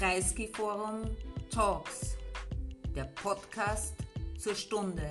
Kreisky 0.00 0.48
Forum 0.48 1.02
Talks, 1.50 2.16
der 2.96 3.04
Podcast 3.22 3.92
zur 4.38 4.54
Stunde. 4.54 5.02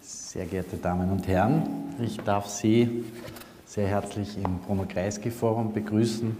Sehr 0.00 0.46
geehrte 0.46 0.76
Damen 0.78 1.12
und 1.12 1.28
Herren, 1.28 1.94
ich 2.00 2.16
darf 2.22 2.48
Sie 2.48 3.04
sehr 3.66 3.86
herzlich 3.86 4.36
im 4.36 4.58
Bruno 4.58 4.84
Kreisky 4.84 5.30
Forum 5.30 5.72
begrüßen 5.72 6.36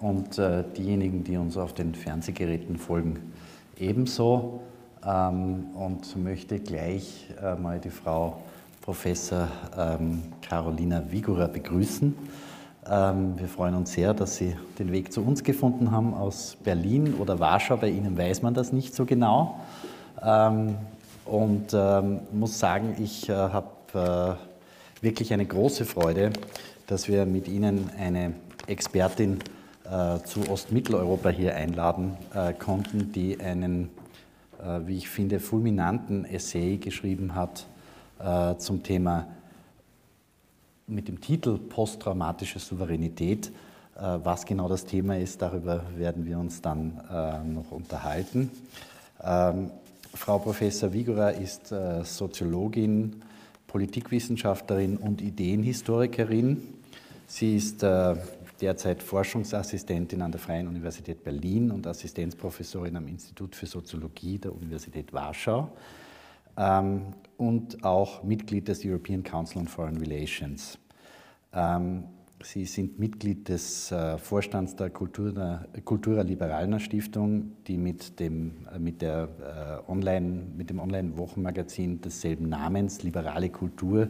und 0.00 0.38
äh, 0.38 0.62
diejenigen, 0.76 1.24
die 1.24 1.38
uns 1.38 1.56
auf 1.56 1.72
den 1.72 1.94
Fernsehgeräten 1.94 2.76
folgen, 2.76 3.32
ebenso. 3.78 4.60
Ähm, 5.02 5.70
und 5.74 6.22
möchte 6.22 6.60
gleich 6.60 7.30
äh, 7.42 7.54
mal 7.54 7.80
die 7.80 7.88
Frau 7.88 8.42
Professor 8.80 9.48
ähm, 9.76 10.22
Carolina 10.40 11.02
Vigora 11.10 11.46
begrüßen. 11.46 12.14
Ähm, 12.90 13.38
wir 13.38 13.48
freuen 13.48 13.74
uns 13.74 13.92
sehr, 13.92 14.14
dass 14.14 14.36
Sie 14.36 14.56
den 14.78 14.90
Weg 14.90 15.12
zu 15.12 15.22
uns 15.22 15.44
gefunden 15.44 15.90
haben 15.90 16.14
aus 16.14 16.56
Berlin 16.64 17.14
oder 17.14 17.38
Warschau. 17.38 17.76
Bei 17.76 17.90
Ihnen 17.90 18.16
weiß 18.16 18.42
man 18.42 18.54
das 18.54 18.72
nicht 18.72 18.94
so 18.94 19.04
genau. 19.04 19.60
Ähm, 20.22 20.76
und 21.26 21.74
ähm, 21.74 22.20
muss 22.32 22.58
sagen, 22.58 22.96
ich 22.98 23.28
äh, 23.28 23.34
habe 23.34 24.38
äh, 25.00 25.04
wirklich 25.04 25.32
eine 25.32 25.44
große 25.44 25.84
Freude, 25.84 26.32
dass 26.86 27.06
wir 27.06 27.26
mit 27.26 27.48
Ihnen 27.48 27.90
eine 27.98 28.32
Expertin 28.66 29.40
äh, 29.84 30.22
zu 30.24 30.48
Ostmitteleuropa 30.48 31.28
hier 31.28 31.54
einladen 31.54 32.16
äh, 32.34 32.54
konnten, 32.54 33.12
die 33.12 33.38
einen, 33.40 33.90
äh, 34.58 34.80
wie 34.86 34.96
ich 34.96 35.08
finde, 35.10 35.38
fulminanten 35.38 36.24
Essay 36.24 36.78
geschrieben 36.78 37.34
hat 37.34 37.66
äh, 38.22 38.56
zum 38.58 38.82
Thema 38.82 39.26
mit 40.86 41.08
dem 41.08 41.20
Titel 41.20 41.58
Posttraumatische 41.58 42.58
Souveränität. 42.58 43.52
Äh, 43.96 44.18
was 44.22 44.44
genau 44.44 44.68
das 44.68 44.84
Thema 44.84 45.16
ist, 45.16 45.40
darüber 45.40 45.82
werden 45.96 46.26
wir 46.26 46.38
uns 46.38 46.60
dann 46.60 47.00
äh, 47.10 47.44
noch 47.44 47.70
unterhalten. 47.70 48.50
Ähm, 49.22 49.70
Frau 50.14 50.38
Professor 50.38 50.92
Vigora 50.92 51.30
ist 51.30 51.70
äh, 51.70 52.02
Soziologin, 52.04 53.22
Politikwissenschaftlerin 53.66 54.96
und 54.96 55.22
Ideenhistorikerin. 55.22 56.60
Sie 57.28 57.56
ist 57.56 57.84
äh, 57.84 58.16
derzeit 58.60 59.02
Forschungsassistentin 59.02 60.20
an 60.20 60.32
der 60.32 60.40
Freien 60.40 60.66
Universität 60.66 61.22
Berlin 61.22 61.70
und 61.70 61.86
Assistenzprofessorin 61.86 62.96
am 62.96 63.06
Institut 63.06 63.54
für 63.54 63.66
Soziologie 63.66 64.38
der 64.38 64.52
Universität 64.52 65.12
Warschau 65.12 65.70
ähm, 66.56 67.14
und 67.36 67.84
auch 67.84 68.22
Mitglied 68.22 68.68
des 68.68 68.84
European 68.84 69.22
Council 69.22 69.58
on 69.58 69.68
Foreign 69.68 69.96
Relations. 69.96 70.78
Ähm, 71.52 72.04
Sie 72.42 72.64
sind 72.64 72.98
Mitglied 72.98 73.50
des 73.50 73.92
äh, 73.92 74.16
Vorstands 74.16 74.74
der 74.74 74.88
Kultura, 74.88 75.66
Cultura 75.84 76.22
Liberalna 76.22 76.78
Stiftung, 76.78 77.52
die 77.66 77.76
mit 77.76 78.18
dem, 78.18 78.66
äh, 78.74 78.78
mit 78.78 79.02
der, 79.02 79.28
äh, 79.86 79.90
Online, 79.90 80.44
mit 80.56 80.70
dem 80.70 80.78
Online-Wochenmagazin 80.78 82.00
desselben 82.00 82.48
Namens, 82.48 83.02
Liberale 83.02 83.50
Kultur, 83.50 84.08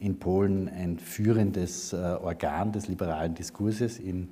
in 0.00 0.18
Polen 0.18 0.68
ein 0.68 0.98
führendes 0.98 1.92
äh, 1.92 1.96
Organ 1.96 2.72
des 2.72 2.88
liberalen 2.88 3.34
Diskurses 3.34 3.98
in, 3.98 4.28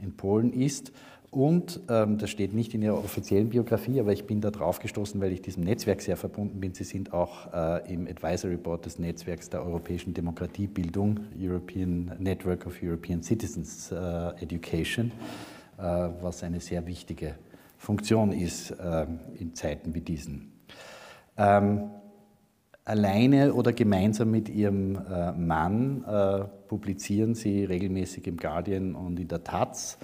in 0.00 0.16
Polen 0.16 0.52
ist 0.52 0.92
und 1.30 1.80
ähm, 1.88 2.18
das 2.18 2.30
steht 2.30 2.54
nicht 2.54 2.74
in 2.74 2.82
Ihrer 2.82 2.98
offiziellen 2.98 3.50
Biografie, 3.50 4.00
aber 4.00 4.12
ich 4.12 4.26
bin 4.26 4.40
da 4.40 4.50
drauf 4.50 4.80
gestoßen, 4.80 5.20
weil 5.20 5.32
ich 5.32 5.40
diesem 5.40 5.62
Netzwerk 5.62 6.00
sehr 6.02 6.16
verbunden 6.16 6.60
bin. 6.60 6.74
Sie 6.74 6.82
sind 6.82 7.12
auch 7.12 7.52
äh, 7.52 7.92
im 7.92 8.08
Advisory 8.08 8.56
Board 8.56 8.86
des 8.86 8.98
Netzwerks 8.98 9.48
der 9.48 9.64
europäischen 9.64 10.12
Demokratiebildung, 10.12 11.20
European 11.38 12.12
Network 12.18 12.66
of 12.66 12.74
European 12.82 13.22
Citizens 13.22 13.92
äh, 13.92 13.96
Education, 14.42 15.12
äh, 15.78 15.82
was 16.20 16.42
eine 16.42 16.58
sehr 16.58 16.84
wichtige 16.86 17.36
Funktion 17.78 18.32
ist 18.32 18.72
äh, 18.72 19.06
in 19.38 19.54
Zeiten 19.54 19.94
wie 19.94 20.00
diesen. 20.00 20.50
Ähm, 21.36 21.90
alleine 22.84 23.54
oder 23.54 23.72
gemeinsam 23.72 24.32
mit 24.32 24.48
ihrem 24.48 24.96
äh, 24.96 25.30
Mann 25.30 26.04
äh, 26.04 26.44
publizieren 26.66 27.36
sie 27.36 27.64
regelmäßig 27.64 28.26
im 28.26 28.36
Guardian 28.36 28.96
und 28.96 29.20
in 29.20 29.28
der 29.28 29.44
Taz 29.44 29.96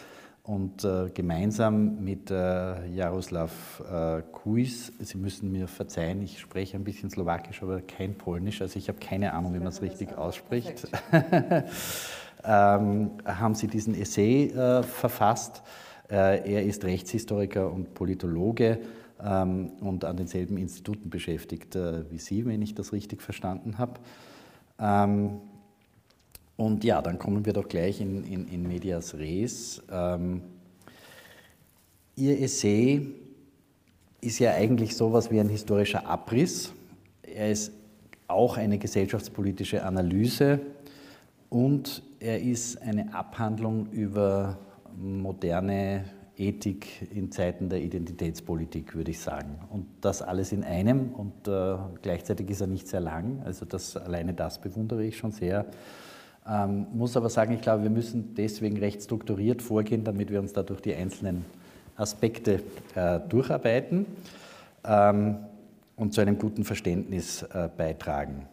und 0.47 0.85
äh, 0.85 1.11
gemeinsam 1.13 2.05
mit 2.05 2.31
äh, 2.31 2.87
Jaroslav 2.89 3.83
äh, 3.91 4.23
Kuis, 4.33 4.93
Sie 5.01 5.19
müssen 5.19 5.51
mir 5.51 5.67
verzeihen, 5.67 6.23
ich 6.23 6.39
spreche 6.39 6.77
ein 6.77 6.85
bisschen 6.85 7.11
Slowakisch, 7.11 7.63
aber 7.63 7.81
kein 7.81 8.15
Polnisch, 8.15 8.63
also 8.63 8.79
ich 8.79 8.89
habe 8.89 8.99
keine 9.01 9.33
Ahnung, 9.33 9.55
wie 9.55 9.59
man 9.59 9.69
es 9.69 9.83
richtig 9.83 10.17
ausspricht, 10.17 10.87
ähm, 12.45 13.11
haben 13.25 13.55
Sie 13.57 13.67
diesen 13.67 14.01
Essay 14.01 14.51
äh, 14.51 14.85
verfasst. 14.85 15.63
Äh, 16.09 16.53
er 16.53 16.63
ist 16.63 16.85
Rechtshistoriker 16.85 17.73
und 17.73 17.95
Politologe 17.95 18.79
ähm, 19.21 19.73
und 19.81 20.05
an 20.05 20.17
denselben 20.17 20.59
Instituten 20.59 21.11
beschäftigt 21.11 21.75
äh, 21.75 22.09
wie 22.13 22.19
Sie, 22.19 22.47
wenn 22.47 22.63
ich 22.63 22.75
das 22.75 22.93
richtig 22.93 23.21
verstanden 23.21 23.79
habe. 23.79 23.95
Ähm, 24.79 25.41
und 26.57 26.85
ja, 26.85 27.03
dann 27.03 27.19
kommen 27.19 27.45
wir 27.45 27.53
doch 27.53 27.69
gleich 27.69 28.01
in, 28.01 28.25
in, 28.25 28.49
in 28.49 28.67
Medias 28.67 29.15
Res. 29.15 29.83
Ähm, 29.91 30.43
Ihr 32.19 32.41
Essay 32.41 33.09
ist 34.23 34.39
ja 34.39 34.53
eigentlich 34.53 34.97
sowas 34.97 35.31
wie 35.31 35.39
ein 35.39 35.51
historischer 35.51 36.07
Abriss. 36.07 36.73
Er 37.23 37.51
ist 37.51 37.73
auch 38.27 38.57
eine 38.57 38.79
gesellschaftspolitische 38.79 39.85
Analyse 39.85 40.61
und 41.51 42.03
er 42.21 42.41
ist 42.41 42.81
eine 42.81 43.15
Abhandlung 43.15 43.91
über 43.91 44.59
moderne 44.97 46.05
Ethik 46.39 47.11
in 47.15 47.31
Zeiten 47.31 47.69
der 47.69 47.83
Identitätspolitik, 47.83 48.95
würde 48.95 49.11
ich 49.11 49.21
sagen. 49.21 49.59
Und 49.71 49.87
das 50.01 50.23
alles 50.23 50.53
in 50.53 50.65
einem 50.65 51.11
und 51.13 51.49
äh, 51.49 51.77
gleichzeitig 52.03 52.51
ist 52.51 52.63
er 52.63 52.67
nicht 52.67 52.89
sehr 52.89 53.01
lang. 53.01 53.43
Also 53.45 53.67
das, 53.67 53.97
alleine 53.97 54.33
das 54.33 54.61
bewundere 54.61 55.05
ich 55.05 55.19
schon 55.19 55.33
sehr. 55.33 55.67
Ähm, 56.49 56.87
muss 56.93 57.17
aber 57.17 57.29
sagen, 57.29 57.55
ich 57.55 57.61
glaube, 57.61 57.83
wir 57.83 57.91
müssen 57.91 58.35
deswegen 58.37 58.79
recht 58.79 59.03
strukturiert 59.03 59.63
vorgehen, 59.63 60.05
damit 60.05 60.31
wir 60.31 60.39
uns 60.39 60.53
da 60.53 60.63
durch 60.63 60.81
die 60.81 60.95
einzelnen 60.95 61.45
Aspekte 61.97 62.63
äh, 62.95 63.19
durcharbeiten 63.29 64.07
ähm, 64.85 65.37
und 65.97 66.15
zu 66.15 66.21
einem 66.21 66.39
guten 66.39 66.65
Verständnis 66.65 67.43
äh, 67.43 67.69
beitragen. 67.77 68.47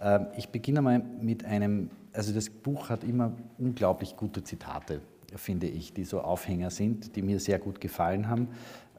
Ähm, 0.00 0.26
ich 0.36 0.48
beginne 0.48 0.82
mal 0.82 1.00
mit 1.20 1.44
einem, 1.44 1.90
also 2.12 2.32
das 2.32 2.50
Buch 2.50 2.88
hat 2.88 3.04
immer 3.04 3.32
unglaublich 3.58 4.16
gute 4.16 4.42
Zitate, 4.42 5.00
finde 5.36 5.68
ich, 5.68 5.92
die 5.92 6.04
so 6.04 6.22
Aufhänger 6.22 6.70
sind, 6.70 7.14
die 7.14 7.22
mir 7.22 7.38
sehr 7.38 7.60
gut 7.60 7.80
gefallen 7.80 8.28
haben. 8.28 8.48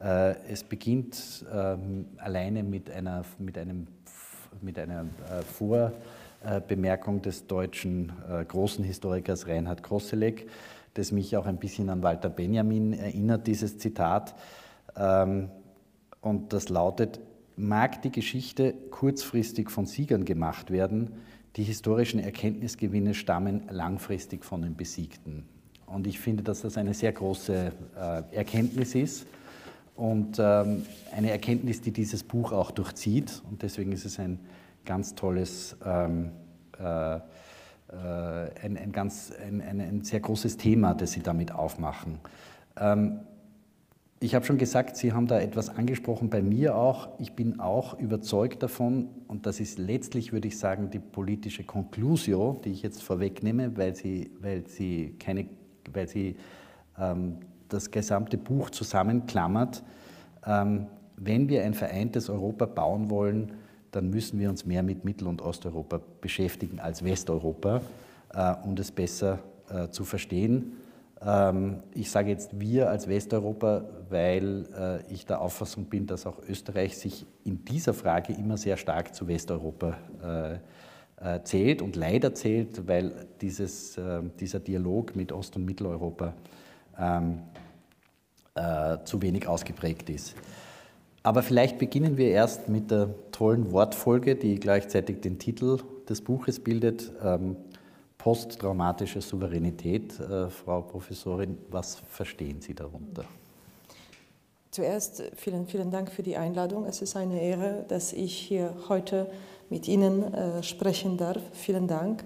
Äh, 0.02 0.36
es 0.50 0.64
beginnt 0.64 1.44
ähm, 1.52 2.06
alleine 2.16 2.62
mit, 2.62 2.90
einer, 2.90 3.24
mit 3.38 3.58
einem, 3.58 3.86
mit 4.62 4.78
einer 4.78 5.02
äh, 5.02 5.42
Vor- 5.42 5.92
Bemerkung 6.66 7.22
des 7.22 7.46
deutschen 7.46 8.12
äh, 8.30 8.44
großen 8.44 8.84
Historikers 8.84 9.46
Reinhard 9.46 9.82
Kosselek, 9.82 10.48
das 10.94 11.12
mich 11.12 11.36
auch 11.36 11.46
ein 11.46 11.58
bisschen 11.58 11.90
an 11.90 12.02
Walter 12.02 12.28
Benjamin 12.28 12.92
erinnert, 12.92 13.46
dieses 13.46 13.78
Zitat. 13.78 14.34
Ähm, 14.96 15.50
und 16.20 16.52
das 16.52 16.68
lautet, 16.68 17.20
mag 17.56 18.02
die 18.02 18.10
Geschichte 18.10 18.74
kurzfristig 18.90 19.70
von 19.70 19.86
Siegern 19.86 20.24
gemacht 20.24 20.70
werden, 20.70 21.12
die 21.56 21.62
historischen 21.62 22.18
Erkenntnisgewinne 22.18 23.14
stammen 23.14 23.62
langfristig 23.70 24.44
von 24.44 24.62
den 24.62 24.74
Besiegten. 24.74 25.44
Und 25.86 26.06
ich 26.06 26.18
finde, 26.18 26.42
dass 26.42 26.62
das 26.62 26.76
eine 26.76 26.94
sehr 26.94 27.12
große 27.12 27.72
äh, 27.96 28.34
Erkenntnis 28.34 28.94
ist 28.94 29.26
und 29.94 30.38
ähm, 30.40 30.84
eine 31.12 31.30
Erkenntnis, 31.30 31.80
die 31.80 31.92
dieses 31.92 32.24
Buch 32.24 32.52
auch 32.52 32.70
durchzieht. 32.70 33.42
Und 33.48 33.62
deswegen 33.62 33.92
ist 33.92 34.04
es 34.04 34.18
ein 34.18 34.40
ganz 34.84 35.14
tolles, 35.14 35.76
ähm, 35.84 36.30
äh, 36.78 37.16
äh, 37.16 37.20
ein, 38.62 38.76
ein, 38.76 38.92
ganz, 38.92 39.32
ein, 39.32 39.60
ein, 39.60 40.02
sehr 40.02 40.20
großes 40.20 40.56
Thema, 40.56 40.94
das 40.94 41.12
Sie 41.12 41.22
damit 41.22 41.52
aufmachen. 41.52 42.18
Ähm, 42.76 43.20
ich 44.20 44.34
habe 44.34 44.44
schon 44.46 44.56
gesagt, 44.56 44.96
Sie 44.96 45.12
haben 45.12 45.26
da 45.26 45.38
etwas 45.38 45.68
angesprochen 45.68 46.30
bei 46.30 46.40
mir 46.40 46.76
auch. 46.76 47.08
Ich 47.18 47.34
bin 47.34 47.60
auch 47.60 47.98
überzeugt 47.98 48.62
davon, 48.62 49.08
und 49.28 49.46
das 49.46 49.60
ist 49.60 49.78
letztlich, 49.78 50.32
würde 50.32 50.48
ich 50.48 50.58
sagen, 50.58 50.90
die 50.90 50.98
politische 50.98 51.64
Conclusio, 51.64 52.60
die 52.64 52.70
ich 52.70 52.82
jetzt 52.82 53.02
vorwegnehme, 53.02 53.76
weil 53.76 53.94
sie, 53.94 54.30
weil 54.40 54.66
sie, 54.66 55.14
keine, 55.18 55.46
weil 55.92 56.08
sie 56.08 56.36
ähm, 56.98 57.36
das 57.68 57.90
gesamte 57.90 58.38
Buch 58.38 58.70
zusammenklammert. 58.70 59.82
Ähm, 60.46 60.86
wenn 61.16 61.48
wir 61.48 61.62
ein 61.64 61.74
vereintes 61.74 62.28
Europa 62.30 62.66
bauen 62.66 63.10
wollen, 63.10 63.52
dann 63.94 64.10
müssen 64.10 64.38
wir 64.40 64.50
uns 64.50 64.66
mehr 64.66 64.82
mit 64.82 65.04
Mittel- 65.04 65.28
und 65.28 65.40
Osteuropa 65.42 66.00
beschäftigen 66.20 66.80
als 66.80 67.04
Westeuropa, 67.04 67.80
äh, 68.32 68.54
um 68.64 68.74
das 68.74 68.90
besser 68.90 69.38
äh, 69.68 69.88
zu 69.88 70.04
verstehen. 70.04 70.72
Ähm, 71.22 71.78
ich 71.94 72.10
sage 72.10 72.30
jetzt 72.30 72.58
wir 72.58 72.90
als 72.90 73.08
Westeuropa, 73.08 73.84
weil 74.10 74.66
äh, 74.76 75.12
ich 75.12 75.26
der 75.26 75.40
Auffassung 75.40 75.84
bin, 75.84 76.06
dass 76.06 76.26
auch 76.26 76.38
Österreich 76.48 76.98
sich 76.98 77.24
in 77.44 77.64
dieser 77.64 77.94
Frage 77.94 78.32
immer 78.32 78.56
sehr 78.56 78.76
stark 78.76 79.14
zu 79.14 79.28
Westeuropa 79.28 79.96
äh, 80.22 81.40
zählt 81.44 81.80
und 81.80 81.96
leider 81.96 82.34
zählt, 82.34 82.86
weil 82.86 83.26
dieses, 83.40 83.98
dieser 84.38 84.60
Dialog 84.60 85.16
mit 85.16 85.32
Ost- 85.32 85.56
und 85.56 85.64
Mitteleuropa 85.64 86.34
ähm, 86.98 87.38
äh, 88.54 88.98
zu 89.04 89.22
wenig 89.22 89.46
ausgeprägt 89.46 90.10
ist. 90.10 90.34
Aber 91.24 91.42
vielleicht 91.42 91.78
beginnen 91.78 92.18
wir 92.18 92.28
erst 92.28 92.68
mit 92.68 92.90
der 92.90 93.14
tollen 93.32 93.72
Wortfolge, 93.72 94.36
die 94.36 94.60
gleichzeitig 94.60 95.22
den 95.22 95.38
Titel 95.38 95.78
des 96.06 96.20
Buches 96.20 96.60
bildet. 96.60 97.10
Ähm, 97.22 97.56
posttraumatische 98.18 99.22
Souveränität. 99.22 100.20
Äh, 100.20 100.50
Frau 100.50 100.82
Professorin, 100.82 101.56
was 101.70 101.96
verstehen 102.10 102.60
Sie 102.60 102.74
darunter? 102.74 103.24
Zuerst 104.70 105.22
vielen, 105.34 105.66
vielen 105.66 105.90
Dank 105.90 106.10
für 106.10 106.22
die 106.22 106.36
Einladung. 106.36 106.84
Es 106.84 107.00
ist 107.00 107.16
eine 107.16 107.40
Ehre, 107.40 107.86
dass 107.88 108.12
ich 108.12 108.36
hier 108.36 108.74
heute 108.90 109.30
mit 109.70 109.88
Ihnen 109.88 110.34
äh, 110.34 110.62
sprechen 110.62 111.16
darf. 111.16 111.40
Vielen 111.52 111.88
Dank. 111.88 112.22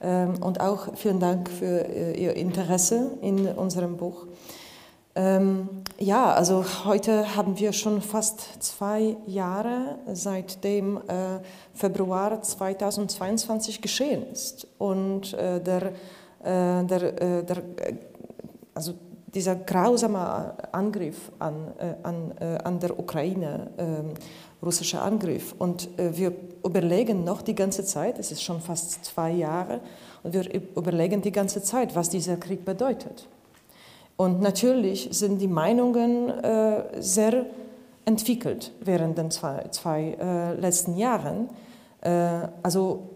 Ähm, 0.00 0.42
und 0.42 0.60
auch 0.60 0.96
vielen 0.96 1.20
Dank 1.20 1.48
für 1.48 1.88
äh, 1.88 2.20
Ihr 2.20 2.34
Interesse 2.34 3.12
in 3.22 3.46
unserem 3.46 3.96
Buch. 3.96 4.26
Ähm, 5.14 5.83
ja, 5.98 6.32
also 6.32 6.64
heute 6.84 7.36
haben 7.36 7.58
wir 7.58 7.72
schon 7.72 8.00
fast 8.00 8.62
zwei 8.62 9.16
Jahre 9.26 9.98
seit 10.12 10.64
dem 10.64 10.96
äh, 10.96 11.40
Februar 11.72 12.42
2022 12.42 13.80
geschehen 13.80 14.26
ist. 14.32 14.66
Und 14.78 15.34
äh, 15.34 15.60
der, 15.60 15.92
äh, 16.42 16.84
der, 16.84 17.22
äh, 17.22 17.44
der, 17.44 17.56
äh, 17.58 17.94
also 18.74 18.94
dieser 19.26 19.56
grausame 19.56 20.54
Angriff 20.72 21.32
an, 21.38 21.72
äh, 21.78 21.94
an, 22.02 22.32
an 22.62 22.78
der 22.78 22.98
Ukraine, 22.98 23.70
ähm, 23.78 24.14
russischer 24.62 25.02
Angriff. 25.02 25.54
Und 25.58 25.88
wir 25.98 26.32
überlegen 26.64 27.24
noch 27.24 27.42
die 27.42 27.54
ganze 27.54 27.84
Zeit, 27.84 28.18
es 28.18 28.32
ist 28.32 28.42
schon 28.42 28.60
fast 28.60 29.04
zwei 29.04 29.32
Jahre, 29.32 29.80
und 30.22 30.32
wir 30.32 30.54
überlegen 30.54 31.20
die 31.20 31.32
ganze 31.32 31.62
Zeit, 31.62 31.94
was 31.94 32.08
dieser 32.08 32.36
Krieg 32.36 32.64
bedeutet. 32.64 33.28
Und 34.16 34.40
natürlich 34.40 35.08
sind 35.10 35.38
die 35.40 35.48
Meinungen 35.48 36.30
äh, 36.30 37.00
sehr 37.00 37.46
entwickelt 38.04 38.72
während 38.80 39.18
den 39.18 39.30
zwei, 39.30 39.64
zwei 39.70 40.16
äh, 40.20 40.54
letzten 40.54 40.96
Jahren. 40.96 41.48
Äh, 42.00 42.48
also 42.62 43.10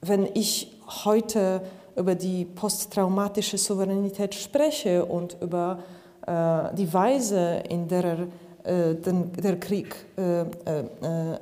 wenn 0.00 0.28
ich 0.34 0.78
heute 1.04 1.62
über 1.96 2.14
die 2.14 2.44
posttraumatische 2.44 3.58
Souveränität 3.58 4.34
spreche 4.34 5.04
und 5.04 5.36
über 5.40 5.78
äh, 6.26 6.74
die 6.74 6.92
Weise, 6.92 7.62
in 7.68 7.88
der 7.88 8.28
äh, 8.64 8.94
den, 8.94 9.30
der 9.32 9.60
Krieg 9.60 9.94
äh, 10.16 10.44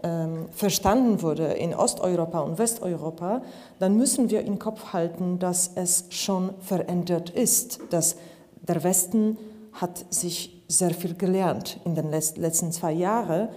ähm, 0.02 0.46
verstanden 0.50 1.22
wurde 1.22 1.52
in 1.52 1.72
Osteuropa 1.72 2.40
und 2.40 2.58
Westeuropa, 2.58 3.42
dann 3.78 3.96
müssen 3.96 4.28
wir 4.28 4.40
im 4.42 4.58
Kopf 4.58 4.92
halten, 4.92 5.38
dass 5.38 5.70
es 5.76 6.06
schon 6.10 6.50
verändert 6.60 7.30
ist, 7.30 7.78
dass 7.90 8.16
der 8.62 8.82
Westen 8.82 9.36
hat 9.72 10.04
sich 10.12 10.62
sehr 10.68 10.90
viel 10.94 11.14
gelernt 11.14 11.80
in 11.84 11.94
den 11.94 12.10
letzten 12.10 12.72
zwei 12.72 12.92
Jahren 12.92 13.48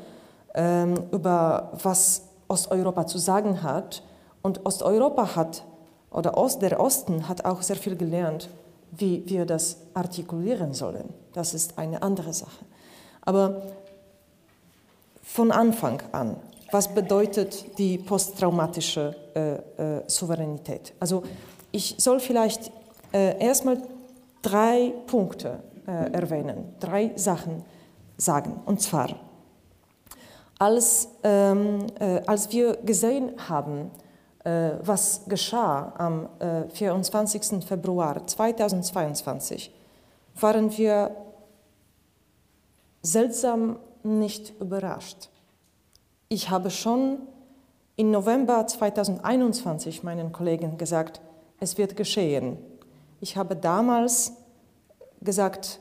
ähm, 0.53 0.95
über 1.11 1.71
was 1.83 2.23
Osteuropa 2.47 3.07
zu 3.07 3.17
sagen 3.17 3.63
hat. 3.63 4.03
Und 4.41 4.65
Osteuropa 4.65 5.35
hat, 5.35 5.63
oder 6.11 6.37
Ost, 6.37 6.61
der 6.61 6.79
Osten 6.79 7.27
hat 7.27 7.45
auch 7.45 7.61
sehr 7.61 7.75
viel 7.75 7.95
gelernt, 7.95 8.49
wie 8.91 9.23
wir 9.25 9.45
das 9.45 9.77
artikulieren 9.93 10.73
sollen. 10.73 11.09
Das 11.33 11.53
ist 11.53 11.77
eine 11.77 12.01
andere 12.01 12.33
Sache. 12.33 12.65
Aber 13.21 13.63
von 15.21 15.51
Anfang 15.51 16.01
an, 16.11 16.37
was 16.71 16.93
bedeutet 16.93 17.77
die 17.77 17.97
posttraumatische 17.97 19.15
äh, 19.35 19.97
äh, 19.97 20.03
Souveränität? 20.07 20.93
Also 20.99 21.23
ich 21.71 21.95
soll 21.97 22.19
vielleicht 22.19 22.71
äh, 23.11 23.37
erstmal 23.43 23.81
drei 24.45 24.93
Punkte 25.07 25.63
äh, 25.87 26.11
erwähnen, 26.11 26.75
drei 26.79 27.11
Sachen 27.15 27.65
sagen. 28.15 28.61
Und 28.65 28.79
zwar, 28.79 29.09
als, 30.59 31.09
ähm, 31.23 31.87
äh, 31.99 32.21
als 32.27 32.51
wir 32.51 32.77
gesehen 32.77 33.33
haben, 33.49 33.89
äh, 34.43 34.73
was 34.81 35.23
geschah 35.27 35.93
am 35.97 36.29
äh, 36.39 36.69
24. 36.69 37.65
Februar 37.65 38.27
2022, 38.27 39.73
waren 40.39 40.77
wir 40.77 41.15
seltsam 43.01 43.79
nicht 44.03 44.53
überrascht. 44.61 45.29
Ich 46.29 46.51
habe 46.51 46.69
schon 46.69 47.17
im 47.95 48.11
November 48.11 48.67
2021 48.67 50.03
meinen 50.03 50.31
Kollegen 50.31 50.77
gesagt, 50.77 51.19
es 51.59 51.77
wird 51.79 51.95
geschehen. 51.95 52.57
Ich 53.21 53.37
habe 53.37 53.55
damals 53.55 54.33
gesagt, 55.21 55.79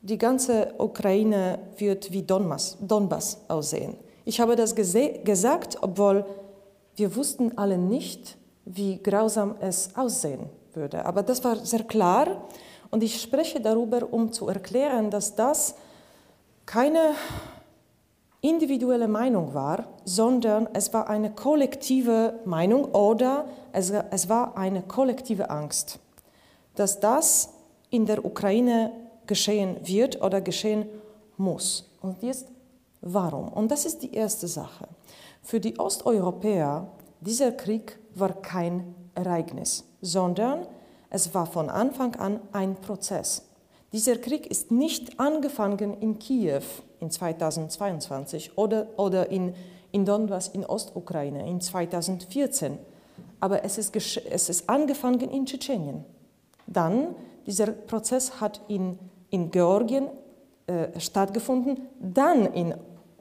die 0.00 0.18
ganze 0.18 0.74
Ukraine 0.78 1.58
wird 1.76 2.12
wie 2.12 2.22
Donbass, 2.22 2.78
Donbass 2.80 3.38
aussehen. 3.48 3.96
Ich 4.24 4.40
habe 4.40 4.56
das 4.56 4.74
gesagt, 4.74 5.78
obwohl 5.80 6.24
wir 6.96 7.14
wussten 7.16 7.56
alle 7.56 7.78
nicht, 7.78 8.36
wie 8.64 9.02
grausam 9.02 9.56
es 9.60 9.96
aussehen 9.96 10.50
würde. 10.74 11.04
Aber 11.04 11.22
das 11.22 11.42
war 11.44 11.56
sehr 11.56 11.84
klar 11.84 12.48
und 12.90 13.02
ich 13.02 13.20
spreche 13.20 13.60
darüber, 13.60 14.12
um 14.12 14.32
zu 14.32 14.48
erklären, 14.48 15.10
dass 15.10 15.34
das 15.34 15.74
keine 16.66 17.12
individuelle 18.40 19.08
Meinung 19.08 19.54
war, 19.54 19.84
sondern 20.04 20.68
es 20.72 20.92
war 20.92 21.08
eine 21.08 21.30
kollektive 21.30 22.34
Meinung 22.44 22.84
oder 22.92 23.46
es, 23.72 23.90
es 23.90 24.28
war 24.28 24.56
eine 24.56 24.82
kollektive 24.82 25.50
Angst 25.50 25.98
dass 26.78 27.00
das 27.00 27.50
in 27.90 28.06
der 28.06 28.24
Ukraine 28.24 28.92
geschehen 29.26 29.76
wird 29.82 30.22
oder 30.22 30.40
geschehen 30.40 30.86
muss. 31.36 31.90
Und 32.00 32.22
jetzt 32.22 32.46
warum? 33.00 33.48
Und 33.48 33.70
das 33.70 33.84
ist 33.84 34.02
die 34.02 34.14
erste 34.14 34.46
Sache. 34.46 34.86
Für 35.42 35.60
die 35.60 35.78
Osteuropäer, 35.78 36.88
dieser 37.20 37.52
Krieg 37.52 37.98
war 38.14 38.32
kein 38.32 38.94
Ereignis, 39.14 39.84
sondern 40.00 40.66
es 41.10 41.34
war 41.34 41.46
von 41.46 41.68
Anfang 41.68 42.14
an 42.16 42.40
ein 42.52 42.76
Prozess. 42.76 43.42
Dieser 43.92 44.16
Krieg 44.16 44.46
ist 44.46 44.70
nicht 44.70 45.18
angefangen 45.18 45.94
in 46.00 46.18
Kiew 46.18 46.62
in 47.00 47.10
2022 47.10 48.56
oder, 48.56 48.86
oder 48.96 49.30
in, 49.30 49.54
in 49.92 50.04
Donbass 50.04 50.48
in 50.48 50.64
Ostukraine 50.64 51.48
in 51.48 51.60
2014, 51.60 52.78
aber 53.40 53.64
es 53.64 53.78
ist, 53.78 53.96
es 53.96 54.48
ist 54.48 54.68
angefangen 54.68 55.30
in 55.30 55.46
Tschetschenien 55.46 56.04
dann, 56.68 57.14
dieser 57.46 57.66
Prozess 57.66 58.40
hat 58.40 58.60
in, 58.68 58.98
in 59.30 59.50
Georgien 59.50 60.08
äh, 60.66 61.00
stattgefunden, 61.00 61.88
dann 61.98 62.52
in 62.52 62.74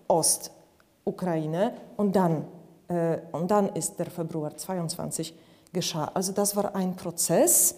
Ostukraine 0.08 1.74
und 1.96 2.16
dann, 2.16 2.46
äh, 2.88 3.20
und 3.32 3.50
dann 3.50 3.70
ist 3.70 3.98
der 3.98 4.08
Februar 4.08 4.56
22 4.56 5.34
geschah. 5.72 6.12
Also 6.14 6.34
das 6.34 6.56
war 6.56 6.76
ein 6.76 6.96
Prozess. 6.96 7.76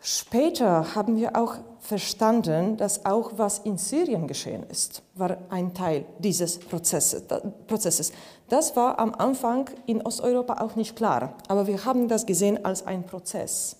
Später 0.00 0.94
haben 0.94 1.16
wir 1.16 1.34
auch 1.34 1.56
verstanden, 1.80 2.76
dass 2.76 3.04
auch 3.04 3.32
was 3.36 3.60
in 3.60 3.78
Syrien 3.78 4.28
geschehen 4.28 4.64
ist, 4.70 5.02
war 5.14 5.38
ein 5.48 5.74
Teil 5.74 6.04
dieses 6.18 6.58
Prozesses. 6.58 8.12
Das 8.48 8.76
war 8.76 8.98
am 8.98 9.14
Anfang 9.14 9.70
in 9.86 10.02
Osteuropa 10.02 10.62
auch 10.62 10.76
nicht 10.76 10.94
klar, 10.94 11.34
aber 11.48 11.66
wir 11.66 11.84
haben 11.84 12.06
das 12.08 12.26
gesehen 12.26 12.64
als 12.64 12.86
ein 12.86 13.04
Prozess. 13.04 13.76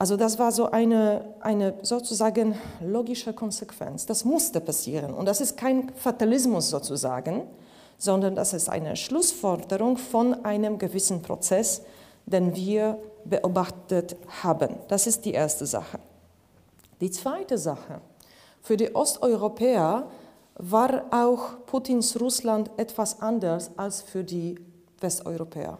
Also 0.00 0.16
das 0.16 0.38
war 0.38 0.50
so 0.50 0.70
eine, 0.70 1.34
eine 1.40 1.74
sozusagen 1.82 2.54
logische 2.80 3.34
Konsequenz. 3.34 4.06
Das 4.06 4.24
musste 4.24 4.58
passieren. 4.62 5.12
Und 5.12 5.26
das 5.26 5.42
ist 5.42 5.58
kein 5.58 5.92
Fatalismus 5.94 6.70
sozusagen, 6.70 7.42
sondern 7.98 8.34
das 8.34 8.54
ist 8.54 8.70
eine 8.70 8.96
Schlussforderung 8.96 9.98
von 9.98 10.42
einem 10.42 10.78
gewissen 10.78 11.20
Prozess, 11.20 11.82
den 12.24 12.56
wir 12.56 12.98
beobachtet 13.26 14.16
haben. 14.42 14.76
Das 14.88 15.06
ist 15.06 15.26
die 15.26 15.32
erste 15.32 15.66
Sache. 15.66 15.98
Die 17.02 17.10
zweite 17.10 17.58
Sache. 17.58 18.00
Für 18.62 18.78
die 18.78 18.94
Osteuropäer 18.94 20.08
war 20.54 21.04
auch 21.10 21.66
Putins 21.66 22.18
Russland 22.18 22.70
etwas 22.78 23.20
anders 23.20 23.70
als 23.76 24.00
für 24.00 24.24
die 24.24 24.58
Westeuropäer. 24.98 25.76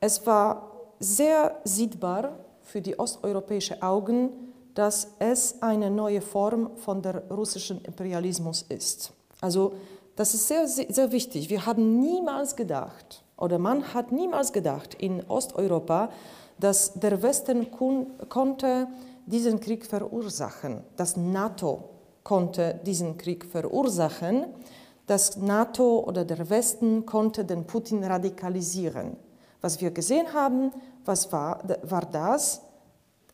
Es 0.00 0.26
war 0.26 0.70
sehr 0.98 1.60
sichtbar, 1.64 2.38
für 2.64 2.80
die 2.80 2.98
osteuropäischen 2.98 3.80
Augen, 3.82 4.30
dass 4.74 5.12
es 5.20 5.62
eine 5.62 5.90
neue 5.90 6.20
Form 6.20 6.76
von 6.76 7.00
der 7.00 7.22
russischen 7.30 7.80
Imperialismus 7.82 8.62
ist. 8.62 9.12
Also 9.40 9.74
das 10.16 10.34
ist 10.34 10.48
sehr, 10.48 10.66
sehr 10.66 11.12
wichtig. 11.12 11.48
Wir 11.48 11.66
haben 11.66 12.00
niemals 12.00 12.56
gedacht, 12.56 13.22
oder 13.36 13.58
man 13.58 13.94
hat 13.94 14.12
niemals 14.12 14.52
gedacht 14.52 14.94
in 14.94 15.22
Osteuropa, 15.28 16.10
dass 16.58 16.94
der 16.94 17.22
Westen 17.22 17.70
konnte 17.70 18.88
diesen 19.26 19.60
Krieg 19.60 19.86
verursachen, 19.86 20.82
dass 20.96 21.16
NATO 21.16 21.90
konnte 22.22 22.80
diesen 22.86 23.18
Krieg 23.18 23.44
verursachen, 23.44 24.46
dass 25.06 25.36
NATO 25.36 26.00
oder 26.00 26.24
der 26.24 26.48
Westen 26.48 27.04
konnte 27.04 27.44
den 27.44 27.66
Putin 27.66 28.04
radikalisieren 28.04 29.16
Was 29.60 29.80
wir 29.80 29.90
gesehen 29.90 30.32
haben, 30.32 30.70
was 31.04 31.30
war, 31.32 31.62
war 31.82 32.06
das? 32.06 32.62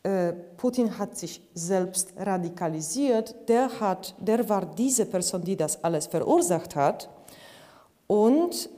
Äh, 0.03 0.33
Putin 0.57 0.99
hat 0.99 1.17
sich 1.17 1.43
selbst 1.55 2.12
radikalisiert. 2.17 3.49
Der, 3.49 3.81
hat, 3.81 4.15
der 4.19 4.49
war 4.49 4.65
diese 4.67 5.07
Person, 5.07 5.43
die 5.43 5.57
das 5.57 5.83
alles 5.85 6.07
verursacht 6.07 6.75
hat. 6.75 7.09
Und 8.07 8.71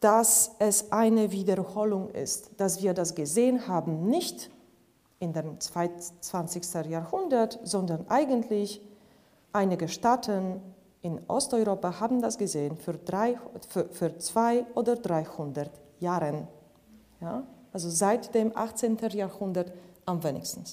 dass 0.00 0.52
es 0.58 0.92
eine 0.92 1.30
Wiederholung 1.32 2.10
ist, 2.10 2.50
dass 2.58 2.82
wir 2.82 2.94
das 2.94 3.14
gesehen 3.14 3.66
haben, 3.66 4.08
nicht 4.08 4.50
in 5.18 5.32
dem 5.32 5.58
20. 5.58 6.90
Jahrhundert, 6.90 7.58
sondern 7.64 8.06
eigentlich 8.08 8.82
einige 9.52 9.88
Staaten 9.88 10.60
in 11.00 11.20
Osteuropa 11.28 12.00
haben 12.00 12.20
das 12.20 12.36
gesehen 12.36 12.76
für, 12.76 12.94
drei, 12.94 13.38
für, 13.68 13.84
für 13.86 14.18
zwei 14.18 14.66
oder 14.74 14.96
300 14.96 15.70
Jahren. 16.00 16.48
Ja? 17.20 17.44
Also 17.76 17.90
seit 17.90 18.34
dem 18.34 18.56
18. 18.56 18.96
Jahrhundert 19.12 19.70
am 20.06 20.24
wenigsten. 20.24 20.64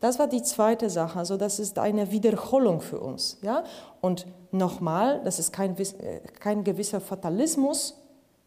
Das 0.00 0.18
war 0.18 0.26
die 0.26 0.42
zweite 0.42 0.90
Sache, 0.90 1.18
also 1.18 1.38
das 1.38 1.58
ist 1.58 1.78
eine 1.78 2.10
Wiederholung 2.10 2.82
für 2.82 3.00
uns. 3.00 3.38
Ja? 3.40 3.64
Und 4.02 4.26
nochmal, 4.52 5.22
das 5.24 5.38
ist 5.38 5.50
kein, 5.50 5.74
äh, 5.78 6.20
kein 6.38 6.62
gewisser 6.62 7.00
Fatalismus, 7.00 7.94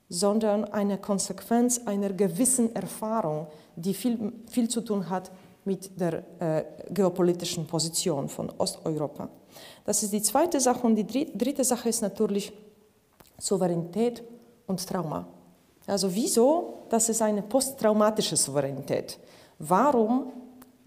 sondern 0.08 0.65
eine 0.65 1.00
Konsequenz 1.00 1.81
einer 1.88 2.13
gewissen 2.13 2.75
Erfahrung, 2.75 3.48
die 3.75 3.96
viel, 3.96 4.34
viel 4.48 4.69
zu 4.69 4.81
tun 4.81 5.10
hat 5.10 5.31
mit 5.65 6.00
der 6.00 6.24
äh, 6.39 6.65
geopolitischen 6.91 7.65
Position 7.65 8.29
von 8.29 8.51
Osteuropa. 8.60 9.29
Das 9.84 10.03
ist 10.03 10.13
die 10.13 10.22
zweite 10.22 10.60
Sache. 10.60 10.86
Und 10.86 10.96
die 10.96 11.36
dritte 11.36 11.63
Sache 11.63 11.89
ist 11.89 12.03
natürlich 12.03 12.53
Souveränität 13.39 14.22
und 14.67 14.86
Trauma. 14.88 15.27
Also 15.89 16.13
wieso? 16.13 16.74
Das 16.89 17.10
ist 17.10 17.22
eine 17.22 17.41
posttraumatische 17.41 18.36
Souveränität. 18.36 19.17
Warum 19.60 20.31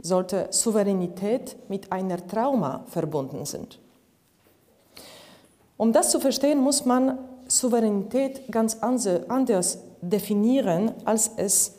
sollte 0.01 0.49
Souveränität 0.51 1.57
mit 1.69 1.91
einer 1.93 2.27
Trauma 2.27 2.85
verbunden 2.89 3.45
sein? 3.45 3.67
Um 5.77 5.93
das 5.93 6.11
zu 6.11 6.21
verstehen, 6.21 6.59
muss 6.59 6.85
man 6.85 7.19
Souveränität 7.49 8.51
ganz 8.51 8.79
anders 8.81 9.79
definieren, 10.01 10.93
als 11.05 11.31
es, 11.37 11.75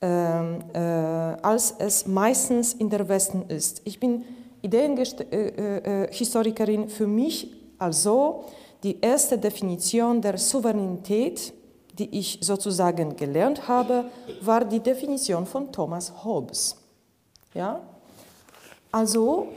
äh, 0.00 0.06
äh, 0.06 1.36
als 1.42 1.74
es 1.78 2.06
meistens 2.06 2.74
in 2.74 2.90
der 2.90 3.08
Westen 3.08 3.46
ist. 3.48 3.80
Ich 3.84 3.98
bin 3.98 4.24
Ideenhistorikerin. 4.62 6.82
Äh, 6.82 6.84
äh, 6.84 6.88
Für 6.88 7.06
mich 7.06 7.52
also 7.78 8.44
die 8.82 9.00
erste 9.00 9.38
Definition 9.38 10.20
der 10.20 10.38
Souveränität, 10.38 11.52
die 11.98 12.18
ich 12.18 12.38
sozusagen 12.42 13.16
gelernt 13.16 13.68
habe, 13.68 14.06
war 14.40 14.64
die 14.64 14.80
Definition 14.80 15.46
von 15.46 15.72
Thomas 15.72 16.24
Hobbes. 16.24 16.76
Ja? 17.54 17.80
Also 18.92 19.48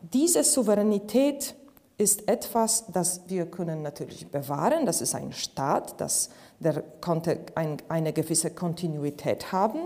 diese 0.00 0.42
Souveränität 0.44 1.54
ist 1.98 2.28
etwas, 2.28 2.84
das 2.88 3.22
wir 3.26 3.46
können 3.46 3.82
natürlich 3.82 4.30
bewahren. 4.30 4.86
Das 4.86 5.00
ist 5.00 5.14
ein 5.14 5.32
Staat, 5.32 6.00
das, 6.00 6.30
der 6.60 6.82
konnte 7.00 7.40
ein, 7.54 7.78
eine 7.88 8.12
gewisse 8.12 8.50
Kontinuität 8.50 9.52
haben. 9.52 9.80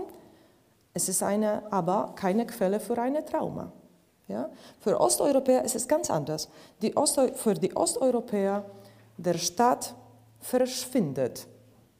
Es 0.93 1.07
ist 1.07 1.23
eine, 1.23 1.63
aber 1.71 2.13
keine 2.15 2.45
Quelle 2.45 2.79
für 2.79 2.97
ein 2.97 3.25
Trauma. 3.25 3.71
Ja? 4.27 4.49
Für 4.79 4.99
Osteuropäer 4.99 5.63
ist 5.63 5.75
es 5.75 5.87
ganz 5.87 6.09
anders. 6.09 6.49
Die 6.81 6.93
für 7.35 7.53
die 7.53 7.75
Osteuropäer 7.75 8.65
der 9.17 9.37
Staat 9.37 9.95
verschwindet 10.41 11.47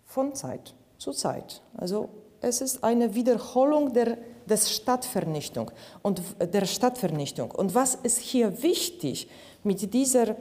von 0.05 0.35
Zeit 0.35 0.75
zu 0.97 1.11
Zeit. 1.11 1.61
Also 1.77 2.09
es 2.41 2.61
ist 2.61 2.83
eine 2.83 3.15
Wiederholung 3.15 3.93
der, 3.93 4.17
des 4.45 4.71
Stadtvernichtung 4.71 5.71
und 6.01 6.21
der 6.39 6.65
Stadtvernichtung. 6.65 7.51
Und 7.51 7.73
was 7.73 7.95
ist 7.95 8.19
hier 8.19 8.61
wichtig? 8.61 9.29
mit 9.63 9.93
dieser 9.93 10.35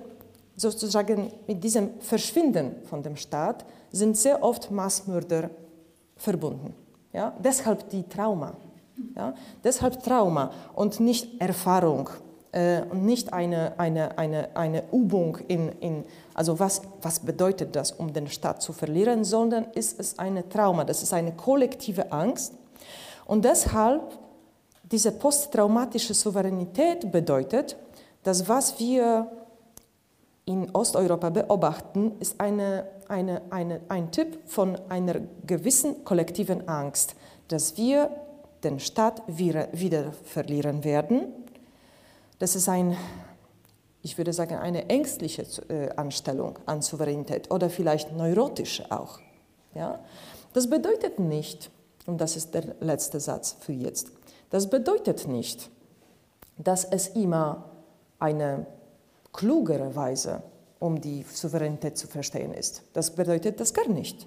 sozusagen 0.57 1.33
mit 1.47 1.63
diesem 1.65 2.01
Verschwinden 2.01 2.77
von 2.85 3.03
dem 3.03 3.17
Staat 3.17 3.65
sind 3.91 4.17
sehr 4.17 4.43
oft 4.43 4.71
Massmörder 4.71 5.51
verbunden. 6.17 6.75
Ja? 7.13 7.35
Deshalb 7.43 7.89
die 7.89 8.03
Trauma. 8.03 8.53
Ja? 9.17 9.35
Deshalb 9.65 10.03
Trauma 10.03 10.53
und 10.75 11.01
nicht 11.01 11.41
Erfahrung 11.41 12.11
äh, 12.53 12.83
und 12.83 13.05
nicht 13.05 13.33
eine, 13.33 13.79
eine, 13.79 14.19
eine, 14.19 14.57
eine 14.57 14.85
Übung 14.93 15.39
in, 15.49 15.71
in 15.81 16.05
also 16.35 16.59
was, 16.59 16.83
was 17.03 17.21
bedeutet 17.21 17.77
das, 17.77 17.93
um 17.93 18.13
den 18.13 18.29
Staat 18.29 18.63
zu 18.63 18.73
verlieren, 18.73 19.25
sondern 19.25 19.67
ist 19.75 20.01
es 20.01 20.19
eine 20.19 20.49
Trauma, 20.49 20.85
das 20.85 21.03
ist 21.03 21.13
eine 21.13 21.33
kollektive 21.33 22.13
Angst. 22.13 22.55
Und 23.27 23.45
deshalb 23.45 24.19
diese 24.91 25.13
posttraumatische 25.13 26.15
Souveränität 26.15 27.11
bedeutet, 27.13 27.77
das, 28.23 28.49
was 28.49 28.79
wir 28.81 29.31
in 30.45 30.69
Osteuropa 30.75 31.31
beobachten, 31.31 32.13
ist 32.19 32.41
eine, 32.41 32.87
eine, 33.09 33.43
eine, 33.51 33.81
ein 33.89 34.11
Typ 34.11 34.39
von 34.47 34.77
einer 34.89 35.21
gewissen 35.47 36.05
kollektiven 36.05 36.69
Angst, 36.69 37.15
dass 37.49 37.77
wir 37.77 38.11
den 38.65 38.81
Staat 38.81 39.23
wieder, 39.27 39.69
wieder 39.73 40.13
verlieren 40.25 40.83
werden. 40.85 41.29
Das 42.41 42.57
ist 42.57 42.71
ein, 42.71 42.97
ich 44.01 44.17
würde 44.17 44.33
sagen, 44.33 44.57
eine 44.57 44.89
ängstliche 44.89 45.45
äh, 45.69 45.91
Anstellung 45.91 46.59
an 46.65 46.81
Souveränität 46.81 47.51
oder 47.51 47.69
vielleicht 47.69 48.17
neurotische 48.17 48.91
auch. 48.91 49.21
Ja? 49.75 50.01
Das 50.55 50.69
bedeutet 50.69 51.19
nicht, 51.19 51.71
und 52.07 52.19
das 52.19 52.37
ist 52.37 52.55
der 52.55 52.77
letzte 52.81 53.21
Satz 53.21 53.57
für 53.61 53.75
jetzt, 53.75 54.11
das 54.49 54.71
bedeutet 54.71 55.29
nicht, 55.29 55.71
dass 56.57 56.85
es 56.85 57.09
immer 57.09 57.67
eine 58.19 58.67
klugere 59.35 59.95
Weise, 59.95 60.43
um 60.79 60.99
die 60.99 61.27
Souveränität 61.31 61.99
zu 61.99 62.07
verstehen 62.07 62.55
ist. 62.55 62.83
Das 62.95 63.15
bedeutet 63.15 63.61
das 63.61 63.75
gar 63.75 63.87
nicht. 63.87 64.27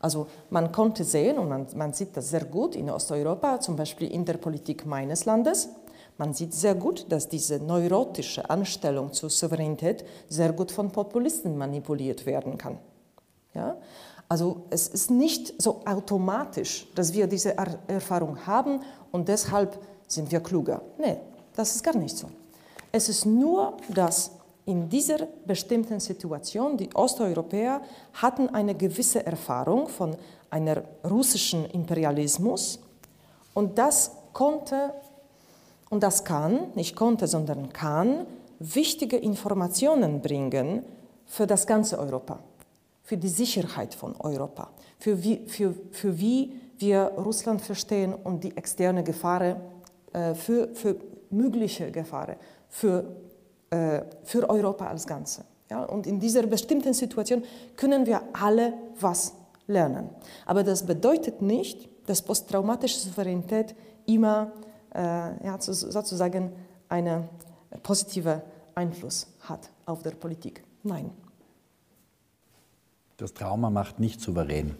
Also 0.00 0.26
man 0.50 0.70
konnte 0.70 1.02
sehen, 1.02 1.38
und 1.38 1.48
man, 1.48 1.66
man 1.74 1.94
sieht 1.94 2.14
das 2.14 2.28
sehr 2.28 2.44
gut 2.44 2.76
in 2.76 2.90
Osteuropa, 2.90 3.58
zum 3.58 3.74
Beispiel 3.74 4.12
in 4.12 4.26
der 4.26 4.34
Politik 4.34 4.84
meines 4.84 5.24
Landes, 5.24 5.70
man 6.16 6.32
sieht 6.32 6.54
sehr 6.54 6.74
gut, 6.74 7.06
dass 7.08 7.28
diese 7.28 7.58
neurotische 7.58 8.48
Anstellung 8.48 9.12
zur 9.12 9.30
Souveränität 9.30 10.04
sehr 10.28 10.52
gut 10.52 10.70
von 10.70 10.90
Populisten 10.90 11.56
manipuliert 11.58 12.24
werden 12.24 12.56
kann. 12.56 12.78
Ja? 13.54 13.76
Also 14.28 14.62
es 14.70 14.88
ist 14.88 15.10
nicht 15.10 15.60
so 15.60 15.82
automatisch, 15.84 16.86
dass 16.94 17.12
wir 17.12 17.26
diese 17.26 17.56
Erfahrung 17.88 18.46
haben 18.46 18.80
und 19.12 19.28
deshalb 19.28 19.78
sind 20.06 20.30
wir 20.30 20.40
kluger. 20.40 20.82
Nein, 20.98 21.18
das 21.54 21.74
ist 21.74 21.82
gar 21.82 21.96
nicht 21.96 22.16
so. 22.16 22.28
Es 22.92 23.08
ist 23.08 23.26
nur, 23.26 23.76
dass 23.88 24.30
in 24.66 24.88
dieser 24.88 25.26
bestimmten 25.46 26.00
Situation 26.00 26.76
die 26.76 26.94
Osteuropäer 26.94 27.82
hatten 28.14 28.48
eine 28.48 28.74
gewisse 28.74 29.26
Erfahrung 29.26 29.88
von 29.88 30.16
einem 30.48 30.82
russischen 31.08 31.66
Imperialismus 31.66 32.78
und 33.52 33.76
das 33.78 34.12
konnte 34.32 34.94
und 35.94 36.02
das 36.02 36.24
kann, 36.24 36.72
nicht 36.74 36.96
konnte, 36.96 37.28
sondern 37.28 37.72
kann 37.72 38.26
wichtige 38.58 39.16
Informationen 39.16 40.22
bringen 40.22 40.82
für 41.24 41.46
das 41.46 41.68
ganze 41.68 42.00
Europa, 42.00 42.40
für 43.04 43.16
die 43.16 43.28
Sicherheit 43.28 43.94
von 43.94 44.16
Europa, 44.16 44.70
für 44.98 45.22
wie, 45.22 45.46
für, 45.46 45.72
für 45.92 46.18
wie 46.18 46.52
wir 46.78 47.12
Russland 47.16 47.62
verstehen 47.62 48.12
und 48.12 48.42
die 48.42 48.56
externe 48.56 49.04
Gefahren, 49.04 49.54
äh, 50.12 50.34
für, 50.34 50.74
für 50.74 50.96
mögliche 51.30 51.92
Gefahren 51.92 52.34
für, 52.68 53.04
äh, 53.70 54.02
für 54.24 54.50
Europa 54.50 54.88
als 54.88 55.06
Ganze. 55.06 55.44
Ja? 55.70 55.84
Und 55.84 56.08
in 56.08 56.18
dieser 56.18 56.44
bestimmten 56.48 56.92
Situation 56.92 57.44
können 57.76 58.04
wir 58.04 58.20
alle 58.32 58.72
was 58.98 59.32
lernen. 59.68 60.10
Aber 60.44 60.64
das 60.64 60.84
bedeutet 60.84 61.40
nicht, 61.40 61.88
dass 62.08 62.20
posttraumatische 62.20 62.98
Souveränität 62.98 63.76
immer 64.06 64.50
ja, 64.94 65.56
sozusagen 65.60 66.52
einen 66.88 67.28
positiven 67.82 68.40
Einfluss 68.74 69.26
hat 69.40 69.70
auf 69.86 70.02
der 70.02 70.12
Politik. 70.12 70.62
Nein. 70.82 71.10
Das 73.16 73.32
Trauma 73.32 73.70
macht 73.70 74.00
nicht 74.00 74.20
souverän. 74.20 74.76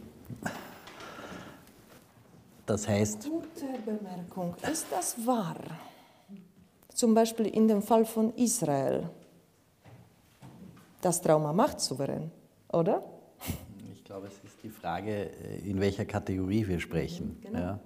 Das 2.67 2.89
heißt. 2.89 3.29
Gute 3.29 3.67
Bemerkung. 3.85 4.55
Ist 4.71 4.87
das 4.91 5.17
wahr? 5.27 5.57
Zum 6.89 7.15
Beispiel 7.15 7.47
in 7.47 7.69
dem 7.69 7.83
Fall 7.83 8.05
von 8.05 8.33
Israel. 8.35 9.11
Das 11.01 11.21
Trauma 11.21 11.53
macht 11.53 11.81
souverän, 11.81 12.31
oder? 12.73 13.05
Ich 13.93 14.03
glaube, 14.05 14.29
es 14.29 14.35
ist 14.45 14.63
die 14.63 14.71
Frage, 14.71 15.31
äh, 15.31 15.69
in 15.69 15.81
welcher 15.81 16.05
Kategorie 16.05 16.67
wir 16.67 16.81
sprechen. 16.81 17.39
Genau. 17.43 17.59
Ja. 17.59 17.81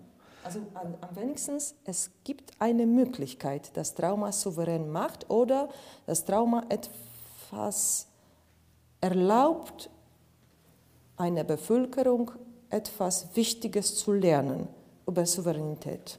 Also 0.49 0.61
am, 0.73 0.95
am 1.03 1.15
wenigsten, 1.15 1.59
es 1.85 2.11
gibt 2.25 2.53
eine 2.59 2.87
Möglichkeit, 2.87 3.77
dass 3.77 3.95
Trauma 3.95 4.33
souverän 4.33 4.89
macht 4.89 5.29
oder 5.29 5.69
das 6.07 6.25
Trauma 6.25 6.65
etwas 6.71 8.07
erlaubt, 9.03 9.91
eine 11.19 11.45
Bevölkerung 11.45 12.31
etwas 12.71 13.29
Wichtiges 13.37 13.97
zu 13.97 14.13
lernen 14.13 14.69
über 15.07 15.27
Souveränität. 15.27 16.19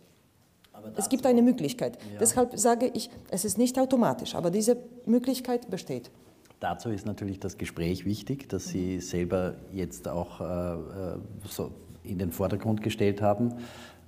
Es 0.95 1.09
gibt 1.09 1.25
eine 1.25 1.41
Möglichkeit. 1.41 1.97
Ja. 2.13 2.19
Deshalb 2.19 2.55
sage 2.59 2.91
ich, 2.93 3.09
es 3.31 3.45
ist 3.45 3.57
nicht 3.57 3.79
automatisch, 3.79 4.35
aber 4.35 4.51
diese 4.51 4.77
Möglichkeit 5.07 5.71
besteht. 5.71 6.11
Dazu 6.59 6.89
ist 6.89 7.07
natürlich 7.07 7.39
das 7.39 7.57
Gespräch 7.57 8.05
wichtig, 8.05 8.47
das 8.47 8.67
Sie 8.67 8.99
selber 8.99 9.55
jetzt 9.73 10.07
auch 10.07 10.39
äh, 10.39 10.43
äh 10.43 11.17
so 11.47 11.71
in 12.03 12.17
den 12.17 12.31
Vordergrund 12.31 12.81
gestellt 12.81 13.21
haben. 13.21 13.55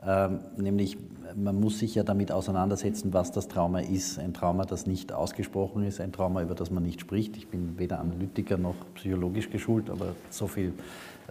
Ähm, 0.05 0.39
nämlich, 0.58 0.98
man 1.36 1.60
muss 1.60 1.79
sich 1.79 1.96
ja 1.96 2.03
damit 2.03 2.31
auseinandersetzen, 2.31 3.13
was 3.13 3.31
das 3.31 3.48
Trauma 3.48 3.81
ist. 3.81 4.20
Ein 4.20 4.34
Trauma, 4.34 4.65
das 4.65 4.88
nicht 4.88 5.13
ausgesprochen 5.13 5.84
ist, 5.84 6.01
ein 6.01 6.12
Trauma, 6.12 6.41
über 6.41 6.55
das 6.55 6.72
man 6.72 6.84
nicht 6.84 7.01
spricht. 7.01 7.38
Ich 7.38 7.48
bin 7.48 7.77
weder 7.77 8.00
Analytiker 8.00 8.58
noch 8.58 8.75
psychologisch 8.96 9.50
geschult, 9.50 9.89
aber 9.89 10.15
so 10.29 10.48
viel, 10.48 10.74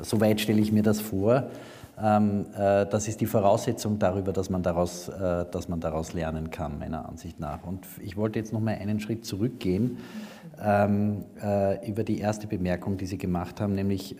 so 0.00 0.20
weit 0.20 0.40
stelle 0.40 0.60
ich 0.60 0.72
mir 0.72 0.82
das 0.82 1.00
vor. 1.00 1.50
Ähm, 2.02 2.46
äh, 2.56 2.86
das 2.86 3.08
ist 3.08 3.20
die 3.20 3.26
Voraussetzung 3.26 3.98
darüber, 3.98 4.32
dass 4.32 4.48
man 4.48 4.62
daraus, 4.62 5.08
äh, 5.08 5.44
dass 5.50 5.68
man 5.68 5.80
daraus 5.80 6.12
lernen 6.12 6.50
kann, 6.50 6.78
meiner 6.78 7.08
Ansicht 7.08 7.38
nach. 7.40 7.64
Und 7.64 7.86
ich 8.02 8.16
wollte 8.16 8.38
jetzt 8.38 8.52
noch 8.52 8.60
mal 8.60 8.76
einen 8.76 9.00
Schritt 9.00 9.26
zurückgehen 9.26 9.98
ähm, 10.62 11.24
äh, 11.42 11.86
über 11.88 12.02
die 12.04 12.18
erste 12.18 12.46
Bemerkung, 12.46 12.96
die 12.96 13.06
Sie 13.06 13.18
gemacht 13.18 13.60
haben, 13.60 13.74
nämlich 13.74 14.16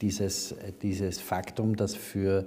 dieses, 0.00 0.54
dieses 0.82 1.20
Faktum, 1.20 1.76
dass 1.76 1.94
für, 1.94 2.44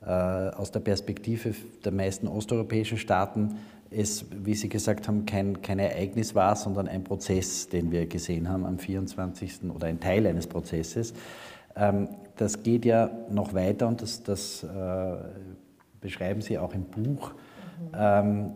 aus 0.00 0.70
der 0.70 0.80
Perspektive 0.80 1.54
der 1.84 1.92
meisten 1.92 2.28
osteuropäischen 2.28 2.98
Staaten 2.98 3.56
es, 3.90 4.26
wie 4.30 4.54
Sie 4.54 4.68
gesagt 4.68 5.08
haben, 5.08 5.24
kein, 5.26 5.62
kein 5.62 5.78
Ereignis 5.78 6.34
war, 6.34 6.56
sondern 6.56 6.88
ein 6.88 7.04
Prozess, 7.04 7.68
den 7.68 7.90
wir 7.90 8.06
gesehen 8.06 8.48
haben 8.48 8.66
am 8.66 8.78
24. 8.78 9.60
oder 9.74 9.86
ein 9.86 10.00
Teil 10.00 10.26
eines 10.26 10.46
Prozesses. 10.46 11.14
Ähm, 11.76 12.08
das 12.36 12.62
geht 12.62 12.84
ja 12.84 13.10
noch 13.30 13.54
weiter 13.54 13.88
und 13.88 14.02
das, 14.02 14.22
das 14.22 14.62
äh, 14.62 15.16
beschreiben 16.00 16.40
Sie 16.40 16.58
auch 16.58 16.74
im 16.74 16.84
Buch. 16.84 17.32
Ähm, 17.96 18.52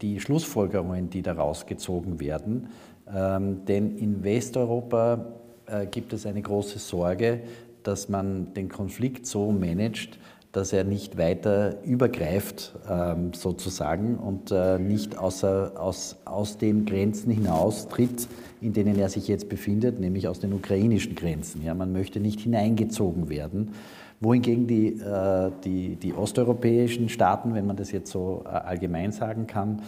die 0.00 0.20
Schlussfolgerungen, 0.20 1.10
die 1.10 1.22
daraus 1.22 1.66
gezogen 1.66 2.20
werden. 2.20 2.68
Ähm, 3.14 3.64
denn 3.66 3.96
in 3.98 4.24
Westeuropa 4.24 5.26
äh, 5.66 5.86
gibt 5.86 6.12
es 6.12 6.26
eine 6.26 6.42
große 6.42 6.78
Sorge, 6.78 7.40
dass 7.82 8.08
man 8.08 8.52
den 8.54 8.68
Konflikt 8.68 9.26
so 9.26 9.52
managt, 9.52 10.18
dass 10.56 10.72
er 10.72 10.84
nicht 10.84 11.18
weiter 11.18 11.84
übergreift, 11.84 12.74
ähm, 12.90 13.34
sozusagen, 13.34 14.16
und 14.16 14.50
äh, 14.50 14.78
nicht 14.78 15.18
außer, 15.18 15.72
aus, 15.76 16.16
aus 16.24 16.56
den 16.56 16.86
Grenzen 16.86 17.30
hinaustritt, 17.30 18.26
in 18.62 18.72
denen 18.72 18.98
er 18.98 19.10
sich 19.10 19.28
jetzt 19.28 19.50
befindet, 19.50 20.00
nämlich 20.00 20.28
aus 20.28 20.40
den 20.40 20.54
ukrainischen 20.54 21.14
Grenzen. 21.14 21.62
Ja, 21.62 21.74
man 21.74 21.92
möchte 21.92 22.20
nicht 22.20 22.40
hineingezogen 22.40 23.28
werden. 23.28 23.72
Wohingegen 24.20 24.66
die, 24.66 24.94
äh, 24.94 25.50
die, 25.62 25.96
die 25.96 26.14
osteuropäischen 26.14 27.10
Staaten, 27.10 27.52
wenn 27.52 27.66
man 27.66 27.76
das 27.76 27.92
jetzt 27.92 28.10
so 28.10 28.42
äh, 28.46 28.48
allgemein 28.48 29.12
sagen 29.12 29.46
kann, 29.46 29.82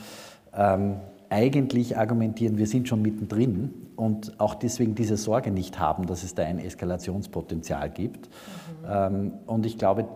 ähm, 0.55 0.97
eigentlich 1.31 1.97
argumentieren, 1.97 2.59
wir 2.59 2.67
sind 2.67 2.89
schon 2.89 3.01
mittendrin 3.01 3.73
und 3.97 4.39
auch 4.39 4.55
deswegen 4.55 4.95
diese 4.95 5.17
Sorge 5.17 5.51
nicht 5.51 5.79
haben, 5.79 6.07
dass 6.07 6.25
es 6.25 6.35
da 6.35 6.43
ein 6.45 6.59
Eskalationspotenzial 6.59 7.89
gibt. 7.89 8.29
Mhm. 8.29 8.87
Ähm, 8.91 9.33
und 9.47 9.65
ich 9.65 9.79
glaube, 9.79 10.09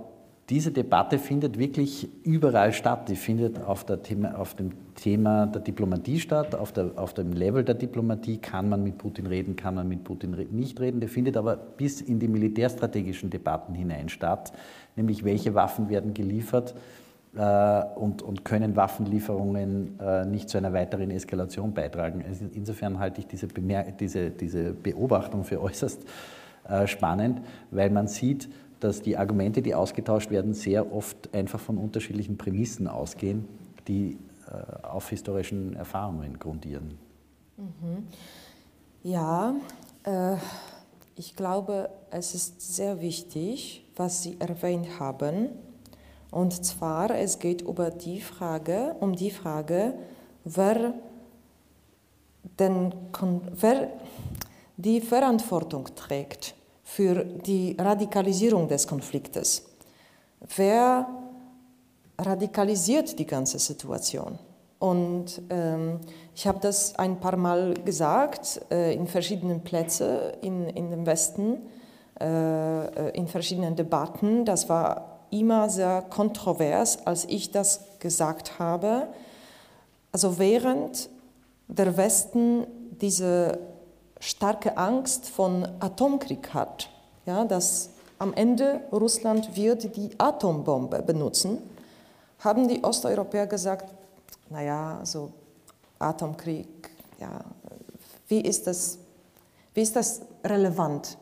diese 0.52 0.70
Debatte 0.70 1.18
findet 1.18 1.58
wirklich 1.58 2.10
überall 2.24 2.74
statt. 2.74 3.08
Die 3.08 3.16
findet 3.16 3.58
auf, 3.64 3.86
Thema, 4.02 4.38
auf, 4.38 4.54
dem 4.54 4.72
Thema 4.94 5.46
der 5.46 5.62
Diplomatie 5.62 6.20
statt, 6.20 6.54
auf, 6.54 6.72
der, 6.72 6.90
auf, 6.96 7.14
dem 7.14 7.32
Level 7.32 7.64
der 7.64 7.74
Diplomatie. 7.74 8.36
Kann 8.36 8.68
man 8.68 8.82
mit 8.82 8.98
Putin 8.98 9.24
reden, 9.24 9.56
kann 9.56 9.74
man 9.74 9.88
mit 9.88 10.04
Putin 10.04 10.36
nicht 10.50 10.78
reden. 10.78 11.00
Die 11.00 11.08
findet 11.08 11.38
aber 11.38 11.56
bis 11.56 12.02
in 12.02 12.18
die 12.18 12.28
militärstrategischen 12.28 13.30
Debatten 13.30 13.72
hinein 13.72 14.10
statt, 14.10 14.52
nämlich 14.94 15.24
welche 15.24 15.54
Waffen 15.54 15.88
werden 15.88 16.12
geliefert 16.12 16.74
äh, 17.34 17.84
und, 17.94 18.20
und, 18.20 18.44
können 18.44 18.76
Waffenlieferungen 18.76 19.98
äh, 20.00 20.26
nicht 20.26 20.50
zu 20.50 20.58
einer 20.58 20.74
weiteren 20.74 21.10
Eskalation 21.10 21.72
beitragen. 21.72 22.22
Insofern 22.52 22.98
halte 22.98 23.22
ich 23.22 23.26
diese, 23.26 23.46
diese, 23.98 24.28
diese 24.28 24.74
Beobachtung 24.74 25.44
für 25.44 25.62
äußerst 25.62 26.04
äh, 26.68 26.86
spannend, 26.86 27.40
weil 27.70 27.88
man 27.88 28.06
sieht, 28.06 28.50
dass 28.82 29.02
die 29.02 29.16
Argumente, 29.16 29.62
die 29.62 29.74
ausgetauscht 29.74 30.30
werden, 30.30 30.54
sehr 30.54 30.92
oft 30.92 31.32
einfach 31.34 31.60
von 31.60 31.78
unterschiedlichen 31.78 32.36
Prämissen 32.36 32.88
ausgehen, 32.88 33.46
die 33.86 34.18
äh, 34.50 34.86
auf 34.86 35.08
historischen 35.10 35.76
Erfahrungen 35.76 36.38
grundieren. 36.38 36.98
Mhm. 37.56 38.06
Ja, 39.02 39.54
äh, 40.04 40.36
ich 41.14 41.36
glaube, 41.36 41.90
es 42.10 42.34
ist 42.34 42.74
sehr 42.74 43.00
wichtig, 43.00 43.86
was 43.96 44.22
Sie 44.22 44.36
erwähnt 44.40 44.98
haben. 44.98 45.50
Und 46.30 46.64
zwar, 46.64 47.10
es 47.10 47.38
geht 47.38 47.62
über 47.62 47.90
die 47.90 48.20
Frage, 48.20 48.96
um 49.00 49.14
die 49.14 49.30
Frage, 49.30 49.94
wer, 50.44 50.94
den, 52.58 52.94
wer 53.60 53.92
die 54.76 55.00
Verantwortung 55.00 55.88
trägt 55.94 56.54
für 56.94 57.24
die 57.24 57.74
Radikalisierung 57.78 58.68
des 58.68 58.86
Konfliktes. 58.86 59.62
Wer 60.56 61.06
radikalisiert 62.18 63.18
die 63.18 63.26
ganze 63.26 63.58
Situation? 63.58 64.38
Und 64.78 65.40
ähm, 65.48 66.00
ich 66.34 66.46
habe 66.46 66.58
das 66.60 66.94
ein 66.98 67.18
paar 67.18 67.36
Mal 67.36 67.74
gesagt 67.82 68.60
äh, 68.70 68.94
in 68.94 69.06
verschiedenen 69.06 69.62
Plätzen 69.62 70.18
in, 70.42 70.68
in 70.68 70.90
dem 70.90 71.06
Westen, 71.06 71.62
äh, 72.20 72.84
äh, 72.84 73.16
in 73.16 73.26
verschiedenen 73.26 73.74
Debatten. 73.74 74.44
Das 74.44 74.68
war 74.68 75.20
immer 75.30 75.70
sehr 75.70 76.02
kontrovers, 76.02 77.06
als 77.06 77.24
ich 77.24 77.52
das 77.52 77.86
gesagt 78.00 78.58
habe. 78.58 79.08
Also 80.10 80.38
während 80.38 81.08
der 81.68 81.96
Westen 81.96 82.66
diese 83.00 83.58
starke 84.22 84.76
Angst 84.76 85.28
von 85.28 85.66
Atomkrieg 85.80 86.54
hat, 86.54 86.88
ja, 87.26 87.44
dass 87.44 87.90
am 88.20 88.32
Ende 88.34 88.80
Russland 88.92 89.56
wird 89.56 89.96
die 89.96 90.10
Atombombe 90.16 91.02
benutzen, 91.02 91.58
haben 92.38 92.68
die 92.68 92.84
Osteuropäer 92.84 93.48
gesagt, 93.48 93.92
naja, 94.48 94.98
also 95.00 95.32
Atomkrieg, 95.98 96.68
ja, 97.20 97.40
wie 98.28 98.40
ist 98.40 98.68
das, 98.68 98.98
wie 99.74 99.82
ist 99.82 99.96
das 99.96 100.20
relevant? 100.44 101.18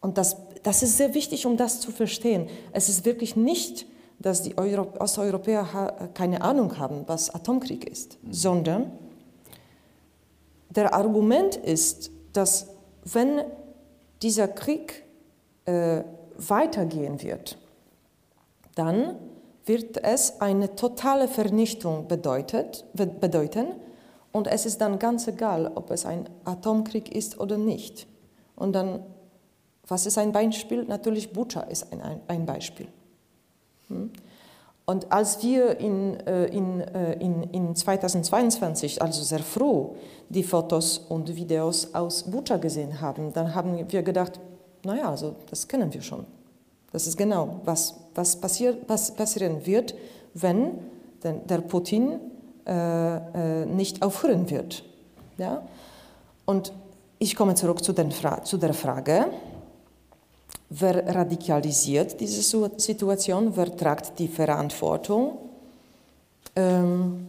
Und 0.00 0.16
das, 0.16 0.36
das 0.62 0.84
ist 0.84 0.96
sehr 0.96 1.12
wichtig, 1.12 1.44
um 1.44 1.56
das 1.56 1.80
zu 1.80 1.90
verstehen. 1.90 2.48
Es 2.72 2.88
ist 2.88 3.04
wirklich 3.04 3.34
nicht, 3.34 3.84
dass 4.20 4.42
die 4.42 4.56
Euro 4.56 4.86
Osteuropäer 5.00 6.10
keine 6.14 6.42
Ahnung 6.42 6.78
haben, 6.78 7.02
was 7.06 7.34
Atomkrieg 7.34 7.84
ist, 7.90 8.16
mhm. 8.22 8.32
sondern 8.32 8.92
der 10.70 10.94
Argument 10.94 11.56
ist, 11.56 12.10
dass 12.32 12.68
wenn 13.04 13.42
dieser 14.22 14.48
Krieg 14.48 15.04
äh, 15.66 16.02
weitergehen 16.36 17.22
wird, 17.22 17.58
dann 18.74 19.16
wird 19.66 20.02
es 20.02 20.40
eine 20.40 20.74
totale 20.74 21.28
Vernichtung 21.28 22.08
bedeutet, 22.08 22.84
bedeuten 22.94 23.74
und 24.32 24.46
es 24.46 24.64
ist 24.64 24.80
dann 24.80 24.98
ganz 24.98 25.26
egal, 25.26 25.70
ob 25.74 25.90
es 25.90 26.06
ein 26.06 26.28
Atomkrieg 26.44 27.14
ist 27.14 27.38
oder 27.38 27.58
nicht. 27.58 28.06
Und 28.56 28.72
dann, 28.72 29.02
was 29.86 30.06
ist 30.06 30.18
ein 30.18 30.32
Beispiel? 30.32 30.84
Natürlich 30.84 31.32
Bucha 31.32 31.62
ist 31.62 31.92
ein, 31.92 32.20
ein 32.26 32.46
Beispiel. 32.46 32.88
Hm? 33.88 34.10
Und 34.90 35.12
als 35.12 35.40
wir 35.44 35.78
in, 35.78 36.18
äh, 36.26 36.46
in, 36.46 36.80
äh, 36.80 37.12
in, 37.20 37.44
in 37.52 37.76
2022, 37.76 39.00
also 39.00 39.22
sehr 39.22 39.38
froh, 39.38 39.94
die 40.28 40.42
Fotos 40.42 40.98
und 40.98 41.36
Videos 41.36 41.94
aus 41.94 42.24
Bucha 42.24 42.56
gesehen 42.56 43.00
haben, 43.00 43.32
dann 43.32 43.54
haben 43.54 43.88
wir 43.88 44.02
gedacht, 44.02 44.40
naja, 44.84 45.08
also 45.08 45.36
das 45.48 45.68
kennen 45.68 45.94
wir 45.94 46.02
schon. 46.02 46.26
Das 46.90 47.06
ist 47.06 47.16
genau, 47.16 47.60
was, 47.64 48.00
was, 48.16 48.34
passiert, 48.34 48.78
was 48.88 49.14
passieren 49.14 49.64
wird, 49.64 49.94
wenn 50.34 50.72
der 51.22 51.58
Putin 51.58 52.18
äh, 52.66 53.62
äh, 53.62 53.66
nicht 53.66 54.02
aufhören 54.02 54.50
wird. 54.50 54.82
Ja? 55.38 55.62
Und 56.46 56.72
ich 57.20 57.36
komme 57.36 57.54
zurück 57.54 57.84
zu, 57.84 57.94
zu 57.94 58.56
der 58.58 58.74
Frage, 58.74 59.26
Wer 60.72 61.04
radikalisiert 61.04 62.20
diese 62.20 62.42
Situation? 62.76 63.56
Wer 63.56 63.76
tragt 63.76 64.16
die 64.20 64.28
Verantwortung? 64.28 65.38
Ähm, 66.54 67.26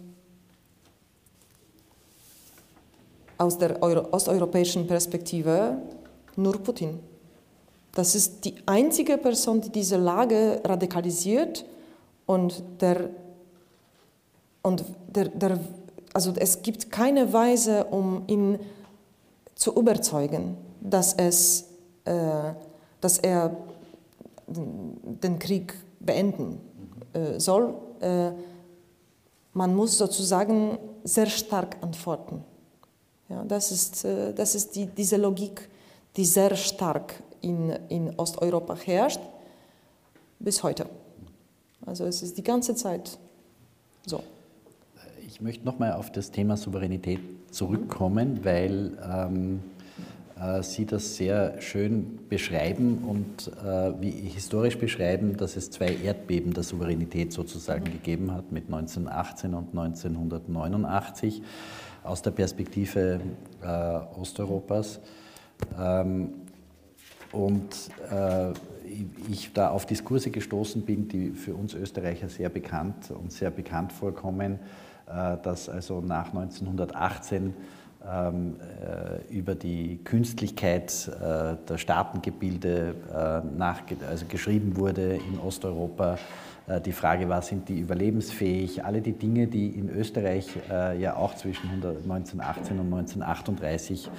aus 3.39 3.57
der 3.57 3.81
Euro 3.81 4.07
osteuropäischen 4.11 4.85
Perspektive 4.85 5.77
nur 6.35 6.61
Putin. 6.61 6.99
Das 7.95 8.13
ist 8.13 8.45
die 8.45 8.55
einzige 8.67 9.17
Person, 9.17 9.59
die 9.59 9.69
diese 9.69 9.97
Lage 9.97 10.61
radikalisiert 10.63 11.65
und 12.27 12.63
der, 12.79 13.09
und 14.61 14.85
der, 15.07 15.29
der 15.29 15.59
also 16.13 16.31
es 16.37 16.61
gibt 16.61 16.91
keine 16.91 17.33
Weise, 17.33 17.85
um 17.85 18.23
ihn 18.27 18.59
zu 19.55 19.73
überzeugen, 19.73 20.57
dass 20.79 21.13
es 21.13 21.65
äh, 22.05 22.53
dass 23.01 23.17
er 23.17 23.57
den 24.55 25.39
Krieg 25.39 25.73
beenden 25.99 26.59
äh, 27.13 27.39
soll. 27.39 27.73
Äh, 27.99 28.31
man 29.53 29.75
muss 29.75 29.97
sozusagen 29.97 30.77
sehr 31.03 31.27
stark 31.27 31.77
antworten. 31.81 32.43
Ja, 33.29 33.43
das 33.43 33.71
ist, 33.71 34.05
äh, 34.05 34.33
das 34.33 34.55
ist 34.55 34.75
die, 34.75 34.85
diese 34.85 35.17
Logik, 35.17 35.69
die 36.15 36.25
sehr 36.25 36.55
stark 36.55 37.21
in, 37.41 37.71
in 37.89 38.13
Osteuropa 38.17 38.75
herrscht, 38.75 39.21
bis 40.39 40.61
heute. 40.63 40.85
Also 41.85 42.05
es 42.05 42.21
ist 42.21 42.37
die 42.37 42.43
ganze 42.43 42.75
Zeit 42.75 43.17
so. 44.05 44.21
Ich 45.25 45.41
möchte 45.41 45.65
nochmal 45.65 45.93
auf 45.93 46.11
das 46.11 46.31
Thema 46.31 46.57
Souveränität 46.57 47.19
zurückkommen, 47.51 48.43
weil 48.43 48.97
ähm, 49.03 49.59
äh, 49.59 49.70
Sie 50.61 50.87
das 50.87 51.17
sehr 51.17 51.61
schön 51.61 52.19
beschreiben 52.27 53.03
und 53.07 53.51
äh, 53.63 53.93
wie 54.01 54.09
historisch 54.09 54.77
beschreiben, 54.77 55.37
dass 55.37 55.55
es 55.55 55.69
zwei 55.69 55.95
Erdbeben 55.95 56.53
der 56.53 56.63
Souveränität 56.63 57.31
sozusagen 57.31 57.83
mhm. 57.83 57.91
gegeben 57.91 58.33
hat 58.33 58.51
mit 58.51 58.65
1918 58.65 59.53
und 59.53 59.77
1989 59.77 61.43
aus 62.03 62.23
der 62.23 62.31
Perspektive 62.31 63.19
äh, 63.61 64.19
Osteuropas. 64.19 64.99
Ähm, 65.79 66.29
und 67.31 67.75
äh, 68.11 68.51
ich 69.29 69.53
da 69.53 69.69
auf 69.69 69.85
Diskurse 69.85 70.31
gestoßen 70.31 70.81
bin, 70.81 71.07
die 71.07 71.31
für 71.31 71.53
uns 71.53 71.73
Österreicher 71.73 72.29
sehr 72.29 72.49
bekannt 72.49 73.11
und 73.11 73.31
sehr 73.31 73.51
bekannt 73.51 73.93
vorkommen, 73.93 74.59
äh, 75.07 75.37
dass 75.43 75.69
also 75.69 76.01
nach 76.01 76.33
1918 76.33 77.43
ähm, 77.43 77.53
äh, 77.53 77.80
über 79.29 79.55
die 79.55 79.99
Künstlichkeit 80.03 81.07
äh, 81.07 81.55
der 81.69 81.77
Staatengebilde 81.77 82.95
äh, 83.13 84.05
also 84.09 84.25
geschrieben 84.27 84.75
wurde 84.75 85.15
in 85.15 85.39
Osteuropa. 85.39 86.17
Äh, 86.67 86.81
die 86.81 86.93
Frage 86.93 87.29
war, 87.29 87.41
sind 87.41 87.69
die 87.69 87.79
überlebensfähig? 87.79 88.83
Alle 88.83 89.01
die 89.01 89.13
Dinge, 89.13 89.47
die 89.47 89.67
in 89.69 89.89
Österreich 89.89 90.47
äh, 90.69 90.99
ja 90.99 91.15
auch 91.15 91.35
zwischen 91.35 91.69
1918 91.69 92.79
und 92.79 92.93
1938 92.93 94.09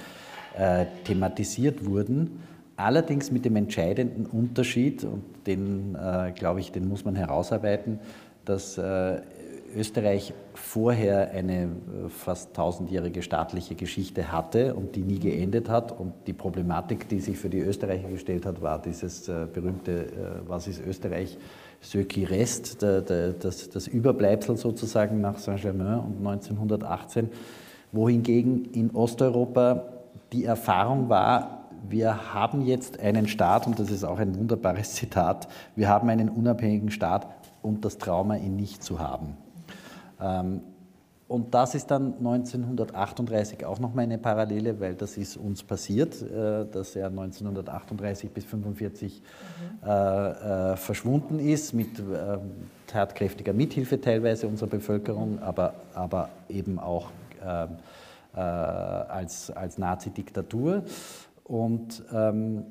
thematisiert 1.03 1.83
wurden 1.83 2.39
Allerdings 2.75 3.31
mit 3.31 3.45
dem 3.45 3.55
entscheidenden 3.55 4.25
Unterschied, 4.25 5.03
und 5.03 5.23
den, 5.45 5.95
äh, 5.95 6.31
glaube 6.31 6.59
ich, 6.59 6.71
den 6.71 6.87
muss 6.87 7.05
man 7.05 7.15
herausarbeiten, 7.15 7.99
dass 8.45 8.79
äh, 8.79 9.21
Österreich 9.75 10.33
vorher 10.53 11.31
eine 11.31 11.63
äh, 11.63 12.09
fast 12.09 12.53
tausendjährige 12.53 13.21
staatliche 13.21 13.75
Geschichte 13.75 14.31
hatte 14.31 14.75
und 14.75 14.95
die 14.95 15.01
nie 15.01 15.19
geendet 15.19 15.69
hat. 15.69 15.97
Und 15.97 16.13
die 16.27 16.33
Problematik, 16.33 17.09
die 17.09 17.19
sich 17.19 17.37
für 17.37 17.49
die 17.49 17.59
Österreicher 17.59 18.09
gestellt 18.09 18.45
hat, 18.45 18.61
war 18.61 18.81
dieses 18.81 19.27
äh, 19.27 19.47
berühmte, 19.51 20.05
äh, 20.05 20.09
was 20.47 20.67
ist 20.67 20.81
Österreich? 20.85 21.37
Reste, 22.29 23.35
das, 23.41 23.69
das 23.69 23.87
Überbleibsel 23.87 24.55
sozusagen 24.55 25.19
nach 25.19 25.37
Saint-Germain 25.37 25.99
und 25.99 26.25
1918, 26.25 27.29
wohingegen 27.91 28.71
in 28.71 28.91
Osteuropa 28.91 29.83
die 30.31 30.45
Erfahrung 30.45 31.09
war, 31.09 31.63
wir 31.89 32.33
haben 32.33 32.61
jetzt 32.61 32.99
einen 32.99 33.27
Staat, 33.27 33.67
und 33.67 33.79
das 33.79 33.91
ist 33.91 34.05
auch 34.05 34.17
ein 34.17 34.37
wunderbares 34.37 34.93
Zitat, 34.93 35.49
wir 35.75 35.89
haben 35.89 36.07
einen 36.07 36.29
unabhängigen 36.29 36.89
Staat 36.89 37.27
und 37.61 37.83
das 37.83 37.97
Trauma, 37.97 38.37
ihn 38.37 38.55
nicht 38.55 38.83
zu 38.83 38.99
haben. 38.99 39.37
Ähm, 40.19 40.61
und 41.33 41.53
das 41.53 41.73
ist 41.73 41.89
dann 41.89 42.13
1938 42.19 43.65
auch 43.65 43.79
nochmal 43.79 44.03
eine 44.03 44.19
Parallele, 44.19 44.79
weil 44.79 44.93
das 44.93 45.17
ist 45.17 45.35
uns 45.35 45.63
passiert, 45.63 46.21
äh, 46.21 46.65
dass 46.69 46.95
er 46.95 47.07
1938 47.07 48.29
bis 48.29 48.43
1945 48.43 49.21
mhm. 49.21 49.87
Äh, 49.87 49.93
äh, 49.93 50.75
verschwunden 50.77 51.39
ist, 51.39 51.73
mit 51.73 51.89
tatkräftiger 52.87 53.51
Mithilfe 53.53 53.99
teilweise 53.99 54.47
unserer 54.47 54.69
Bevölkerung, 54.69 55.39
aber, 55.41 55.73
aber 55.93 56.29
eben 56.49 56.77
auch 56.77 57.09
ähm, 57.43 57.77
als, 58.33 59.51
als 59.51 59.77
Nazi-Diktatur. 59.77 60.83
Und, 61.43 62.03
ähm, 62.13 62.65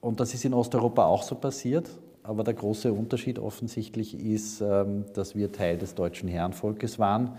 und 0.00 0.20
das 0.20 0.32
ist 0.34 0.44
in 0.44 0.54
Osteuropa 0.54 1.04
auch 1.04 1.22
so 1.22 1.34
passiert. 1.34 1.90
Aber 2.22 2.44
der 2.44 2.54
große 2.54 2.92
Unterschied 2.92 3.38
offensichtlich 3.38 4.18
ist, 4.18 4.60
ähm, 4.60 5.04
dass 5.14 5.34
wir 5.34 5.50
Teil 5.50 5.78
des 5.78 5.94
deutschen 5.94 6.28
Herrenvolkes 6.28 6.98
waren 6.98 7.32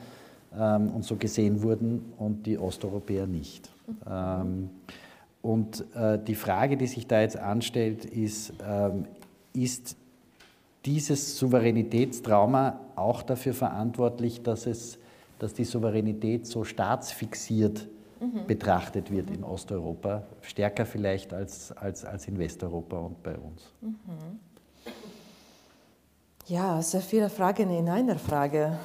ähm, 0.58 0.90
und 0.90 1.04
so 1.04 1.16
gesehen 1.16 1.62
wurden 1.62 2.14
und 2.18 2.46
die 2.46 2.58
Osteuropäer 2.58 3.28
nicht. 3.28 3.70
Mhm. 3.86 4.70
und 5.42 5.84
äh, 5.94 6.18
die 6.18 6.36
Frage, 6.36 6.78
die 6.78 6.88
sich 6.88 7.06
da 7.06 7.20
jetzt 7.20 7.36
anstellt, 7.36 8.06
ist, 8.06 8.54
ähm, 8.66 9.08
ist 9.52 9.98
dieses 10.86 11.38
Souveränitätstrauma 11.38 12.80
auch 12.96 13.24
dafür 13.24 13.54
verantwortlich, 13.54 14.42
dass, 14.42 14.68
es, 14.68 14.98
dass 15.40 15.54
die 15.54 15.66
Souveränität 15.66 16.48
so 16.48 16.64
staatsfixiert 16.64 17.88
mhm. 18.20 18.48
betrachtet 18.48 19.12
wird 19.12 19.30
in 19.32 19.44
Osteuropa, 19.44 20.24
stärker 20.42 20.86
vielleicht 20.86 21.34
als, 21.34 21.72
als, 21.74 22.06
als 22.06 22.28
in 22.28 22.38
Westeuropa 22.38 22.98
und 22.98 23.22
bei 23.24 23.36
uns. 23.36 23.72
Mhm. 23.82 24.40
Ja, 26.48 26.82
sehr 26.82 27.00
viele 27.00 27.30
Fragen 27.30 27.70
in 27.70 27.88
einer 27.88 28.20
Frage. 28.20 28.78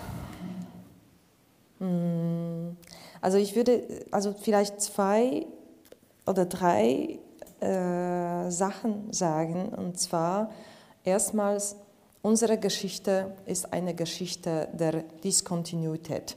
Hm. 1.79 2.77
Also 3.21 3.37
ich 3.39 3.57
würde 3.57 3.83
also 4.13 4.33
vielleicht 4.33 4.81
zwei 4.81 5.45
oder 6.25 6.47
drei 6.47 7.19
äh, 7.61 8.49
Sachen 8.49 9.13
sagen. 9.13 9.71
Und 9.71 9.99
zwar 9.99 10.53
erstmals, 11.03 11.75
unsere 12.23 12.59
Geschichte 12.59 13.33
ist 13.45 13.73
eine 13.73 13.93
Geschichte 13.93 14.69
der 14.73 15.03
Diskontinuität. 15.25 16.37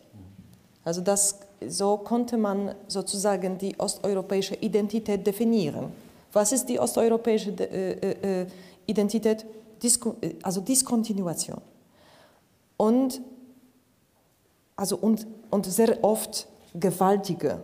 Also 0.84 1.02
das 1.02 1.40
so 1.68 1.98
konnte 1.98 2.38
man 2.38 2.74
sozusagen 2.88 3.60
die 3.60 3.80
osteuropäische 3.80 4.56
Identität 4.56 5.28
definieren. 5.28 5.94
Was 6.34 6.52
ist 6.52 6.66
die 6.68 6.80
osteuropäische 6.80 7.52
äh, 7.52 7.92
äh, 7.92 8.42
äh 8.42 8.46
Identität? 8.88 9.46
Disco, 9.82 10.16
äh, 10.22 10.36
also 10.44 10.62
Diskontinuation. 10.62 11.62
Und, 12.78 13.22
also 14.76 14.98
und, 14.98 15.28
und 15.50 15.66
sehr 15.66 16.04
oft 16.04 16.48
gewaltige 16.74 17.60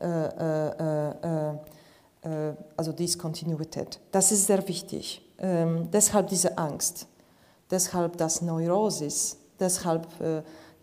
äh, 0.00 1.56
äh, 2.24 2.54
also 2.76 2.92
Diskontinuität. 2.92 4.00
Das 4.10 4.32
ist 4.32 4.46
sehr 4.46 4.66
wichtig. 4.68 5.22
Ähm, 5.38 5.88
deshalb 5.92 6.28
diese 6.28 6.56
Angst, 6.56 7.06
deshalb 7.70 8.16
das 8.16 8.42
Neurosis, 8.42 9.36
deshalb 9.58 10.06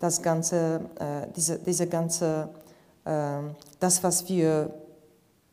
das 0.00 0.22
ganze, 0.22 0.80
äh, 0.98 1.26
diese, 1.36 1.58
diese 1.58 1.86
ganze, 1.86 2.48
äh, 3.04 3.38
das, 3.78 4.02
was 4.02 4.28
wir 4.28 4.70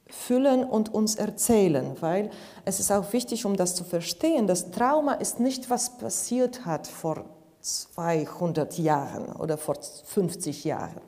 fühlen 0.10 0.63
und 0.63 0.93
uns 0.93 1.15
erzählen, 1.15 1.96
weil 2.00 2.30
es 2.65 2.80
ist 2.80 2.91
auch 2.91 3.12
wichtig, 3.13 3.46
um 3.46 3.56
das 3.56 3.76
zu 3.76 3.84
verstehen, 3.84 4.48
das 4.48 4.72
Trauma 4.72 5.13
ist 5.13 5.39
nicht, 5.39 5.70
was 5.70 5.98
passiert 5.98 6.65
hat 6.65 6.88
vor 6.88 7.26
200 7.62 8.78
Jahren 8.78 9.34
oder 9.34 9.58
vor 9.58 9.76
50 10.06 10.63
Jahren. 10.63 11.02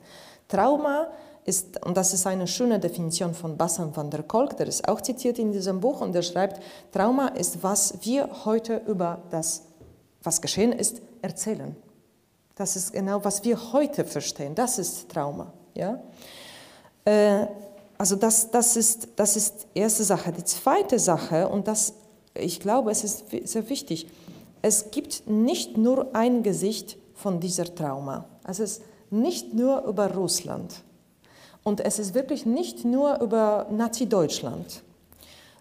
Trauma 0.48 1.08
ist, 1.44 1.84
und 1.84 1.96
das 1.96 2.12
ist 2.12 2.26
eine 2.26 2.46
schöne 2.46 2.78
Definition 2.78 3.34
von 3.34 3.56
Bassam 3.56 3.96
van 3.96 4.10
der 4.10 4.22
Kolk, 4.22 4.56
der 4.56 4.66
ist 4.66 4.86
auch 4.86 5.00
zitiert 5.00 5.38
in 5.38 5.52
diesem 5.52 5.80
Buch, 5.80 6.00
und 6.00 6.12
der 6.12 6.22
schreibt, 6.22 6.60
Trauma 6.92 7.28
ist, 7.28 7.62
was 7.62 7.94
wir 8.02 8.44
heute 8.44 8.82
über 8.86 9.22
das, 9.30 9.62
was 10.22 10.40
geschehen 10.40 10.72
ist, 10.72 11.00
erzählen. 11.22 11.74
Das 12.54 12.76
ist 12.76 12.92
genau, 12.92 13.24
was 13.24 13.42
wir 13.42 13.72
heute 13.72 14.04
verstehen. 14.04 14.54
Das 14.54 14.78
ist 14.78 15.08
Trauma. 15.08 15.50
Ja? 15.74 16.02
Äh, 17.06 17.46
also 18.00 18.16
das, 18.16 18.50
das, 18.50 18.76
ist, 18.76 19.08
das 19.16 19.36
ist 19.36 19.66
erste 19.74 20.04
Sache. 20.04 20.32
Die 20.32 20.44
zweite 20.44 20.98
Sache, 20.98 21.46
und 21.46 21.68
das, 21.68 21.92
ich 22.32 22.58
glaube, 22.58 22.90
es 22.90 23.04
ist 23.04 23.26
sehr 23.44 23.68
wichtig, 23.68 24.06
es 24.62 24.90
gibt 24.90 25.24
nicht 25.26 25.76
nur 25.76 26.14
ein 26.14 26.42
Gesicht 26.42 26.96
von 27.12 27.40
dieser 27.40 27.74
Trauma. 27.74 28.24
Es 28.48 28.58
ist 28.58 28.80
nicht 29.10 29.52
nur 29.52 29.82
über 29.84 30.14
Russland 30.14 30.82
und 31.62 31.80
es 31.80 31.98
ist 31.98 32.14
wirklich 32.14 32.46
nicht 32.46 32.86
nur 32.86 33.20
über 33.20 33.66
Nazi-Deutschland, 33.70 34.82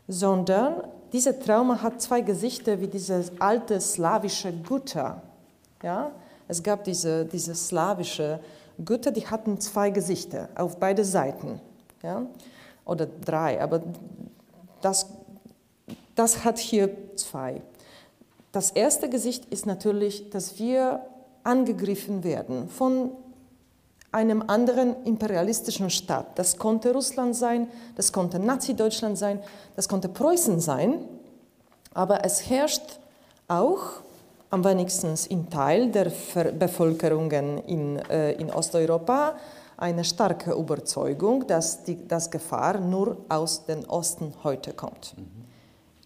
sondern 0.08 0.88
diese 1.12 1.38
Trauma 1.38 1.82
hat 1.82 2.02
zwei 2.02 2.22
Gesichter 2.22 2.80
wie 2.80 2.88
diese 2.88 3.22
alte 3.40 3.82
slawische 3.82 4.54
Gutter. 4.54 5.22
Ja? 5.84 6.14
Es 6.48 6.64
gab 6.64 6.86
diese, 6.86 7.26
diese 7.26 7.54
slawische 7.54 8.40
Götter, 8.86 9.12
die 9.12 9.28
hatten 9.28 9.60
zwei 9.60 9.90
Gesichter 9.90 10.48
auf 10.56 10.78
beide 10.80 11.04
Seiten. 11.04 11.60
Ja? 12.04 12.26
Oder 12.86 13.06
drei, 13.06 13.62
aber 13.62 13.82
das, 14.82 15.08
das 16.16 16.44
hat 16.44 16.58
hier 16.58 16.90
zwei. 17.16 17.62
Das 18.52 18.72
erste 18.72 19.10
Gesicht 19.10 19.46
ist 19.46 19.66
natürlich, 19.66 20.30
dass 20.32 20.58
wir 20.58 21.06
angegriffen 21.44 22.24
werden 22.24 22.68
von 22.70 23.12
einem 24.12 24.44
anderen 24.48 24.96
imperialistischen 25.06 25.90
Staat. 25.90 26.40
Das 26.40 26.58
konnte 26.58 26.94
Russland 26.94 27.36
sein, 27.36 27.68
das 27.96 28.12
konnte 28.12 28.40
Nazi-Deutschland 28.40 29.18
sein, 29.18 29.40
das 29.76 29.88
konnte 29.88 30.10
Preußen 30.10 30.60
sein, 30.60 31.06
aber 31.94 32.26
es 32.26 32.50
herrscht 32.50 33.00
auch 33.48 34.02
am 34.50 34.64
wenigsten 34.64 35.14
in 35.30 35.50
Teil 35.50 35.92
der 35.92 36.12
Bevölkerungen 36.58 37.60
in, 37.66 38.00
äh, 38.10 38.32
in 38.34 38.52
Osteuropa 38.52 39.36
eine 39.80 40.04
starke 40.04 40.52
Überzeugung, 40.52 41.48
dass 41.48 41.84
die 41.84 42.08
dass 42.08 42.32
Gefahr 42.32 42.80
nur 42.80 43.18
aus 43.30 43.66
dem 43.66 43.84
Osten 43.86 44.34
heute 44.44 44.74
kommt. 44.74 45.16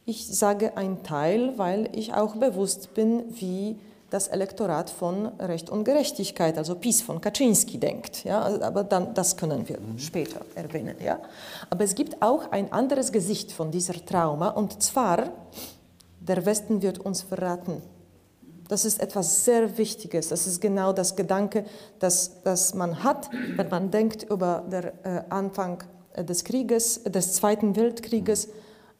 Ich 0.05 0.27
sage 0.27 0.77
ein 0.77 1.03
Teil, 1.03 1.57
weil 1.57 1.89
ich 1.93 2.13
auch 2.13 2.35
bewusst 2.35 2.93
bin, 2.93 3.23
wie 3.29 3.77
das 4.13 4.27
Elektorat 4.27 4.91
von 4.91 5.27
Recht 5.39 5.71
und 5.71 5.85
Gerechtigkeit, 5.85 6.57
also 6.59 6.75
PiS 6.75 7.01
von 7.01 7.19
Kaczynski 7.19 7.79
denkt. 7.79 8.23
Ja, 8.23 8.41
aber 8.61 8.83
dann, 8.83 9.15
das 9.15 9.35
können 9.37 9.67
wir 9.67 9.79
mhm. 9.79 9.97
später 9.97 10.41
erwähnen. 10.53 10.95
Ja. 11.03 11.19
Aber 11.71 11.83
es 11.83 11.95
gibt 11.95 12.21
auch 12.21 12.51
ein 12.51 12.71
anderes 12.71 13.11
Gesicht 13.11 13.51
von 13.51 13.71
dieser 13.71 13.93
Trauma 14.05 14.49
und 14.49 14.83
zwar, 14.83 15.29
der 16.19 16.45
Westen 16.45 16.83
wird 16.83 16.99
uns 16.99 17.23
verraten. 17.23 17.81
Das 18.67 18.85
ist 18.85 18.99
etwas 19.01 19.45
sehr 19.45 19.77
Wichtiges. 19.77 20.29
Das 20.29 20.47
ist 20.47 20.59
genau 20.61 20.93
das 20.93 21.15
Gedanke, 21.15 21.65
das, 21.99 22.41
das 22.43 22.73
man 22.73 23.03
hat, 23.03 23.29
wenn 23.55 23.69
man 23.69 23.91
denkt 23.91 24.23
über 24.23 24.63
den 24.71 24.85
äh, 25.03 25.21
Anfang 25.29 25.83
des 26.17 26.43
Krieges, 26.43 27.03
des 27.03 27.33
Zweiten 27.33 27.75
Weltkrieges. 27.75 28.49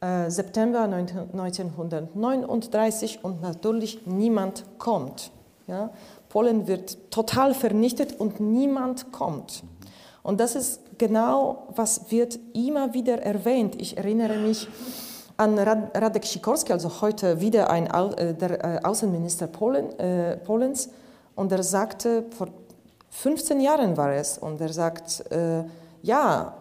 Äh, 0.02 0.30
September 0.30 0.82
1939 0.82 3.24
und 3.24 3.42
natürlich 3.42 4.06
niemand 4.06 4.66
kommt. 4.78 5.32
Ja? 5.68 5.92
Polen 6.28 6.68
wird 6.68 7.10
total 7.10 7.54
vernichtet 7.54 8.20
und 8.20 8.42
niemand 8.42 9.14
kommt. 9.14 9.64
Und 10.24 10.40
das 10.40 10.56
ist 10.56 10.82
genau, 10.98 11.68
was 11.76 12.12
wird 12.12 12.40
immer 12.54 12.94
wieder 12.94 13.22
erwähnt. 13.22 13.80
Ich 13.80 13.98
erinnere 13.98 14.40
mich 14.40 14.68
an 15.38 15.58
Radek 15.58 16.26
Sikorski, 16.26 16.72
also 16.72 17.02
heute 17.02 17.40
wieder 17.40 17.70
ein, 17.70 17.88
äh, 17.88 18.34
der 18.34 18.64
äh, 18.64 18.80
Außenminister 18.84 19.48
Polen, 19.48 19.98
äh, 20.00 20.38
Polens, 20.38 20.90
und 21.36 21.52
er 21.52 21.64
sagte, 21.64 22.26
vor 22.38 22.50
15 23.10 23.60
Jahren 23.60 23.98
war 23.98 24.14
es, 24.14 24.38
und 24.38 24.62
er 24.62 24.72
sagt, 24.72 25.32
äh, 25.32 25.64
ja, 26.02 26.54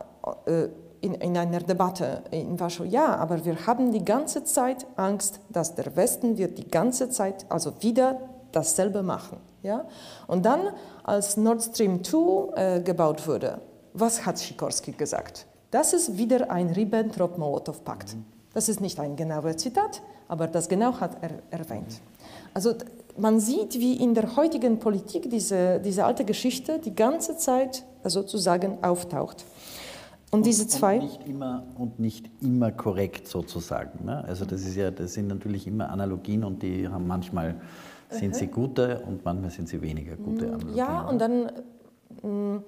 äh, 0.46 0.68
in, 1.00 1.14
in 1.14 1.36
einer 1.36 1.60
Debatte 1.60 2.22
in 2.30 2.58
Warschau, 2.58 2.84
ja, 2.84 3.16
aber 3.16 3.44
wir 3.44 3.66
haben 3.66 3.92
die 3.92 4.04
ganze 4.04 4.44
Zeit 4.44 4.86
Angst, 4.96 5.40
dass 5.48 5.74
der 5.74 5.96
Westen 5.96 6.38
wird 6.38 6.58
die 6.58 6.68
ganze 6.68 7.10
Zeit 7.10 7.44
also 7.48 7.72
wieder 7.80 8.20
dasselbe 8.52 9.02
machen. 9.02 9.38
Ja? 9.62 9.84
Und 10.28 10.46
dann, 10.46 10.68
als 11.02 11.36
Nord 11.36 11.62
Stream 11.62 12.04
2 12.04 12.76
äh, 12.76 12.80
gebaut 12.80 13.26
wurde, 13.26 13.60
was 13.94 14.24
hat 14.24 14.38
Sikorski 14.38 14.92
gesagt? 14.92 15.46
Das 15.72 15.92
ist 15.92 16.16
wieder 16.16 16.50
ein 16.50 16.70
Ribbentrop-Molotow-Pakt. 16.70 18.16
Das 18.54 18.68
ist 18.68 18.80
nicht 18.80 18.98
ein 19.00 19.16
genauer 19.16 19.56
Zitat, 19.56 20.02
aber 20.28 20.46
das 20.46 20.68
genau 20.68 21.00
hat 21.00 21.16
er 21.22 21.42
erwähnt. 21.50 22.00
Also 22.54 22.74
man 23.16 23.40
sieht, 23.40 23.74
wie 23.74 23.96
in 23.96 24.14
der 24.14 24.36
heutigen 24.36 24.78
Politik 24.78 25.30
diese, 25.30 25.80
diese 25.80 26.04
alte 26.04 26.24
Geschichte 26.24 26.78
die 26.78 26.94
ganze 26.94 27.36
Zeit 27.36 27.84
sozusagen 28.04 28.82
auftaucht. 28.82 29.44
Und 30.30 30.46
diese 30.46 30.66
zwei? 30.66 30.98
Und 30.98 31.02
nicht 31.02 31.28
immer, 31.28 31.62
und 31.76 31.98
nicht 31.98 32.30
immer 32.40 32.72
korrekt 32.72 33.28
sozusagen. 33.28 34.06
Ne? 34.06 34.24
Also 34.24 34.46
das, 34.46 34.62
ist 34.62 34.76
ja, 34.76 34.90
das 34.90 35.12
sind 35.12 35.28
natürlich 35.28 35.66
immer 35.66 35.90
Analogien 35.90 36.42
und 36.42 36.62
die 36.62 36.88
haben 36.88 37.06
manchmal 37.06 37.56
sind 38.08 38.34
sie 38.34 38.46
gute 38.46 39.00
und 39.06 39.24
manchmal 39.24 39.50
sind 39.50 39.68
sie 39.68 39.80
weniger 39.80 40.16
gute 40.16 40.46
mm, 40.46 40.54
Analogien. 40.54 40.76
Ja, 40.76 41.02
und 41.02 41.18
dann 41.18 41.52
mm, 42.22 42.62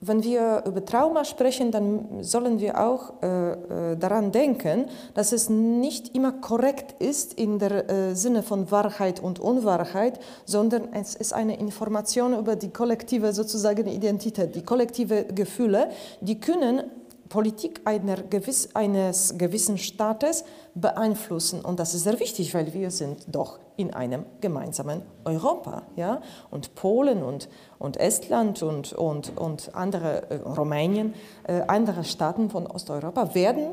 wenn 0.00 0.22
wir 0.22 0.62
über 0.64 0.84
Trauma 0.84 1.24
sprechen, 1.24 1.72
dann 1.72 2.22
sollen 2.22 2.60
wir 2.60 2.80
auch 2.80 3.14
äh, 3.20 3.52
äh, 3.92 3.96
daran 3.96 4.30
denken, 4.30 4.86
dass 5.14 5.32
es 5.32 5.48
nicht 5.48 6.14
immer 6.14 6.30
korrekt 6.32 7.00
ist 7.02 7.34
in 7.34 7.58
der 7.58 7.90
äh, 7.90 8.14
Sinne 8.14 8.44
von 8.44 8.70
Wahrheit 8.70 9.18
und 9.20 9.40
Unwahrheit, 9.40 10.20
sondern 10.44 10.92
es 10.92 11.16
ist 11.16 11.32
eine 11.32 11.58
Information 11.58 12.38
über 12.38 12.54
die 12.54 12.70
kollektive 12.70 13.32
sozusagen 13.32 13.88
Identität, 13.88 14.54
die 14.54 14.62
kollektive 14.62 15.24
Gefühle, 15.24 15.90
die 16.20 16.38
können 16.38 16.82
Politik 17.28 17.80
einer 17.84 18.16
gewiss, 18.16 18.74
eines 18.74 19.36
gewissen 19.38 19.78
Staates 19.78 20.44
beeinflussen. 20.74 21.60
Und 21.60 21.78
das 21.78 21.94
ist 21.94 22.04
sehr 22.04 22.18
wichtig, 22.20 22.54
weil 22.54 22.72
wir 22.72 22.90
sind 22.90 23.26
doch 23.28 23.58
in 23.76 23.92
einem 23.94 24.24
gemeinsamen 24.40 25.02
Europa. 25.24 25.82
Ja? 25.96 26.20
Und 26.50 26.74
Polen 26.74 27.22
und, 27.22 27.48
und 27.78 27.96
Estland 27.96 28.62
und, 28.62 28.92
und, 28.92 29.36
und 29.38 29.74
andere, 29.74 30.30
äh, 30.30 30.36
Rumänien, 30.36 31.14
äh, 31.44 31.62
andere 31.68 32.04
Staaten 32.04 32.50
von 32.50 32.66
Osteuropa 32.66 33.34
werden 33.34 33.70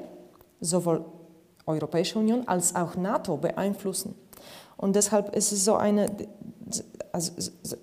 sowohl 0.60 1.06
Europäische 1.65 2.20
Union 2.20 2.48
als 2.48 2.76
auch 2.76 2.96
NATO 2.96 3.38
beeinflussen. 3.38 4.15
Und 4.86 4.95
deshalb 4.95 5.36
ist 5.36 5.52
es 5.52 5.65
so 5.65 5.74
eine, 5.74 6.06
also 7.12 7.32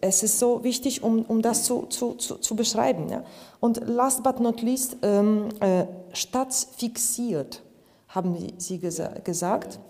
es 0.01 0.23
ist 0.23 0.39
so 0.39 0.63
wichtig, 0.63 1.03
um, 1.03 1.25
um 1.25 1.43
das 1.43 1.65
zu, 1.65 1.87
zu, 1.87 2.15
zu, 2.15 2.37
zu 2.37 2.55
beschreiben. 2.55 3.09
Ja? 3.09 3.25
Und 3.59 3.89
last 3.89 4.23
but 4.23 4.39
not 4.39 4.63
least, 4.63 4.99
ähm, 5.03 5.49
äh, 5.59 5.87
staatsfixiert, 6.13 7.61
haben 8.07 8.37
Sie 8.57 8.79
gesa 8.79 9.09
gesagt. 9.25 9.81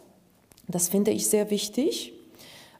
Das 0.69 0.89
finde 0.89 1.11
ich 1.11 1.29
sehr 1.29 1.51
wichtig, 1.51 2.15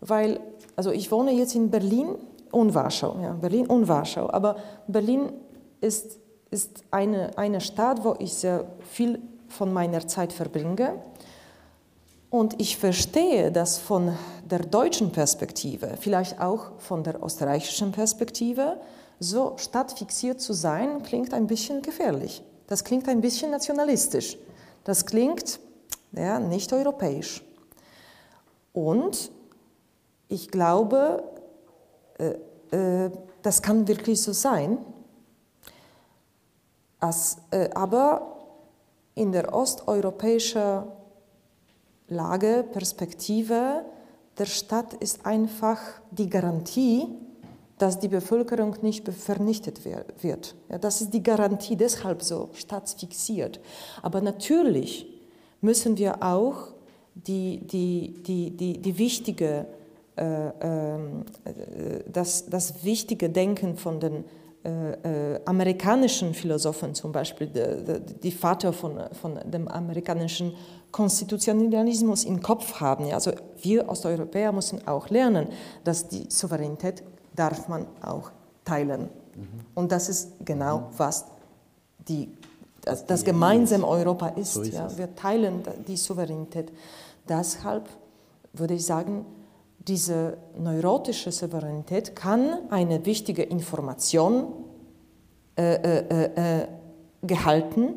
weil, 0.01 0.41
also 0.77 0.93
ich 0.93 1.13
wohne 1.13 1.33
jetzt 1.33 1.55
in 1.55 1.71
Berlin 1.71 2.15
und 2.53 2.75
Warschau, 2.75 3.19
ja, 3.23 3.33
Berlin 3.35 3.67
und 3.67 3.87
Warschau, 3.87 4.31
aber 4.31 4.57
Berlin 4.87 5.31
ist, 5.83 6.17
ist 6.51 6.85
eine, 6.91 7.37
eine 7.37 7.61
Stadt, 7.61 8.03
wo 8.03 8.17
ich 8.19 8.33
sehr 8.33 8.65
viel 8.81 9.21
von 9.49 9.75
meiner 9.75 10.09
Zeit 10.09 10.33
verbringe. 10.33 10.95
Und 12.33 12.59
ich 12.63 12.79
verstehe, 12.79 13.53
dass 13.53 13.77
von 13.77 14.17
der 14.47 14.61
deutschen 14.61 15.13
Perspektive, 15.13 15.99
vielleicht 16.01 16.41
auch 16.41 16.73
von 16.79 17.05
der 17.05 17.23
österreichischen 17.23 17.93
Perspektive, 17.93 18.81
so 19.21 19.53
stadtfixiert 19.59 20.41
zu 20.41 20.55
sein, 20.55 21.03
klingt 21.03 21.35
ein 21.35 21.47
bisschen 21.47 21.83
gefährlich. 21.83 22.43
Das 22.69 22.85
klingt 22.85 23.07
ein 23.07 23.21
bisschen 23.21 23.51
nationalistisch. 23.51 24.39
Das 24.85 25.05
klingt 25.05 25.61
ja, 26.13 26.41
nicht 26.41 26.73
europäisch. 26.73 27.45
Und 28.73 29.31
ich 30.29 30.51
glaube, 30.51 31.25
äh, 32.17 33.05
äh, 33.05 33.11
das 33.43 33.61
kann 33.61 33.87
wirklich 33.87 34.23
so 34.23 34.33
sein. 34.33 34.79
Als, 36.99 37.37
äh, 37.51 37.69
aber 37.75 38.39
in 39.15 39.33
der 39.33 39.53
osteuropäischen 39.53 40.85
Lage, 42.09 42.65
Perspektive 42.73 43.85
der 44.39 44.47
Stadt 44.47 44.95
ist 44.95 45.27
einfach 45.27 45.79
die 46.11 46.29
Garantie, 46.29 47.07
dass 47.79 47.99
die 47.99 48.09
Bevölkerung 48.09 48.77
nicht 48.83 49.09
vernichtet 49.09 49.85
wird. 49.85 50.55
Ja, 50.69 50.79
das 50.79 51.01
ist 51.01 51.13
die 51.13 51.23
Garantie, 51.23 51.77
deshalb 51.77 52.23
so 52.23 52.49
staatsfixiert. 52.55 53.61
Aber 54.03 54.21
natürlich 54.21 55.07
müssen 55.61 55.99
wir 55.99 56.23
auch 56.23 56.69
die, 57.15 57.61
die, 57.67 58.23
die, 58.23 58.57
die, 58.57 58.79
die 58.79 58.99
wichtige, 58.99 59.67
äh, 60.17 60.47
äh, 60.47 60.99
das, 62.11 62.47
das 62.47 62.85
wichtige 62.85 63.29
Denken 63.29 63.77
von 63.77 64.01
den 64.01 64.25
äh, 64.65 65.35
äh, 65.35 65.41
amerikanischen 65.45 66.35
Philosophen, 66.35 66.95
zum 66.95 67.11
Beispiel 67.11 67.49
die, 67.49 68.21
die 68.23 68.31
Vater 68.31 68.73
von, 68.73 68.93
von 69.21 69.41
dem 69.45 69.67
amerikanischen 69.67 70.55
Konstitutionalismus 70.93 72.25
im 72.25 72.41
Kopf 72.41 72.81
haben. 72.81 73.07
Ja, 73.07 73.15
also 73.15 73.33
wir 73.61 73.89
Osteuropäer 73.89 74.53
müssen 74.53 74.87
auch 74.87 75.09
lernen, 75.09 75.49
dass 75.83 76.07
die 76.07 76.27
Souveränität 76.29 77.03
darf 77.35 77.67
man 77.67 77.87
auch 78.03 78.31
teilen. 78.65 79.09
Mhm. 79.35 79.47
Und 79.75 79.91
das 79.91 80.09
ist 80.09 80.33
genau, 80.45 80.79
mhm. 80.79 80.85
was 80.97 81.25
die, 82.07 82.29
das, 82.83 83.05
das 83.07 83.25
gemeinsame 83.25 83.87
Europa 83.87 84.29
ist. 84.29 84.55
So 84.55 84.63
ist 84.63 84.75
ja. 84.75 84.97
Wir 84.97 85.15
teilen 85.17 85.63
die 85.89 85.97
Souveränität. 85.97 86.71
Deshalb 87.29 87.89
würde 88.53 88.75
ich 88.75 88.85
sagen, 88.85 89.25
diese 89.89 90.37
neurotische 90.59 91.33
Souveränität 91.33 92.15
kann 92.15 92.71
eine 92.71 93.05
wichtige 93.05 93.43
Information 93.43 94.53
äh, 95.57 95.75
äh, 95.75 96.61
äh, 96.63 96.67
gehalten, 97.23 97.95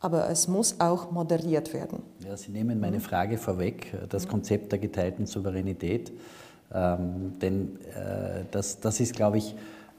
aber 0.00 0.28
es 0.28 0.48
muss 0.48 0.80
auch 0.80 1.10
moderiert 1.10 1.72
werden. 1.72 2.02
Ja, 2.24 2.36
Sie 2.36 2.50
nehmen 2.50 2.78
meine 2.80 3.00
Frage 3.00 3.38
vorweg, 3.38 3.92
das 4.08 4.28
Konzept 4.28 4.72
der 4.72 4.78
geteilten 4.78 5.26
Souveränität. 5.26 6.12
Ähm, 6.72 7.38
denn 7.40 7.78
äh, 7.80 8.44
das, 8.50 8.80
das 8.80 9.00
ist, 9.00 9.14
glaube 9.14 9.38
ich, 9.38 9.54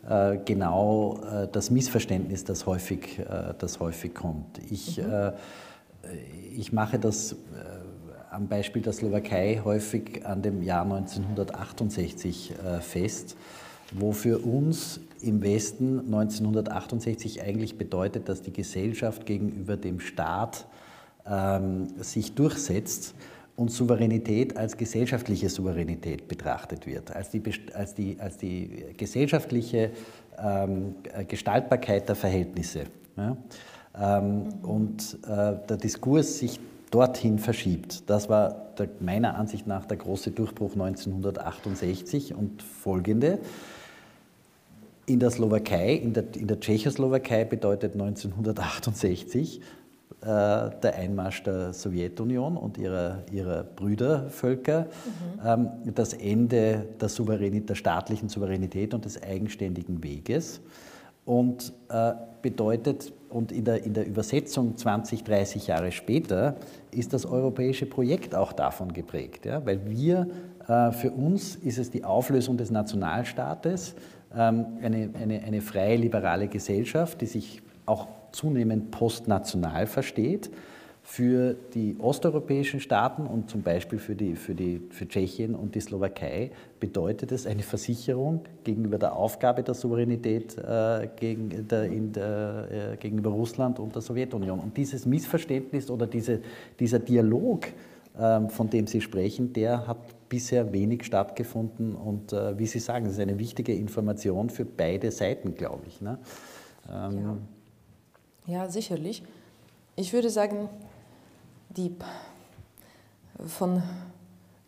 äh, 0.07 0.37
genau 0.43 1.19
äh, 1.23 1.47
das 1.51 1.71
Missverständnis, 1.71 2.43
das 2.43 2.65
häufig, 2.65 3.21
das 3.57 3.79
häufig 3.79 4.13
kommt. 4.13 4.59
Ich, 4.69 4.97
mhm. 4.97 5.31
ich 6.55 6.73
mache 6.73 6.99
das 6.99 7.35
am 8.35 8.47
Beispiel 8.47 8.81
der 8.81 8.91
Slowakei 8.91 9.61
häufig 9.63 10.25
an 10.25 10.41
dem 10.41 10.61
Jahr 10.61 10.83
1968 10.83 12.51
äh, 12.51 12.81
fest, 12.81 13.37
wo 13.93 14.11
für 14.11 14.39
uns 14.39 14.99
im 15.21 15.41
Westen 15.41 15.99
1968 15.99 17.41
eigentlich 17.41 17.77
bedeutet, 17.77 18.27
dass 18.27 18.41
die 18.41 18.51
Gesellschaft 18.51 19.25
gegenüber 19.25 19.77
dem 19.77 20.01
Staat 20.01 20.65
ähm, 21.25 21.87
sich 21.97 22.35
durchsetzt 22.35 23.15
und 23.55 23.71
Souveränität 23.71 24.57
als 24.57 24.75
gesellschaftliche 24.75 25.47
Souveränität 25.47 26.27
betrachtet 26.27 26.85
wird, 26.85 27.15
als 27.15 27.29
die, 27.29 27.41
als 27.73 27.93
die, 27.93 28.17
als 28.19 28.37
die 28.37 28.85
gesellschaftliche 28.97 29.91
ähm, 30.37 30.95
Gestaltbarkeit 31.29 32.09
der 32.09 32.15
Verhältnisse. 32.15 32.83
Ja? 33.15 33.37
Ähm, 33.97 34.49
und 34.61 35.19
äh, 35.23 35.55
der 35.69 35.77
Diskurs 35.77 36.39
sich 36.39 36.59
dorthin 36.95 37.39
verschiebt. 37.39 38.09
Das 38.09 38.29
war 38.29 38.55
der, 38.79 38.87
meiner 39.01 39.35
Ansicht 39.35 39.67
nach 39.67 39.85
der 39.85 39.97
große 39.97 40.31
Durchbruch 40.31 40.71
1968 40.71 42.33
und 42.33 42.63
folgende. 42.63 43.39
In 45.05 45.19
der 45.19 45.29
Slowakei, 45.29 45.91
in 45.91 46.13
der, 46.13 46.23
in 46.35 46.47
der 46.47 46.61
Tschechoslowakei 46.61 47.43
bedeutet 47.43 47.95
1968 47.95 49.59
äh, 49.59 50.23
der 50.23 50.95
Einmarsch 50.95 51.43
der 51.43 51.73
Sowjetunion 51.73 52.55
und 52.55 52.77
ihrer, 52.77 53.23
ihrer 53.29 53.65
Brüdervölker, 53.65 54.85
mhm. 54.85 55.47
ähm, 55.85 55.93
das 55.93 56.13
Ende 56.13 56.85
der, 57.01 57.09
der 57.09 57.75
staatlichen 57.75 58.29
Souveränität 58.29 58.93
und 58.93 59.03
des 59.03 59.21
eigenständigen 59.21 60.01
Weges 60.01 60.61
und 61.25 61.73
äh, 61.89 62.13
bedeutet, 62.41 63.11
und 63.29 63.51
in 63.51 63.65
der, 63.65 63.83
in 63.83 63.93
der 63.93 64.07
Übersetzung 64.07 64.77
20, 64.77 65.23
30 65.23 65.67
Jahre 65.67 65.91
später 65.91 66.55
ist 66.91 67.11
das 67.11 67.25
europäische 67.25 67.85
Projekt 67.85 68.35
auch 68.35 68.53
davon 68.53 68.93
geprägt, 68.93 69.45
ja? 69.45 69.65
weil 69.65 69.89
wir, 69.89 70.27
äh, 70.67 70.91
für 70.91 71.11
uns 71.11 71.55
ist 71.55 71.77
es 71.77 71.89
die 71.89 72.03
Auflösung 72.03 72.55
des 72.55 72.71
Nationalstaates, 72.71 73.95
ähm, 74.35 74.65
eine, 74.81 75.09
eine, 75.21 75.43
eine 75.43 75.61
freie 75.61 75.97
liberale 75.97 76.47
Gesellschaft, 76.47 77.19
die 77.21 77.25
sich 77.25 77.61
auch 77.85 78.07
zunehmend 78.31 78.91
postnational 78.91 79.87
versteht. 79.87 80.51
Für 81.07 81.55
die 81.75 81.95
osteuropäischen 81.99 82.79
Staaten 82.79 83.27
und 83.27 83.47
zum 83.47 83.61
Beispiel 83.61 83.99
für, 83.99 84.15
die, 84.15 84.35
für, 84.35 84.55
die, 84.55 84.81
für 84.89 85.07
Tschechien 85.07 85.53
und 85.53 85.75
die 85.75 85.79
Slowakei 85.79 86.49
bedeutet 86.79 87.31
es 87.31 87.45
eine 87.45 87.61
Versicherung 87.61 88.41
gegenüber 88.63 88.97
der 88.97 89.15
Aufgabe 89.15 89.61
der 89.61 89.75
Souveränität 89.75 90.57
äh, 90.57 91.07
gegen 91.15 91.67
der, 91.67 91.87
der, 91.87 92.93
äh, 92.93 92.97
gegenüber 92.97 93.29
Russland 93.29 93.77
und 93.77 93.93
der 93.93 94.01
Sowjetunion. 94.01 94.59
Und 94.59 94.75
dieses 94.75 95.05
Missverständnis 95.05 95.91
oder 95.91 96.07
diese, 96.07 96.41
dieser 96.79 96.97
Dialog, 96.97 97.67
äh, 98.17 98.49
von 98.49 98.71
dem 98.71 98.87
Sie 98.87 98.99
sprechen, 98.99 99.53
der 99.53 99.85
hat 99.85 99.99
bisher 100.27 100.73
wenig 100.73 101.03
stattgefunden. 101.03 101.93
Und 101.93 102.33
äh, 102.33 102.57
wie 102.57 102.65
Sie 102.65 102.79
sagen, 102.79 103.05
das 103.05 103.13
ist 103.13 103.19
eine 103.19 103.37
wichtige 103.37 103.75
Information 103.75 104.49
für 104.49 104.65
beide 104.65 105.11
Seiten, 105.11 105.53
glaube 105.53 105.83
ich. 105.85 106.01
Ne? 106.01 106.17
Ähm, 106.91 107.37
ja. 108.47 108.57
Ja, 108.63 108.69
sicherlich. 108.69 109.21
Ich 109.95 110.11
würde 110.13 110.29
sagen, 110.29 110.67
die 111.75 111.91
von, 113.47 113.83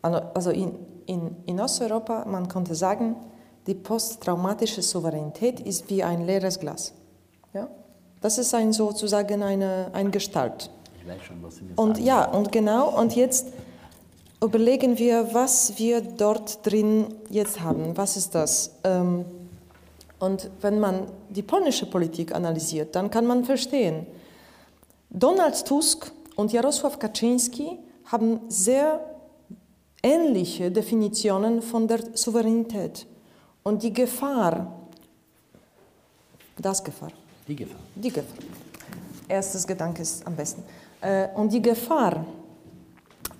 also 0.02 0.50
in, 0.50 0.74
in, 1.06 1.36
in 1.46 1.60
Osteuropa, 1.60 2.24
man 2.26 2.48
konnte 2.48 2.74
sagen, 2.74 3.16
die 3.66 3.74
posttraumatische 3.74 4.82
Souveränität 4.82 5.60
ist 5.60 5.88
wie 5.90 6.02
ein 6.02 6.24
leeres 6.24 6.58
Glas. 6.58 6.92
Ja? 7.52 7.68
Das 8.20 8.38
ist 8.38 8.54
ein, 8.54 8.72
sozusagen 8.72 9.42
eine, 9.42 9.90
ein 9.92 10.10
Gestalt. 10.10 10.70
Ich 11.00 11.08
weiß 11.08 11.22
schon, 11.22 11.42
was 11.42 11.56
Sie 11.56 11.64
mir 11.64 11.74
und 11.76 11.96
sagen. 11.96 12.06
Ja, 12.06 12.24
und 12.26 12.52
genau, 12.52 12.98
und 12.98 13.14
jetzt 13.14 13.48
überlegen 14.42 14.98
wir, 14.98 15.34
was 15.34 15.78
wir 15.78 16.00
dort 16.00 16.64
drin 16.66 17.14
jetzt 17.30 17.60
haben. 17.60 17.96
Was 17.96 18.16
ist 18.16 18.34
das? 18.34 18.72
Ähm, 18.84 19.24
und 20.18 20.50
wenn 20.60 20.80
man 20.80 21.06
die 21.28 21.42
polnische 21.42 21.86
Politik 21.86 22.34
analysiert, 22.34 22.94
dann 22.96 23.10
kann 23.10 23.26
man 23.26 23.44
verstehen, 23.44 24.06
Donald 25.10 25.64
Tusk 25.64 26.12
und 26.38 26.52
Jarosław 26.52 26.98
Kaczynski 26.98 27.78
haben 28.04 28.38
sehr 28.48 29.00
ähnliche 30.02 30.70
Definitionen 30.70 31.62
von 31.62 31.88
der 31.88 31.98
Souveränität. 32.14 33.06
Und 33.64 33.82
die 33.82 33.92
Gefahr, 33.92 34.72
das 36.56 36.84
Gefahr. 36.84 37.10
Die 37.48 37.56
Gefahr. 37.56 37.80
Die 37.96 38.10
Gefahr. 38.10 38.38
Erstes 39.28 39.66
Gedanke 39.66 40.02
ist 40.02 40.24
am 40.26 40.36
besten. 40.36 40.62
Äh, 41.00 41.28
und 41.34 41.52
die 41.52 41.60
Gefahr 41.60 42.24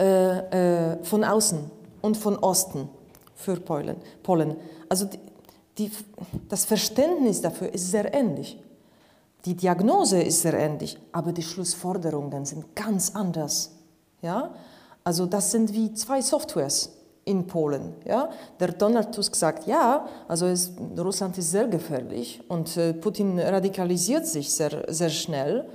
äh, 0.01 0.95
äh, 0.95 1.05
von 1.05 1.23
außen 1.23 1.71
und 2.03 2.17
von 2.17 2.37
Osten 2.39 2.89
für 3.37 3.61
Polen. 3.61 3.97
Polen. 4.25 4.57
Also 4.89 5.05
die, 5.05 5.21
die, 5.79 5.91
das 6.49 6.65
Verständnis 6.65 7.41
dafür 7.41 7.73
ist 7.73 7.93
sehr 7.93 8.13
ähnlich. 8.13 8.59
Die 9.45 9.55
Diagnose 9.55 10.23
ist 10.23 10.43
sehr 10.43 10.55
ähnlich, 10.55 10.99
aber 11.13 11.33
die 11.33 11.43
Schlussforderungen 11.43 12.45
sind 12.45 12.75
ganz 12.75 13.15
anders. 13.15 13.71
Ja? 14.21 14.51
Also 15.05 15.27
das 15.27 15.51
sind 15.51 15.73
wie 15.73 15.95
zwei 15.95 16.21
Softwares 16.21 16.93
in 17.25 17.47
Polen. 17.47 17.95
Ja? 18.05 18.31
Der 18.59 18.73
Donald 18.73 19.15
Tusk 19.15 19.37
sagt, 19.37 19.67
ja, 19.67 20.07
also 20.27 20.47
es, 20.47 20.73
Russland 20.99 21.39
ist 21.39 21.51
sehr 21.51 21.69
gefährlich 21.69 22.41
und 22.49 22.77
äh, 22.77 22.95
Putin 22.95 23.39
radikalisiert 23.39 24.27
sich 24.27 24.53
sehr, 24.53 24.85
sehr 24.89 25.11
schnell 25.11 25.67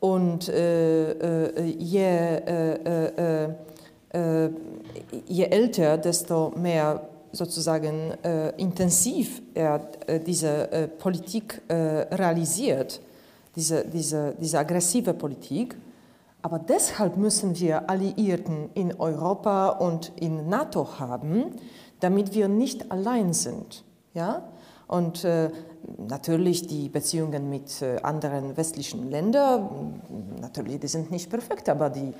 und 0.00 0.48
äh, 0.48 1.12
äh, 1.12 1.62
je, 1.78 2.00
äh, 2.00 3.04
äh, 3.16 3.54
äh, 4.10 4.50
je 5.26 5.44
älter, 5.44 5.98
desto 5.98 6.52
mehr 6.56 7.08
sozusagen 7.36 8.12
äh, 8.22 8.50
intensiv 8.56 9.42
er 9.54 9.88
äh, 10.06 10.20
diese 10.20 10.72
äh, 10.72 10.88
Politik 10.88 11.62
realisiert, 11.68 13.00
diese, 13.54 13.84
diese, 13.84 14.34
diese 14.40 14.58
aggressive 14.58 15.14
Politik. 15.14 15.76
Aber 16.42 16.58
deshalb 16.58 17.16
müssen 17.16 17.58
wir 17.58 17.90
Alliierten 17.90 18.70
in 18.74 18.94
Europa 19.00 19.68
und 19.68 20.12
in 20.16 20.48
NATO 20.48 20.98
haben, 20.98 21.56
damit 22.00 22.34
wir 22.34 22.48
nicht 22.48 22.90
allein 22.92 23.32
sind. 23.32 23.84
Ja? 24.14 24.42
Und 24.86 25.24
äh, 25.24 25.50
natürlich 25.98 26.66
die 26.66 26.88
Beziehungen 26.88 27.50
mit 27.50 27.82
äh, 27.82 27.96
anderen 28.02 28.56
westlichen 28.56 29.10
Ländern, 29.10 30.00
natürlich, 30.40 30.80
die 30.80 30.88
sind 30.88 31.10
nicht 31.10 31.28
perfekt, 31.28 31.68
aber 31.68 31.90
die, 31.90 32.12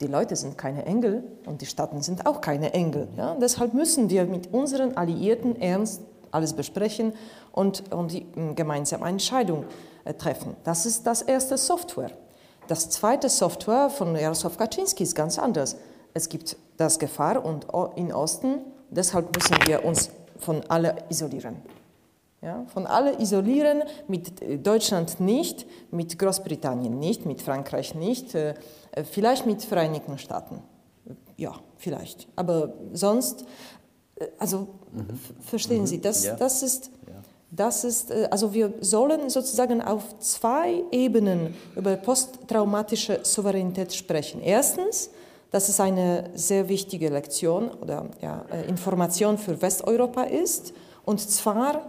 die 0.00 0.06
Leute 0.06 0.36
sind 0.36 0.58
keine 0.58 0.84
Engel 0.86 1.22
und 1.46 1.60
die 1.60 1.66
Staaten 1.66 2.02
sind 2.02 2.26
auch 2.26 2.40
keine 2.40 2.72
Engel. 2.72 3.08
Ja? 3.16 3.36
Deshalb 3.40 3.74
müssen 3.74 4.10
wir 4.10 4.24
mit 4.24 4.52
unseren 4.52 4.96
Alliierten 4.96 5.60
ernst 5.60 6.02
alles 6.30 6.52
besprechen 6.52 7.12
und, 7.52 7.92
und 7.92 8.12
die 8.12 8.22
mm, 8.24 8.54
gemeinsame 8.56 9.08
Entscheidung 9.08 9.64
äh, 10.04 10.14
treffen. 10.14 10.56
Das 10.64 10.84
ist 10.84 11.06
das 11.06 11.22
erste 11.22 11.56
Software. 11.56 12.10
Das 12.66 12.90
zweite 12.90 13.28
Software 13.28 13.90
von 13.90 14.16
Jaroslaw 14.16 14.56
Kaczynski 14.56 15.02
ist 15.02 15.14
ganz 15.14 15.38
anders. 15.38 15.76
Es 16.12 16.28
gibt 16.28 16.56
das 16.76 16.98
Gefahr 16.98 17.44
und 17.44 17.66
in 17.96 18.12
Osten, 18.12 18.60
deshalb 18.90 19.34
müssen 19.36 19.56
wir 19.66 19.84
uns 19.84 20.10
von 20.38 20.62
alle 20.68 20.96
isolieren. 21.08 21.56
Ja, 22.44 22.66
von 22.66 22.86
alle 22.86 23.18
isolieren, 23.22 23.84
mit 24.06 24.42
äh, 24.42 24.58
Deutschland 24.58 25.18
nicht, 25.18 25.64
mit 25.90 26.18
Großbritannien 26.18 26.98
nicht, 26.98 27.24
mit 27.24 27.40
Frankreich 27.40 27.94
nicht, 27.94 28.34
äh, 28.34 28.54
äh, 28.92 29.02
vielleicht 29.02 29.46
mit 29.46 29.62
Vereinigten 29.62 30.18
Staaten. 30.18 30.60
Ja, 31.38 31.54
vielleicht. 31.78 32.28
Aber 32.36 32.74
sonst, 32.92 33.46
also 34.38 34.68
mhm. 34.92 35.06
verstehen 35.40 35.80
mhm. 35.82 35.86
Sie, 35.86 36.02
das, 36.02 36.24
ja. 36.24 36.36
das 36.36 36.62
ist, 36.62 36.90
das 37.50 37.84
ist, 37.84 38.12
also 38.30 38.52
wir 38.52 38.74
sollen 38.80 39.30
sozusagen 39.30 39.80
auf 39.80 40.18
zwei 40.18 40.82
Ebenen 40.90 41.54
über 41.76 41.96
posttraumatische 41.96 43.20
Souveränität 43.22 43.94
sprechen. 43.94 44.42
Erstens, 44.42 45.10
dass 45.50 45.68
es 45.68 45.80
eine 45.80 46.30
sehr 46.34 46.68
wichtige 46.68 47.08
Lektion 47.08 47.70
oder 47.70 48.10
ja, 48.20 48.44
Information 48.68 49.38
für 49.38 49.60
Westeuropa 49.62 50.24
ist, 50.24 50.74
und 51.04 51.20
zwar 51.20 51.86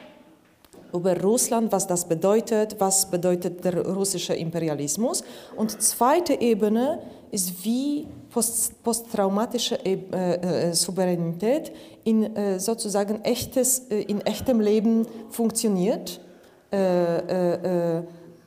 über 0.93 1.19
Russland, 1.21 1.71
was 1.71 1.87
das 1.87 2.07
bedeutet, 2.07 2.75
was 2.79 3.09
bedeutet 3.09 3.63
der 3.63 3.85
russische 3.85 4.33
Imperialismus. 4.33 5.23
Und 5.55 5.81
zweite 5.81 6.39
Ebene 6.39 6.99
ist, 7.31 7.65
wie 7.65 8.07
post, 8.29 8.81
posttraumatische 8.83 9.83
äh, 9.85 10.69
äh, 10.69 10.73
Souveränität 10.73 11.71
in 12.03 12.35
äh, 12.35 12.59
sozusagen 12.59 13.21
echtes, 13.23 13.79
äh, 13.89 14.01
in 14.03 14.21
echtem 14.21 14.59
Leben 14.59 15.05
funktioniert, 15.29 16.21
äh, 16.71 18.01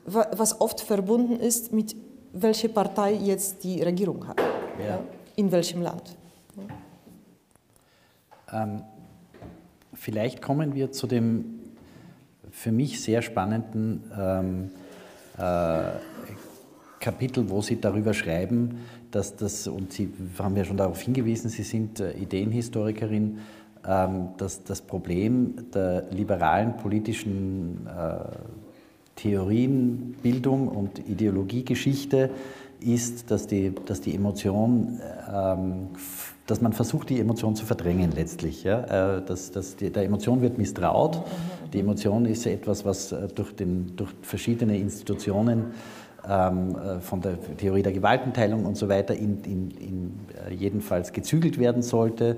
was 0.05 0.59
oft 0.59 0.81
verbunden 0.81 1.39
ist 1.39 1.71
mit 1.71 1.95
welche 2.33 2.69
Partei 2.69 3.13
jetzt 3.13 3.63
die 3.63 3.81
Regierung 3.81 4.27
hat, 4.27 4.39
ja. 4.39 4.99
in 5.35 5.51
welchem 5.51 5.81
Land. 5.81 6.15
Ähm, 8.51 8.83
vielleicht 9.93 10.41
kommen 10.41 10.73
wir 10.73 10.91
zu 10.91 11.07
dem 11.07 11.58
für 12.59 12.73
mich 12.73 13.01
sehr 13.01 13.21
spannenden 13.21 14.03
ähm, 14.19 14.69
äh, 15.37 15.91
Kapitel, 16.99 17.49
wo 17.49 17.61
Sie 17.61 17.79
darüber 17.79 18.13
schreiben, 18.13 18.79
dass 19.11 19.37
das, 19.37 19.65
und 19.67 19.93
Sie 19.93 20.11
haben 20.37 20.57
ja 20.57 20.65
schon 20.65 20.75
darauf 20.75 20.99
hingewiesen, 20.99 21.49
Sie 21.49 21.63
sind 21.63 22.01
äh, 22.01 22.11
Ideenhistorikerin, 22.17 23.37
ähm, 23.87 24.29
dass 24.35 24.65
das 24.65 24.81
Problem 24.81 25.71
der 25.73 26.07
liberalen 26.11 26.75
politischen 26.75 27.87
äh, 27.87 28.25
Theorienbildung 29.15 30.67
und 30.67 30.99
Ideologiegeschichte 31.07 32.29
ist, 32.81 33.31
dass 33.31 33.47
die, 33.47 33.73
dass 33.85 34.01
die 34.01 34.15
Emotion, 34.15 34.99
ähm, 35.33 35.87
dass 36.49 36.61
man 36.61 36.73
versucht, 36.73 37.09
die 37.09 37.19
Emotion 37.19 37.55
zu 37.55 37.65
verdrängen 37.65 38.11
letztlich. 38.15 38.63
Ja? 38.63 39.17
Äh, 39.17 39.25
dass, 39.25 39.51
dass 39.51 39.75
die, 39.75 39.91
der 39.91 40.03
Emotion 40.03 40.41
wird 40.41 40.57
misstraut. 40.57 41.21
Die 41.73 41.79
Emotion 41.79 42.25
ist 42.25 42.45
etwas, 42.45 42.85
was 42.85 43.11
äh, 43.11 43.27
durch, 43.27 43.55
den, 43.55 43.95
durch 43.95 44.11
verschiedene 44.21 44.77
Institutionen 44.77 45.73
ähm, 46.27 46.75
äh, 46.75 46.99
von 46.99 47.21
der 47.21 47.39
Theorie 47.57 47.83
der 47.83 47.93
Gewaltenteilung 47.93 48.65
und 48.65 48.75
so 48.75 48.89
weiter 48.89 49.15
in, 49.15 49.43
in, 49.43 49.71
in 49.71 50.11
jedenfalls 50.51 51.13
gezügelt 51.13 51.59
werden 51.59 51.81
sollte 51.81 52.37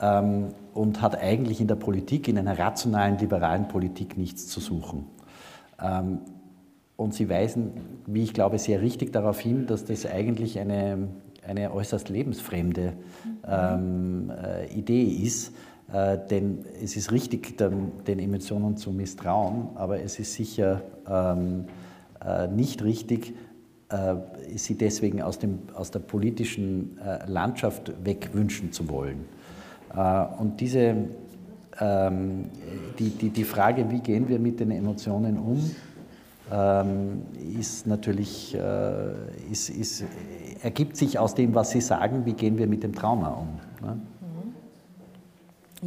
ähm, 0.00 0.48
und 0.72 1.00
hat 1.00 1.16
eigentlich 1.20 1.60
in 1.60 1.68
der 1.68 1.76
Politik, 1.76 2.28
in 2.28 2.38
einer 2.38 2.58
rationalen, 2.58 3.18
liberalen 3.18 3.68
Politik 3.68 4.16
nichts 4.16 4.48
zu 4.48 4.60
suchen. 4.60 5.06
Ähm, 5.80 6.18
und 6.96 7.12
Sie 7.12 7.28
weisen, 7.28 7.72
wie 8.06 8.22
ich 8.22 8.34
glaube, 8.34 8.58
sehr 8.58 8.80
richtig 8.80 9.12
darauf 9.12 9.40
hin, 9.40 9.66
dass 9.66 9.84
das 9.84 10.06
eigentlich 10.06 10.58
eine, 10.58 11.08
eine 11.46 11.72
äußerst 11.72 12.08
lebensfremde 12.08 12.94
ähm, 13.46 14.30
äh, 14.30 14.72
Idee 14.74 15.04
ist. 15.04 15.52
Äh, 15.92 16.18
denn 16.30 16.64
es 16.82 16.96
ist 16.96 17.12
richtig, 17.12 17.58
den, 17.58 17.92
den, 18.06 18.18
Emotionen 18.18 18.76
zu 18.76 18.90
misstrauen, 18.90 19.68
aber 19.74 20.00
es 20.00 20.18
ist 20.18 20.34
sicher 20.34 20.82
ähm, 21.08 21.66
äh, 22.24 22.48
nicht 22.48 22.82
richtig, 22.82 23.34
äh, 23.90 24.14
sie 24.56 24.76
deswegen 24.76 25.20
aus, 25.20 25.38
dem, 25.38 25.58
aus 25.74 25.90
der 25.90 26.00
politischen 26.00 26.98
äh, 26.98 27.30
Landschaft 27.30 27.92
wegwünschen 28.02 28.72
zu 28.72 28.88
wollen. 28.88 29.26
Äh, 29.94 30.24
und 30.38 30.60
diese, 30.60 30.96
ähm, 31.80 32.46
die, 32.98 33.10
die, 33.10 33.28
die 33.28 33.44
Frage, 33.44 33.90
wie 33.90 34.00
gehen 34.00 34.28
wir 34.28 34.38
mit 34.38 34.60
den 34.60 34.70
Emotionen 34.70 35.38
um, 35.38 35.70
ist 37.58 37.86
natürlich, 37.86 38.54
äh, 38.54 39.50
ist, 39.50 39.70
ist, 39.70 40.04
ergibt 40.62 40.96
sich 40.96 41.18
aus 41.18 41.34
dem, 41.34 41.54
was 41.54 41.70
Sie 41.70 41.80
sagen, 41.80 42.26
wie 42.26 42.34
gehen 42.34 42.58
wir 42.58 42.66
mit 42.66 42.82
dem 42.82 42.94
Trauma 42.94 43.28
um. 43.28 43.60
Ne? 43.80 44.00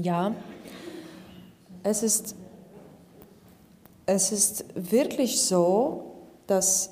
Ja, 0.02 0.32
es 1.84 2.04
ist, 2.04 2.36
es 4.06 4.32
ist 4.32 4.66
wirklich 4.76 5.42
so, 5.42 6.16
dass 6.48 6.92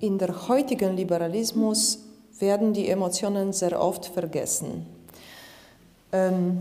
in 0.00 0.18
der 0.18 0.48
heutigen 0.48 0.96
Liberalismus 0.96 2.00
werden 2.38 2.72
die 2.72 2.88
Emotionen 2.88 3.52
sehr 3.52 3.80
oft 3.80 4.06
vergessen. 4.06 4.86
Ähm, 6.12 6.58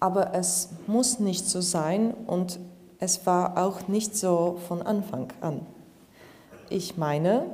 aber 0.00 0.34
es 0.34 0.70
muss 0.86 1.18
nicht 1.18 1.48
so 1.48 1.60
sein 1.60 2.14
und 2.26 2.58
es 2.98 3.26
war 3.26 3.58
auch 3.58 3.88
nicht 3.88 4.16
so 4.16 4.58
von 4.68 4.82
Anfang 4.82 5.28
an. 5.40 5.60
Ich 6.70 6.96
meine, 6.96 7.44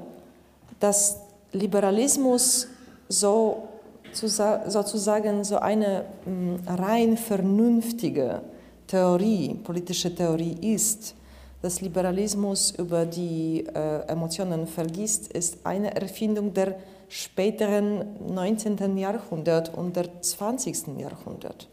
dass 0.81 1.19
Liberalismus 1.53 2.69
so 3.09 3.69
sozusagen 4.13 5.43
so 5.45 5.57
eine 5.57 6.05
mm, 6.27 6.69
rein 6.69 7.17
vernünftige 7.17 8.43
Theorie, 8.87 9.55
politische 9.55 10.15
Theorie 10.15 10.57
ist, 10.75 11.15
dass 11.63 11.81
Liberalismus 11.81 12.73
über 12.73 13.07
die 13.07 13.65
äh, 13.67 14.07
Emotionen 14.09 14.67
vergisst, 14.67 15.33
ist 15.33 15.65
eine 15.65 15.95
Erfindung 15.95 16.53
der 16.53 16.77
späteren 17.09 18.17
19. 18.35 18.99
Jahrhundert 18.99 19.73
und 19.75 19.97
der 19.97 20.21
20. 20.21 20.99
Jahrhundert. 20.99 21.69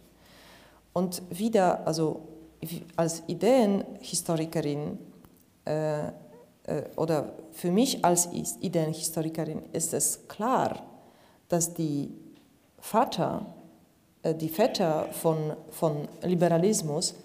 Und 0.94 1.22
wieder, 1.30 1.86
also 1.88 2.22
als 2.96 3.24
Ideenhistorikerin 3.28 4.98
äh, 5.66 6.08
äh, 6.70 6.84
oder 6.96 7.34
für 7.52 7.72
mich 7.72 8.04
als 8.06 8.30
Ideenhistorikerin 8.62 9.64
ist 9.74 9.94
es 9.94 10.28
klar, 10.28 10.84
dass 11.48 11.74
die 11.74 12.12
Vater, 12.80 13.46
äh, 14.24 14.36
die 14.36 14.50
Väter 14.50 15.08
von, 15.12 15.54
von 15.72 16.08
Liberalismus 16.24 17.16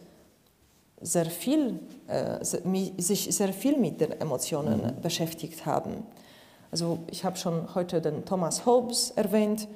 sehr 1.01 1.27
viel, 1.27 1.79
äh, 2.09 2.43
sich 2.43 3.35
sehr 3.35 3.53
viel 3.53 3.79
mit 3.79 4.01
den 4.01 4.13
Emotionen 4.13 4.83
mhm. 4.83 5.01
beschäftigt 5.03 5.67
haben. 5.67 6.07
Also 6.71 7.01
ich 7.11 7.25
habe 7.25 7.37
schon 7.37 7.75
heute 7.75 8.01
den 8.01 8.25
Thomas 8.25 8.67
Hobbes 8.67 9.13
erwähnt. 9.13 9.69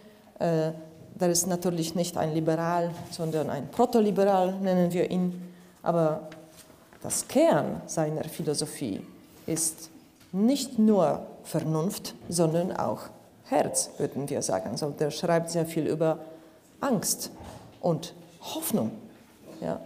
Der 1.14 1.30
ist 1.30 1.46
natürlich 1.46 1.94
nicht 1.94 2.16
ein 2.16 2.34
Liberal, 2.34 2.90
sondern 3.10 3.50
ein 3.50 3.70
Protoliberal, 3.70 4.54
nennen 4.60 4.92
wir 4.92 5.10
ihn. 5.10 5.42
Aber 5.82 6.28
das 7.02 7.26
Kern 7.28 7.80
seiner 7.86 8.24
Philosophie 8.24 9.00
ist 9.46 9.90
nicht 10.32 10.78
nur 10.78 11.26
Vernunft, 11.44 12.14
sondern 12.28 12.72
auch 12.72 13.02
Herz, 13.44 13.90
würden 13.98 14.28
wir 14.28 14.42
sagen. 14.42 14.70
Also 14.70 14.90
der 14.90 15.10
schreibt 15.10 15.50
sehr 15.50 15.64
viel 15.64 15.86
über 15.86 16.18
Angst 16.80 17.30
und 17.80 18.14
Hoffnung. 18.40 18.90
Ja. 19.60 19.80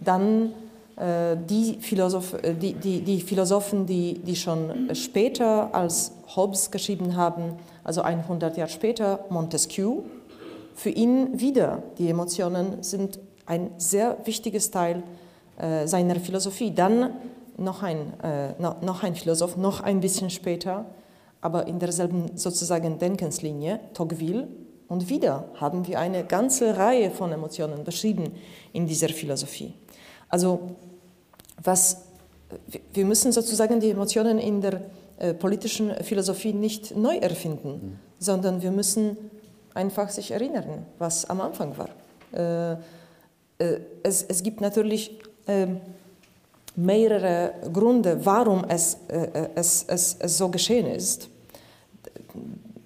Dann 0.00 0.52
äh, 0.96 1.36
die, 1.36 1.78
Philosoph, 1.80 2.34
äh, 2.42 2.54
die, 2.54 2.74
die, 2.74 3.02
die, 3.02 3.20
Philosophen, 3.20 3.86
die, 3.86 4.18
die 4.18 4.36
schon 4.36 4.94
später 4.94 5.74
als 5.74 6.12
Hobbes 6.36 6.70
geschrieben 6.70 7.16
haben, 7.16 7.56
also 7.82 8.02
100 8.02 8.56
Jahre 8.56 8.70
später, 8.70 9.24
Montesquieu, 9.30 10.02
für 10.80 10.88
ihn 10.88 11.38
wieder 11.38 11.82
die 11.98 12.08
Emotionen 12.08 12.82
sind 12.82 13.18
ein 13.44 13.70
sehr 13.76 14.16
wichtiges 14.24 14.70
Teil 14.70 15.02
äh, 15.58 15.86
seiner 15.86 16.16
Philosophie. 16.16 16.74
Dann 16.74 17.16
noch 17.58 17.82
ein, 17.82 18.18
äh, 18.22 18.54
noch 18.58 19.02
ein 19.02 19.14
Philosoph, 19.14 19.58
noch 19.58 19.82
ein 19.82 20.00
bisschen 20.00 20.30
später, 20.30 20.86
aber 21.42 21.66
in 21.66 21.78
derselben 21.78 22.34
sozusagen 22.34 22.98
Denkenslinie, 22.98 23.80
Tocqueville. 23.92 24.48
Und 24.88 25.10
wieder 25.10 25.44
haben 25.56 25.86
wir 25.86 26.00
eine 26.00 26.24
ganze 26.24 26.78
Reihe 26.78 27.10
von 27.10 27.30
Emotionen 27.30 27.84
beschrieben 27.84 28.32
in 28.72 28.86
dieser 28.86 29.10
Philosophie. 29.10 29.74
Also 30.30 30.60
was, 31.62 32.06
wir 32.94 33.04
müssen 33.04 33.32
sozusagen 33.32 33.80
die 33.80 33.90
Emotionen 33.90 34.38
in 34.38 34.62
der 34.62 34.80
äh, 35.18 35.34
politischen 35.34 35.92
Philosophie 36.02 36.54
nicht 36.54 36.96
neu 36.96 37.18
erfinden, 37.18 37.68
mhm. 37.68 37.98
sondern 38.18 38.62
wir 38.62 38.70
müssen 38.70 39.18
einfach 39.74 40.08
sich 40.08 40.30
erinnern, 40.30 40.86
was 40.98 41.28
am 41.28 41.40
Anfang 41.40 41.76
war. 41.76 41.88
Äh, 42.32 42.72
äh, 43.60 43.80
es, 44.02 44.22
es, 44.22 44.42
gibt 44.42 44.60
natürlich 44.60 45.18
ähm, 45.46 45.80
mehrere 46.76 47.52
Gründe, 47.72 48.24
warum 48.24 48.64
es, 48.64 48.96
äh, 49.08 49.48
es, 49.54 49.84
es, 49.86 50.16
es 50.18 50.38
so 50.38 50.48
geschehen 50.48 50.86
ist. 50.86 51.28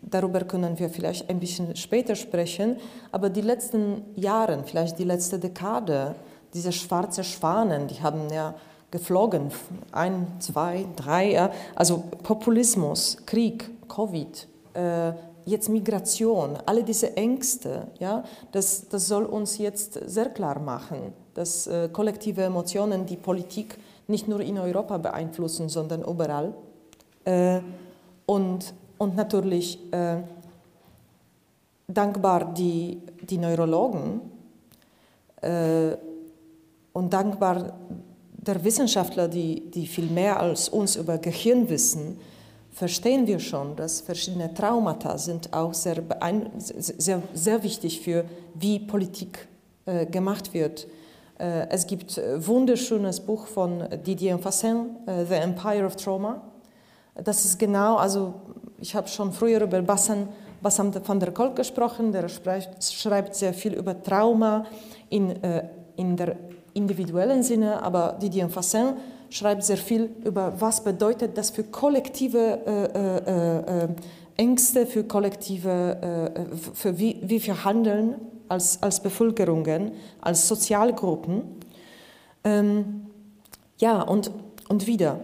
Darüber 0.03 0.41
können 0.41 0.79
wir 0.79 0.89
vielleicht 0.89 1.29
ein 1.29 1.41
bisschen 1.41 1.75
später 1.77 2.15
sprechen, 2.15 2.77
aber 3.11 3.31
die 3.31 3.41
letzten 3.41 4.03
Jahre, 4.15 4.63
vielleicht 4.65 4.99
die 4.99 5.05
letzte 5.05 5.39
Dekade, 5.39 6.15
diese 6.53 6.71
schwarzen 6.71 7.25
Schwanen, 7.25 7.89
die 7.89 8.01
haben 8.01 8.31
ja 8.33 8.55
geflogen, 8.93 9.51
ein, 9.91 10.27
zwei, 10.39 10.87
drei, 10.95 11.51
also 11.75 12.05
Populismus, 12.23 13.17
Krieg, 13.27 13.69
Covid, 13.89 14.47
jetzt 15.47 15.69
Migration, 15.69 16.57
alle 16.67 16.83
diese 16.83 17.17
Ängste, 17.17 17.89
ja, 17.99 18.25
das, 18.53 18.89
das 18.89 19.07
soll 19.09 19.25
uns 19.25 19.59
jetzt 19.59 19.99
sehr 20.07 20.31
klar 20.31 20.59
machen, 20.59 21.13
dass 21.35 21.67
äh, 21.67 21.89
kollektive 21.93 22.43
Emotionen 22.43 23.07
die 23.07 23.17
Politik 23.17 23.79
nicht 24.07 24.29
nur 24.29 24.41
in 24.41 24.59
Europa 24.59 24.99
beeinflussen, 24.99 25.69
sondern 25.69 26.03
überall. 26.03 26.55
Äh, 27.25 27.61
und, 28.27 28.75
und 28.99 29.17
natürlich 29.17 29.79
äh, 29.93 30.19
dankbar 31.87 32.55
die, 32.55 33.01
die 33.23 33.39
Neurologen 33.39 34.21
äh, 35.41 35.97
und 36.93 37.13
dankbar 37.13 37.75
der 38.37 38.63
Wissenschaftler, 38.63 39.29
die, 39.29 39.71
die 39.71 39.87
viel 39.87 40.07
mehr 40.07 40.39
als 40.39 40.69
uns 40.69 40.97
über 40.97 41.19
Gehirn 41.19 41.69
wissen, 41.69 42.19
verstehen 42.75 43.27
wir 43.27 43.39
schon, 43.39 43.77
dass 43.77 44.01
verschiedene 44.01 44.53
Traumata 44.53 45.17
sind 45.17 45.53
auch 45.53 45.73
sehr, 45.73 46.03
sehr, 46.59 47.23
sehr 47.33 47.63
wichtig 47.63 48.01
für, 48.01 48.25
wie 48.55 48.81
Politik 48.81 49.47
äh, 49.87 50.05
gemacht 50.07 50.53
wird. 50.53 50.87
Äh, 51.39 51.69
es 51.71 51.87
gibt 51.87 52.19
ein 52.19 52.45
wunderschönes 52.47 53.21
Buch 53.21 53.47
von 53.47 53.85
Didier 54.05 54.39
Fassin, 54.39 54.97
äh, 55.07 55.25
The 55.25 55.35
Empire 55.35 55.87
of 55.87 55.97
Trauma. 55.97 56.43
Das 57.23 57.45
ist 57.45 57.61
genau, 57.61 57.97
also 57.97 58.35
ich 58.81 58.97
habe 58.97 59.07
schon 59.07 59.33
früher 59.33 59.63
über 59.63 59.81
Bassam, 59.81 60.29
Bassam 60.61 60.93
van 61.07 61.21
der 61.21 61.31
Kolk 61.31 61.55
gesprochen, 61.55 62.11
der 62.11 62.29
schreibt 62.29 63.35
sehr 63.37 63.55
viel 63.55 63.75
über 63.75 64.03
Trauma 64.03 64.67
in, 65.11 65.31
äh, 65.45 65.69
in 65.95 66.17
der 66.17 66.37
individuellen 66.73 67.45
Sinne, 67.45 67.81
aber 67.81 68.19
Didier 68.21 68.49
Fassin 68.49 68.95
schreibt 69.35 69.65
sehr 69.65 69.77
viel 69.77 70.11
über, 70.25 70.53
was 70.61 70.85
bedeutet 70.85 71.37
das 71.37 71.51
für 71.51 71.65
kollektive 71.65 72.61
äh, 72.65 72.85
äh, 72.99 73.85
äh, 73.85 73.89
Ängste, 74.37 74.87
für 74.87 75.05
kollektive, 75.05 76.49
für 76.75 76.99
wie, 76.99 77.21
wie 77.23 77.45
wir 77.45 77.65
handeln 77.65 78.17
als, 78.49 78.83
als 78.83 79.01
Bevölkerungen, 79.01 79.93
als 80.21 80.49
Sozialgruppen. 80.49 81.43
Ähm, 82.45 83.07
ja, 83.79 84.03
und, 84.03 84.31
und 84.69 84.87
wieder, 84.87 85.21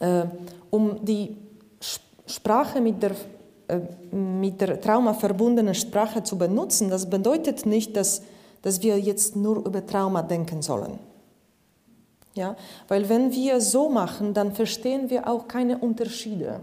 äh, 0.00 0.24
um 0.70 1.04
die 1.04 1.36
Sprache 2.26 2.80
mit 2.80 3.02
der, 3.02 3.12
äh, 3.68 3.80
mit 4.14 4.60
der 4.60 4.80
Trauma 4.80 5.14
verbundenen 5.14 5.74
Sprache 5.74 6.22
zu 6.22 6.36
benutzen, 6.36 6.90
das 6.90 7.08
bedeutet 7.08 7.66
nicht, 7.66 7.96
dass, 7.96 8.22
dass 8.62 8.82
wir 8.82 8.98
jetzt 8.98 9.36
nur 9.36 9.64
über 9.64 9.86
Trauma 9.86 10.22
denken 10.22 10.62
sollen. 10.62 10.98
Ja? 12.34 12.56
Weil 12.88 13.08
wenn 13.08 13.32
wir 13.32 13.60
so 13.60 13.88
machen, 13.88 14.34
dann 14.34 14.52
verstehen 14.52 15.10
wir 15.10 15.28
auch 15.28 15.48
keine 15.48 15.78
Unterschiede. 15.78 16.60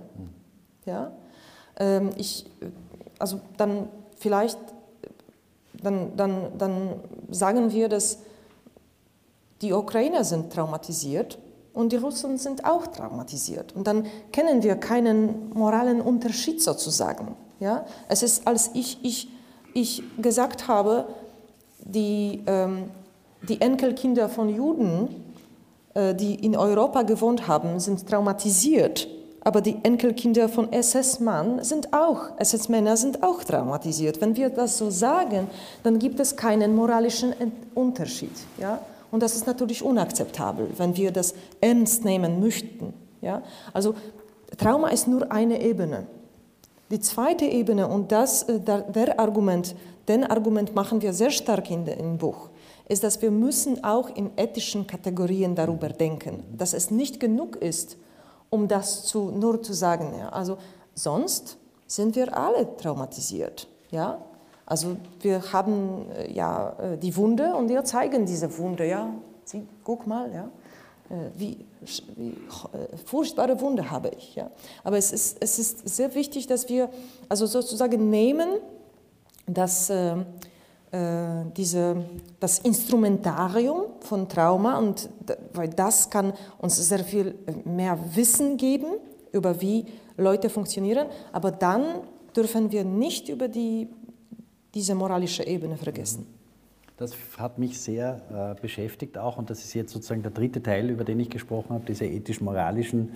Ja? 0.85 1.11
Ähm, 1.77 2.11
ich, 2.17 2.45
also 3.19 3.39
dann 3.57 3.87
vielleicht 4.17 4.59
dann, 5.83 6.15
dann, 6.15 6.57
dann 6.57 6.89
sagen 7.29 7.71
wir, 7.71 7.89
dass 7.89 8.19
die 9.61 9.73
Ukrainer 9.73 10.23
sind 10.23 10.51
traumatisiert 10.51 11.37
und 11.73 11.91
die 11.91 11.97
Russen 11.97 12.37
sind 12.37 12.65
auch 12.65 12.87
traumatisiert. 12.87 13.75
Und 13.75 13.87
dann 13.87 14.05
kennen 14.31 14.63
wir 14.63 14.75
keinen 14.75 15.49
moralen 15.53 16.01
Unterschied 16.01 16.61
sozusagen. 16.61 17.35
Ja? 17.59 17.85
Es 18.07 18.23
ist, 18.23 18.47
als 18.47 18.71
ich, 18.73 18.99
ich, 19.03 19.29
ich 19.73 20.03
gesagt 20.21 20.67
habe, 20.67 21.07
die, 21.79 22.43
ähm, 22.47 22.91
die 23.47 23.61
Enkelkinder 23.61 24.29
von 24.29 24.49
Juden, 24.49 25.30
die 25.95 26.35
in 26.35 26.55
Europa 26.55 27.01
gewohnt 27.01 27.47
haben, 27.47 27.79
sind 27.79 28.07
traumatisiert. 28.07 29.07
Aber 29.43 29.61
die 29.61 29.77
Enkelkinder 29.83 30.47
von 30.49 30.71
SS-Mann 30.71 31.63
sind 31.63 31.93
auch, 31.93 32.37
SS-Männer 32.37 32.95
sind 32.95 33.23
auch 33.23 33.43
traumatisiert. 33.43 34.21
Wenn 34.21 34.35
wir 34.35 34.49
das 34.49 34.77
so 34.77 34.91
sagen, 34.91 35.47
dann 35.83 35.97
gibt 35.97 36.19
es 36.19 36.35
keinen 36.35 36.75
moralischen 36.75 37.33
Unterschied. 37.73 38.31
Ja? 38.59 38.79
Und 39.09 39.23
das 39.23 39.35
ist 39.35 39.47
natürlich 39.47 39.83
unakzeptabel, 39.83 40.69
wenn 40.77 40.95
wir 40.95 41.11
das 41.11 41.33
ernst 41.59 42.05
nehmen 42.05 42.39
möchten. 42.39 42.93
Ja? 43.21 43.41
Also 43.73 43.95
Trauma 44.57 44.89
ist 44.89 45.07
nur 45.07 45.31
eine 45.31 45.61
Ebene. 45.61 46.05
Die 46.91 46.99
zweite 46.99 47.45
Ebene, 47.45 47.87
und 47.87 48.11
das, 48.11 48.43
äh, 48.43 48.59
der 48.59 49.19
Argument, 49.19 49.75
den 50.07 50.23
Argument 50.23 50.75
machen 50.75 51.01
wir 51.01 51.13
sehr 51.13 51.31
stark 51.31 51.71
in 51.71 51.85
dem 51.85 52.17
Buch, 52.17 52.49
ist, 52.91 53.03
dass 53.03 53.21
wir 53.21 53.31
müssen 53.31 53.83
auch 53.83 54.09
in 54.09 54.31
ethischen 54.35 54.85
Kategorien 54.85 55.55
darüber 55.55 55.89
denken, 55.89 56.43
dass 56.57 56.73
es 56.73 56.91
nicht 56.91 57.19
genug 57.19 57.55
ist, 57.55 57.97
um 58.49 58.67
das 58.67 59.05
zu, 59.05 59.31
nur 59.31 59.63
zu 59.63 59.71
sagen. 59.73 60.13
Ja? 60.19 60.29
Also 60.29 60.57
sonst 60.93 61.57
sind 61.87 62.15
wir 62.17 62.37
alle 62.37 62.75
traumatisiert. 62.75 63.69
Ja? 63.91 64.21
Also 64.65 64.97
wir 65.21 65.53
haben 65.53 66.11
äh, 66.11 66.33
ja 66.33 66.75
äh, 66.79 66.97
die 66.97 67.15
Wunde 67.15 67.55
und 67.55 67.69
wir 67.69 67.83
zeigen 67.85 68.25
diese 68.25 68.57
Wunde. 68.57 68.85
Ja, 68.85 69.13
Sie, 69.45 69.65
guck 69.83 70.05
mal, 70.05 70.29
ja, 70.33 70.49
äh, 71.09 71.29
wie, 71.35 71.65
wie 72.17 72.37
furchtbare 73.05 73.59
Wunde 73.61 73.89
habe 73.89 74.09
ich. 74.09 74.35
Ja. 74.35 74.51
Aber 74.83 74.97
es 74.97 75.13
ist, 75.13 75.37
es 75.39 75.59
ist 75.59 75.87
sehr 75.87 76.13
wichtig, 76.13 76.47
dass 76.47 76.67
wir 76.67 76.89
also 77.29 77.45
sozusagen 77.45 78.09
nehmen, 78.09 78.49
dass 79.47 79.89
äh, 79.89 80.17
diese, 80.93 82.03
das 82.41 82.59
Instrumentarium 82.59 83.83
von 84.01 84.27
Trauma 84.27 84.77
und 84.77 85.09
weil 85.53 85.69
das 85.69 86.09
kann 86.09 86.33
uns 86.57 86.75
sehr 86.75 86.99
viel 86.99 87.35
mehr 87.63 87.97
Wissen 88.13 88.57
geben 88.57 88.97
über 89.31 89.61
wie 89.61 89.85
Leute 90.17 90.49
funktionieren, 90.49 91.07
aber 91.31 91.51
dann 91.51 92.01
dürfen 92.35 92.73
wir 92.73 92.83
nicht 92.83 93.29
über 93.29 93.47
die 93.47 93.87
diese 94.73 94.95
moralische 94.95 95.45
Ebene 95.45 95.77
vergessen. 95.77 96.27
Das 96.97 97.13
hat 97.37 97.57
mich 97.57 97.79
sehr 97.79 98.55
äh, 98.57 98.61
beschäftigt 98.61 99.17
auch 99.17 99.37
und 99.37 99.49
das 99.49 99.63
ist 99.63 99.73
jetzt 99.73 99.91
sozusagen 99.91 100.21
der 100.21 100.31
dritte 100.31 100.61
Teil, 100.61 100.89
über 100.89 101.03
den 101.03 101.19
ich 101.19 101.29
gesprochen 101.29 101.71
habe, 101.71 101.83
diese 101.85 102.05
ethisch-moralischen 102.05 103.09
äh, 103.09 103.11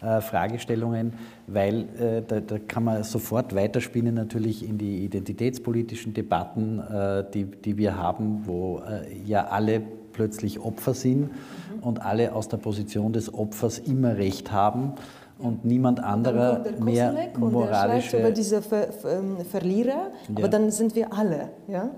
Fragestellungen, 0.00 1.14
weil 1.46 1.80
äh, 1.98 2.22
da, 2.26 2.40
da, 2.40 2.58
kann 2.58 2.84
man 2.84 3.02
sofort 3.02 3.54
weiterspinnen 3.54 4.14
natürlich 4.14 4.68
in 4.68 4.78
die 4.78 5.04
identitätspolitischen 5.04 6.14
Debatten, 6.14 6.78
äh, 6.78 7.24
die, 7.32 7.44
die 7.44 7.76
wir 7.76 7.96
haben, 7.96 8.42
wo 8.46 8.78
äh, 8.78 9.12
ja 9.24 9.48
alle 9.48 9.82
plötzlich 10.12 10.60
Opfer 10.60 10.94
sind 10.94 11.22
mhm. 11.22 11.82
und 11.82 12.02
alle 12.02 12.32
aus 12.32 12.48
der 12.48 12.58
Position 12.58 13.12
des 13.12 13.32
Opfers 13.32 13.78
immer 13.78 14.16
Recht 14.16 14.52
haben 14.52 14.94
und 15.38 15.64
niemand 15.64 16.02
anderer 16.02 16.64
mehr 16.80 17.14
moralische... 17.38 18.16
Und 18.16 18.22
über 18.22 18.32
diese 18.32 18.62
Ver 18.62 18.92
Ver 18.92 19.18
ähm, 19.18 19.36
Verlierer, 19.44 20.10
aber 20.30 20.42
ja. 20.42 20.48
dann 20.48 20.70
sind 20.70 20.94
wir 20.96 21.12
alle. 21.12 21.50
Ja? 21.68 21.90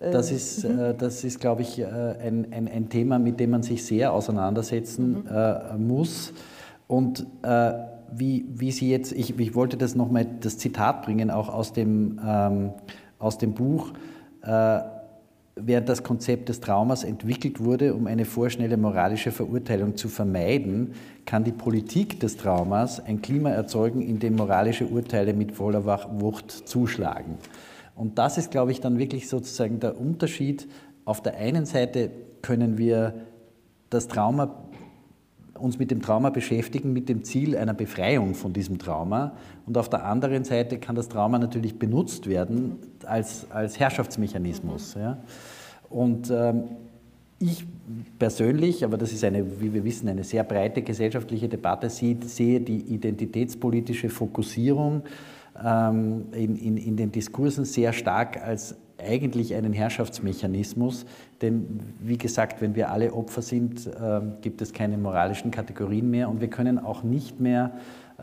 Das 0.00 0.30
ist, 0.30 0.64
mhm. 0.64 0.78
äh, 0.78 0.94
das 0.94 1.24
ist 1.24 1.40
glaube 1.40 1.62
ich, 1.62 1.78
äh, 1.78 1.84
ein, 1.84 2.52
ein, 2.52 2.68
ein, 2.68 2.88
Thema, 2.88 3.18
mit 3.18 3.38
dem 3.38 3.50
man 3.50 3.62
sich 3.62 3.84
sehr 3.84 4.12
auseinandersetzen 4.12 5.22
mhm. 5.22 5.28
äh, 5.32 5.76
muss. 5.78 6.32
Und 6.94 7.26
äh, 7.42 7.72
wie, 8.12 8.44
wie 8.54 8.70
Sie 8.70 8.88
jetzt, 8.88 9.10
ich, 9.10 9.36
ich 9.36 9.54
wollte 9.56 9.76
das 9.76 9.96
nochmal, 9.96 10.28
das 10.38 10.58
Zitat 10.58 11.02
bringen, 11.02 11.28
auch 11.28 11.48
aus 11.48 11.72
dem, 11.72 12.20
ähm, 12.24 12.70
aus 13.18 13.36
dem 13.36 13.52
Buch, 13.52 13.90
äh, 14.42 14.78
während 15.56 15.88
das 15.88 16.04
Konzept 16.04 16.50
des 16.50 16.60
Traumas 16.60 17.02
entwickelt 17.02 17.58
wurde, 17.58 17.94
um 17.94 18.06
eine 18.06 18.24
vorschnelle 18.24 18.76
moralische 18.76 19.32
Verurteilung 19.32 19.96
zu 19.96 20.08
vermeiden, 20.08 20.92
kann 21.26 21.42
die 21.42 21.50
Politik 21.50 22.20
des 22.20 22.36
Traumas 22.36 23.04
ein 23.04 23.20
Klima 23.20 23.50
erzeugen, 23.50 24.00
in 24.00 24.20
dem 24.20 24.36
moralische 24.36 24.86
Urteile 24.86 25.34
mit 25.34 25.50
voller 25.50 25.84
Wucht 25.84 26.52
zuschlagen. 26.52 27.38
Und 27.96 28.20
das 28.20 28.38
ist, 28.38 28.52
glaube 28.52 28.70
ich, 28.70 28.80
dann 28.80 29.00
wirklich 29.00 29.28
sozusagen 29.28 29.80
der 29.80 30.00
Unterschied. 30.00 30.68
Auf 31.04 31.20
der 31.24 31.38
einen 31.38 31.66
Seite 31.66 32.12
können 32.40 32.78
wir 32.78 33.14
das 33.90 34.06
Trauma 34.06 34.64
uns 35.58 35.78
mit 35.78 35.90
dem 35.90 36.02
Trauma 36.02 36.30
beschäftigen, 36.30 36.92
mit 36.92 37.08
dem 37.08 37.24
Ziel 37.24 37.56
einer 37.56 37.74
Befreiung 37.74 38.34
von 38.34 38.52
diesem 38.52 38.78
Trauma. 38.78 39.32
Und 39.66 39.78
auf 39.78 39.88
der 39.88 40.04
anderen 40.04 40.44
Seite 40.44 40.78
kann 40.78 40.96
das 40.96 41.08
Trauma 41.08 41.38
natürlich 41.38 41.78
benutzt 41.78 42.28
werden 42.28 42.78
als, 43.06 43.46
als 43.50 43.78
Herrschaftsmechanismus. 43.78 44.94
Ja. 44.94 45.18
Und 45.90 46.30
ähm, 46.30 46.64
ich 47.38 47.64
persönlich, 48.18 48.84
aber 48.84 48.96
das 48.96 49.12
ist 49.12 49.24
eine, 49.24 49.60
wie 49.60 49.72
wir 49.72 49.84
wissen, 49.84 50.08
eine 50.08 50.24
sehr 50.24 50.44
breite 50.44 50.82
gesellschaftliche 50.82 51.48
Debatte, 51.48 51.90
sehe 51.90 52.60
die 52.60 52.80
identitätspolitische 52.94 54.08
Fokussierung 54.08 55.02
ähm, 55.62 56.26
in, 56.32 56.56
in, 56.56 56.76
in 56.76 56.96
den 56.96 57.12
Diskursen 57.12 57.64
sehr 57.64 57.92
stark 57.92 58.42
als 58.42 58.76
eigentlich 58.98 59.54
einen 59.54 59.72
Herrschaftsmechanismus, 59.72 61.04
denn 61.42 61.80
wie 62.00 62.16
gesagt, 62.16 62.60
wenn 62.60 62.74
wir 62.74 62.90
alle 62.90 63.12
Opfer 63.12 63.42
sind, 63.42 63.86
äh, 63.86 64.20
gibt 64.40 64.62
es 64.62 64.72
keine 64.72 64.98
moralischen 64.98 65.50
Kategorien 65.50 66.10
mehr 66.10 66.28
und 66.28 66.40
wir 66.40 66.48
können 66.48 66.78
auch 66.78 67.02
nicht 67.02 67.40
mehr 67.40 67.72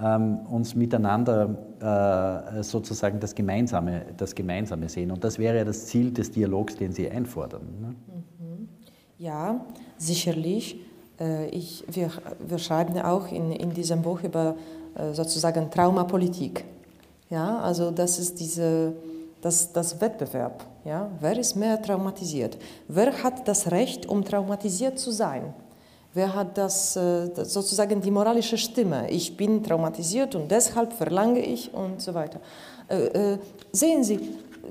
ähm, 0.02 0.40
uns 0.50 0.76
miteinander 0.76 2.56
äh, 2.60 2.64
sozusagen 2.64 3.20
das 3.20 3.36
Gemeinsame, 3.36 4.06
das 4.18 4.36
Gemeinsame 4.36 4.88
sehen. 4.90 5.12
Und 5.12 5.24
das 5.24 5.38
wäre 5.38 5.58
ja 5.58 5.66
das 5.66 5.88
Ziel 5.88 6.12
des 6.12 6.32
Dialogs, 6.32 6.76
den 6.76 6.94
Sie 6.94 7.10
einfordern. 7.10 7.62
Ne? 7.82 7.88
Mhm. 7.88 8.70
Ja, 9.18 9.66
sicherlich. 9.98 10.80
Äh, 11.20 11.50
ich, 11.50 11.84
wir, 11.92 12.10
wir 12.48 12.58
schreiben 12.58 12.98
auch 13.00 13.32
in, 13.32 13.52
in 13.52 13.74
diesem 13.74 14.02
Buch 14.02 14.24
über 14.24 14.56
äh, 14.96 15.14
sozusagen 15.14 15.70
Traumapolitik. 15.70 16.64
Ja, 17.30 17.60
also 17.60 17.92
das 17.92 18.20
ist 18.20 18.40
diese, 18.40 18.94
das, 19.42 19.74
das 19.74 20.00
Wettbewerb. 20.00 20.66
Ja? 20.86 21.10
Wer 21.20 21.38
ist 21.38 21.56
mehr 21.56 21.82
traumatisiert? 21.82 22.58
Wer 22.88 23.24
hat 23.24 23.48
das 23.48 23.72
Recht, 23.72 24.06
um 24.06 24.24
traumatisiert 24.24 25.00
zu 25.00 25.12
sein? 25.12 25.54
Wer 26.14 26.36
hat 26.36 26.58
das, 26.58 26.96
äh, 26.96 27.30
sozusagen 27.44 28.02
die 28.02 28.12
moralische 28.12 28.58
Stimme? 28.58 29.10
Ich 29.10 29.38
bin 29.38 29.64
traumatisiert 29.64 30.36
und 30.36 30.52
deshalb 30.52 30.94
verlange 30.94 31.40
ich 31.40 31.74
und 31.74 32.02
so 32.02 32.14
weiter. 32.14 32.42
Äh, 32.90 33.38
sehen 33.72 34.04
Sie, 34.04 34.20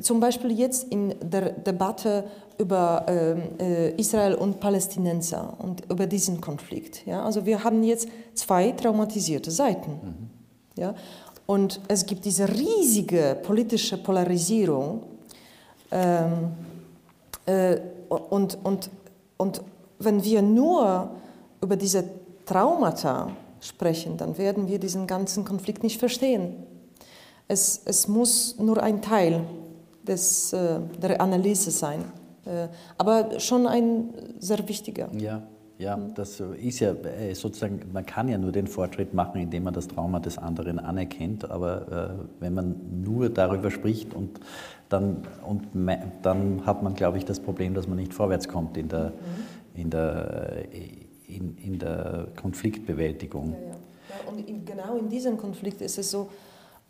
zum 0.03 0.21
Beispiel 0.21 0.53
jetzt 0.53 0.85
in 0.85 1.15
der 1.21 1.53
Debatte 1.53 2.25
über 2.59 3.07
ähm, 3.09 3.95
Israel 3.97 4.35
und 4.35 4.61
Palästinenser 4.61 5.55
und 5.59 5.91
über 5.91 6.07
diesen 6.07 6.41
Konflikt. 6.41 7.07
Ja? 7.07 7.25
Also 7.25 7.47
wir 7.47 7.65
haben 7.65 7.83
jetzt 7.83 8.09
zwei 8.35 8.73
traumatisierte 8.73 9.51
Seiten. 9.51 9.93
Mhm. 9.93 10.31
Ja? 10.77 10.95
Und 11.51 11.81
es 11.89 12.07
gibt 12.07 12.25
diese 12.25 12.49
riesige 12.49 13.37
politische 13.43 13.97
Polarisierung. 13.97 15.03
Ähm, 15.91 16.53
äh, 17.45 17.77
und, 18.09 18.57
und, 18.63 18.89
und 19.37 19.61
wenn 19.99 20.23
wir 20.23 20.43
nur 20.43 21.11
über 21.61 21.75
diese 21.75 22.05
Traumata 22.47 23.33
sprechen, 23.61 24.17
dann 24.17 24.39
werden 24.39 24.69
wir 24.69 24.79
diesen 24.79 25.09
ganzen 25.09 25.45
Konflikt 25.45 25.83
nicht 25.83 25.99
verstehen. 25.99 26.55
Es, 27.49 27.81
es 27.85 28.07
muss 28.07 28.57
nur 28.61 28.81
ein 28.81 29.03
Teil 29.03 29.43
des, 30.05 30.53
äh, 30.53 30.79
der 31.03 31.21
Analyse 31.21 31.73
sein, 31.73 32.05
äh, 32.45 32.69
aber 32.97 33.41
schon 33.41 33.67
ein 33.67 34.15
sehr 34.39 34.69
wichtiger. 34.69 35.09
Ja. 35.19 35.43
Ja, 35.81 35.97
das 36.15 36.41
ist 36.41 36.81
ja 36.81 36.93
äh, 36.93 37.35
sozusagen, 37.35 37.81
man 37.91 38.05
kann 38.05 38.29
ja 38.29 38.37
nur 38.37 38.53
den 38.53 38.67
Fortschritt 38.67 39.15
machen, 39.15 39.41
indem 39.41 39.63
man 39.63 39.73
das 39.73 39.89
Trauma 39.89 40.21
des 40.21 40.37
anderen 40.37 40.79
anerkennt, 40.79 41.51
aber 41.51 42.21
äh, 42.21 42.43
wenn 42.43 42.53
man 42.53 43.03
nur 43.03 43.31
darüber 43.31 43.71
spricht 43.71 44.13
und 44.13 44.41
dann, 44.91 45.23
und 45.47 45.69
dann 46.21 46.67
hat 46.67 46.83
man, 46.83 46.95
glaube 46.95 47.17
ich, 47.17 47.25
das 47.25 47.41
Problem, 47.41 47.73
dass 47.73 47.89
man 47.89 47.97
nicht 47.97 48.13
vorwärts 48.13 48.47
kommt 48.47 48.77
in 48.77 48.89
der, 48.89 49.05
mhm. 49.05 49.81
in 49.81 49.91
der, 49.91 50.65
in, 51.27 51.57
in 51.57 51.79
der 51.79 52.27
Konfliktbewältigung. 52.37 53.53
Ja, 53.53 53.59
ja. 53.59 53.67
ja 53.71 54.31
und 54.31 54.47
in, 54.47 54.67
genau 54.67 54.99
in 54.99 55.09
diesem 55.09 55.39
Konflikt 55.39 55.81
ist 55.81 55.97
es 55.97 56.11
so, 56.11 56.29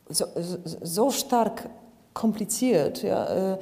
so, 0.08 0.24
so 0.34 1.10
stark 1.12 1.70
kompliziert. 2.12 3.04
Ja, 3.04 3.24
äh, 3.24 3.52
äh, 3.52 3.58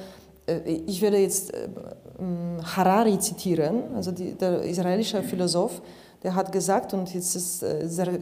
ich 0.86 1.02
werde 1.02 1.18
jetzt 1.18 1.52
äh, 1.54 1.68
Harari 2.76 3.18
zitieren, 3.18 3.94
also 3.94 4.10
die, 4.12 4.32
der 4.32 4.62
israelische 4.62 5.22
Philosoph, 5.22 5.80
der 6.22 6.34
hat 6.34 6.50
gesagt, 6.50 6.94
und 6.94 7.12
jetzt 7.14 7.36
ist 7.36 7.62
es 7.62 7.94
sehr 7.94 8.18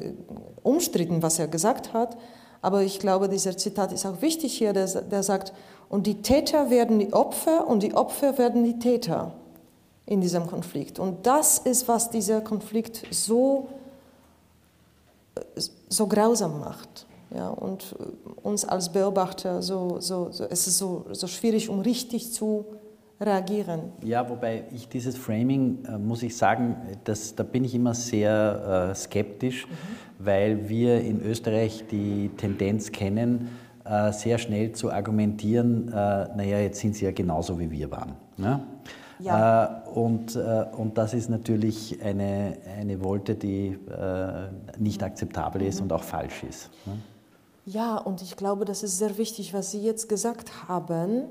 umstritten, 0.62 1.22
was 1.22 1.38
er 1.38 1.48
gesagt 1.48 1.92
hat, 1.92 2.16
aber 2.60 2.82
ich 2.82 2.98
glaube, 2.98 3.28
dieser 3.28 3.56
Zitat 3.56 3.92
ist 3.92 4.04
auch 4.04 4.20
wichtig 4.20 4.52
hier, 4.58 4.72
der, 4.72 4.86
der 4.86 5.22
sagt, 5.22 5.52
und 5.88 6.06
die 6.06 6.20
Täter 6.20 6.68
werden 6.68 6.98
die 6.98 7.12
Opfer 7.12 7.66
und 7.68 7.82
die 7.82 7.94
Opfer 7.94 8.38
werden 8.38 8.64
die 8.64 8.78
Täter 8.78 9.32
in 10.04 10.20
diesem 10.20 10.46
Konflikt. 10.46 10.98
Und 10.98 11.26
das 11.26 11.58
ist, 11.58 11.86
was 11.88 12.10
dieser 12.10 12.40
Konflikt 12.40 13.02
so, 13.10 13.68
so 15.88 16.06
grausam 16.06 16.60
macht. 16.60 17.05
Ja, 17.34 17.48
und 17.48 17.94
uns 18.42 18.64
als 18.64 18.92
Beobachter, 18.92 19.60
so, 19.60 20.00
so, 20.00 20.30
so, 20.30 20.44
es 20.44 20.66
ist 20.66 20.78
so, 20.78 21.06
so 21.10 21.26
schwierig, 21.26 21.68
um 21.68 21.80
richtig 21.80 22.32
zu 22.32 22.66
reagieren. 23.20 23.92
Ja, 24.04 24.28
wobei 24.28 24.64
ich 24.74 24.88
dieses 24.88 25.16
Framing, 25.16 25.84
äh, 25.86 25.98
muss 25.98 26.22
ich 26.22 26.36
sagen, 26.36 26.76
das, 27.04 27.34
da 27.34 27.42
bin 27.42 27.64
ich 27.64 27.74
immer 27.74 27.94
sehr 27.94 28.90
äh, 28.90 28.94
skeptisch, 28.94 29.66
mhm. 29.66 30.24
weil 30.24 30.68
wir 30.68 31.00
in 31.00 31.22
Österreich 31.22 31.84
die 31.90 32.30
Tendenz 32.36 32.92
kennen, 32.92 33.48
äh, 33.84 34.12
sehr 34.12 34.38
schnell 34.38 34.72
zu 34.72 34.92
argumentieren, 34.92 35.88
äh, 35.88 35.92
naja, 35.92 36.58
jetzt 36.58 36.80
sind 36.80 36.94
sie 36.94 37.06
ja 37.06 37.12
genauso 37.12 37.58
wie 37.58 37.70
wir 37.70 37.90
waren. 37.90 38.14
Ne? 38.36 38.60
Ja. 39.18 39.84
Äh, 39.86 39.88
und, 39.90 40.36
äh, 40.36 40.66
und 40.76 40.98
das 40.98 41.14
ist 41.14 41.30
natürlich 41.30 42.02
eine, 42.02 42.58
eine 42.78 43.02
Wolte, 43.02 43.34
die 43.34 43.78
nicht 44.78 45.02
akzeptabel 45.02 45.62
ist 45.62 45.78
mhm. 45.78 45.84
und 45.84 45.92
auch 45.92 46.02
falsch 46.02 46.44
ist. 46.44 46.70
Ne? 46.84 46.98
Ja, 47.68 47.96
und 47.96 48.22
ich 48.22 48.36
glaube, 48.36 48.64
das 48.64 48.84
ist 48.84 48.96
sehr 48.98 49.18
wichtig, 49.18 49.52
was 49.52 49.72
Sie 49.72 49.82
jetzt 49.82 50.08
gesagt 50.08 50.68
haben, 50.68 51.24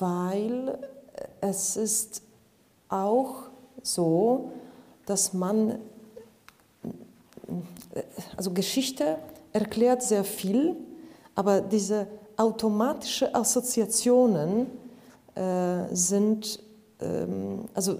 weil 0.00 0.76
es 1.40 1.76
ist 1.76 2.22
auch 2.88 3.44
so, 3.80 4.50
dass 5.06 5.32
man, 5.32 5.78
also 8.36 8.50
Geschichte 8.50 9.18
erklärt 9.52 10.02
sehr 10.02 10.24
viel, 10.24 10.74
aber 11.36 11.60
diese 11.60 12.08
automatischen 12.36 13.32
Assoziationen 13.32 14.66
äh, 15.36 15.94
sind, 15.94 16.58
ähm, 17.00 17.66
also 17.72 17.98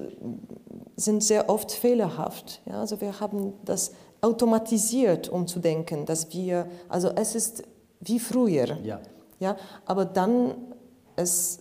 sind 0.97 1.23
sehr 1.23 1.49
oft 1.49 1.71
fehlerhaft. 1.71 2.61
Ja? 2.67 2.81
Also 2.81 3.01
wir 3.01 3.21
haben 3.21 3.53
das 3.65 3.93
automatisiert, 4.23 5.29
um 5.29 5.47
zu 5.47 5.59
denken, 5.59 6.07
dass 6.07 6.33
wir, 6.33 6.67
also 6.89 7.11
es 7.15 7.35
ist 7.35 7.65
wie 8.01 8.19
früher. 8.19 8.79
Ja. 8.83 9.01
Ja, 9.41 9.57
aber 9.87 10.05
dann 10.05 10.55
es, 11.17 11.61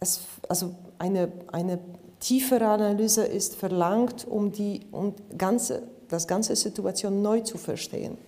es 0.00 0.20
also 0.48 0.74
eine, 0.98 1.30
eine 1.52 1.78
tiefere 2.20 2.66
Analyse 2.66 3.24
ist 3.24 3.54
verlangt, 3.54 4.26
um 4.26 4.50
die 4.52 4.80
um 4.90 5.14
ganze, 5.36 5.84
das 6.08 6.26
ganze 6.26 6.56
Situation 6.56 7.22
neu 7.22 7.40
zu 7.40 7.56
verstehen. 7.56 8.18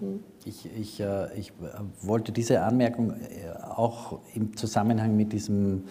Hm? 0.00 0.22
Ich, 0.44 0.68
ich, 0.78 1.00
äh, 1.00 1.38
ich 1.38 1.52
wollte 2.02 2.32
diese 2.32 2.60
Anmerkung 2.62 3.12
äh, 3.12 3.16
auch 3.62 4.18
im 4.34 4.56
Zusammenhang 4.56 5.16
mit 5.16 5.32
diesem 5.32 5.84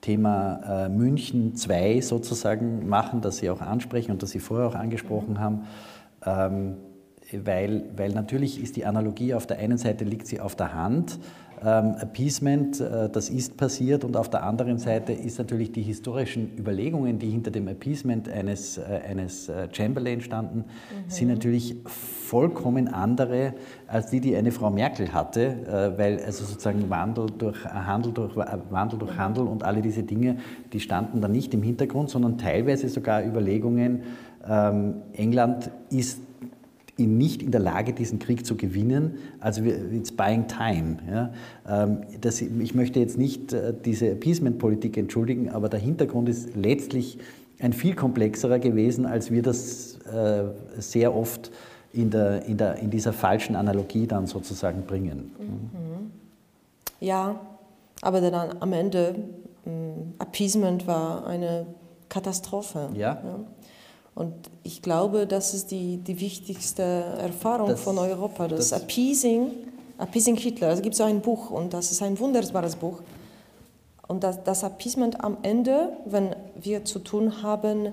Thema 0.00 0.86
äh, 0.86 0.88
München 0.88 1.56
2 1.56 2.00
sozusagen 2.00 2.88
machen, 2.88 3.20
das 3.22 3.38
Sie 3.38 3.50
auch 3.50 3.60
ansprechen 3.60 4.12
und 4.12 4.22
das 4.22 4.30
Sie 4.30 4.40
vorher 4.40 4.68
auch 4.68 4.74
angesprochen 4.74 5.34
mhm. 5.34 5.40
haben. 5.40 5.66
Ähm, 6.26 6.76
weil, 7.32 7.90
weil 7.96 8.12
natürlich 8.12 8.62
ist 8.62 8.76
die 8.76 8.84
Analogie 8.84 9.34
auf 9.34 9.46
der 9.46 9.58
einen 9.58 9.78
Seite 9.78 10.04
liegt 10.04 10.28
sie 10.28 10.40
auf 10.40 10.54
der 10.54 10.74
Hand, 10.74 11.18
ähm, 11.64 11.94
Appeasement, 11.98 12.80
äh, 12.80 13.08
das 13.08 13.30
ist 13.30 13.56
passiert 13.56 14.04
und 14.04 14.16
auf 14.16 14.28
der 14.28 14.42
anderen 14.42 14.78
Seite 14.78 15.12
ist 15.12 15.38
natürlich 15.38 15.72
die 15.72 15.82
historischen 15.82 16.56
Überlegungen, 16.58 17.18
die 17.18 17.30
hinter 17.30 17.50
dem 17.50 17.66
Appeasement 17.68 18.28
eines, 18.28 18.76
äh, 18.76 19.00
eines 19.08 19.48
äh, 19.48 19.68
Chamberlain 19.72 20.20
standen, 20.20 20.58
mhm. 20.58 21.10
sind 21.10 21.28
natürlich 21.28 21.76
vollkommen 21.84 22.88
andere 22.88 23.54
als 23.86 24.10
die, 24.10 24.20
die 24.20 24.36
eine 24.36 24.52
Frau 24.52 24.70
Merkel 24.70 25.14
hatte, 25.14 25.46
äh, 25.46 25.98
weil 25.98 26.22
also 26.22 26.44
sozusagen 26.44 26.90
Wandel 26.90 27.26
durch 27.38 27.64
Handel 27.64 28.12
durch 28.12 28.36
Wandel 28.36 28.98
durch 28.98 29.16
Handel 29.16 29.46
und 29.46 29.64
alle 29.64 29.80
diese 29.80 30.02
Dinge, 30.02 30.36
die 30.74 30.80
standen 30.80 31.22
da 31.22 31.28
nicht 31.28 31.54
im 31.54 31.62
Hintergrund, 31.62 32.10
sondern 32.10 32.36
teilweise 32.36 32.88
sogar 32.90 33.24
Überlegungen, 33.24 34.02
ähm, 34.48 35.02
England 35.12 35.70
ist 35.90 36.20
nicht 36.98 37.42
in 37.42 37.50
der 37.50 37.60
Lage, 37.60 37.92
diesen 37.92 38.18
Krieg 38.18 38.46
zu 38.46 38.56
gewinnen. 38.56 39.18
Also 39.40 39.62
it's 39.62 40.12
buying 40.12 40.46
time. 40.48 40.98
Ja. 41.10 41.32
Ähm, 41.68 41.98
das, 42.20 42.40
ich 42.40 42.74
möchte 42.74 43.00
jetzt 43.00 43.18
nicht 43.18 43.52
äh, 43.52 43.74
diese 43.84 44.10
Appeasement-Politik 44.12 44.96
entschuldigen, 44.96 45.50
aber 45.50 45.68
der 45.68 45.80
Hintergrund 45.80 46.28
ist 46.28 46.56
letztlich 46.56 47.18
ein 47.58 47.72
viel 47.72 47.94
komplexerer 47.94 48.58
gewesen, 48.58 49.06
als 49.06 49.30
wir 49.30 49.42
das 49.42 49.98
äh, 50.06 50.44
sehr 50.78 51.14
oft 51.14 51.50
in, 51.92 52.10
der, 52.10 52.44
in, 52.46 52.56
der, 52.56 52.76
in 52.76 52.90
dieser 52.90 53.12
falschen 53.12 53.56
Analogie 53.56 54.06
dann 54.06 54.26
sozusagen 54.26 54.82
bringen. 54.82 55.32
Mhm. 55.38 56.10
Ja, 57.00 57.40
aber 58.02 58.20
dann 58.20 58.56
am 58.60 58.72
Ende, 58.72 59.16
mm, 59.64 60.14
Appeasement 60.18 60.86
war 60.86 61.26
eine 61.26 61.66
Katastrophe. 62.08 62.90
Ja. 62.94 63.20
ja. 63.24 63.38
Und 64.16 64.32
ich 64.62 64.80
glaube, 64.80 65.26
das 65.26 65.52
ist 65.52 65.70
die, 65.70 65.98
die 65.98 66.18
wichtigste 66.18 66.82
Erfahrung 66.82 67.68
das, 67.68 67.82
von 67.82 67.98
Europa, 67.98 68.48
das, 68.48 68.70
das 68.70 68.82
Appeasing, 68.82 69.50
Appeasing 69.98 70.36
Hitler. 70.36 70.70
Es 70.70 70.80
gibt 70.80 70.96
so 70.96 71.04
ein 71.04 71.20
Buch 71.20 71.50
und 71.50 71.74
das 71.74 71.92
ist 71.92 72.00
ein 72.02 72.18
wunderbares 72.18 72.76
Buch. 72.76 73.02
Und 74.08 74.24
das, 74.24 74.42
das 74.42 74.64
Appeasement 74.64 75.22
am 75.22 75.36
Ende, 75.42 75.98
wenn 76.06 76.34
wir 76.54 76.86
zu 76.86 76.98
tun 77.00 77.42
haben 77.42 77.92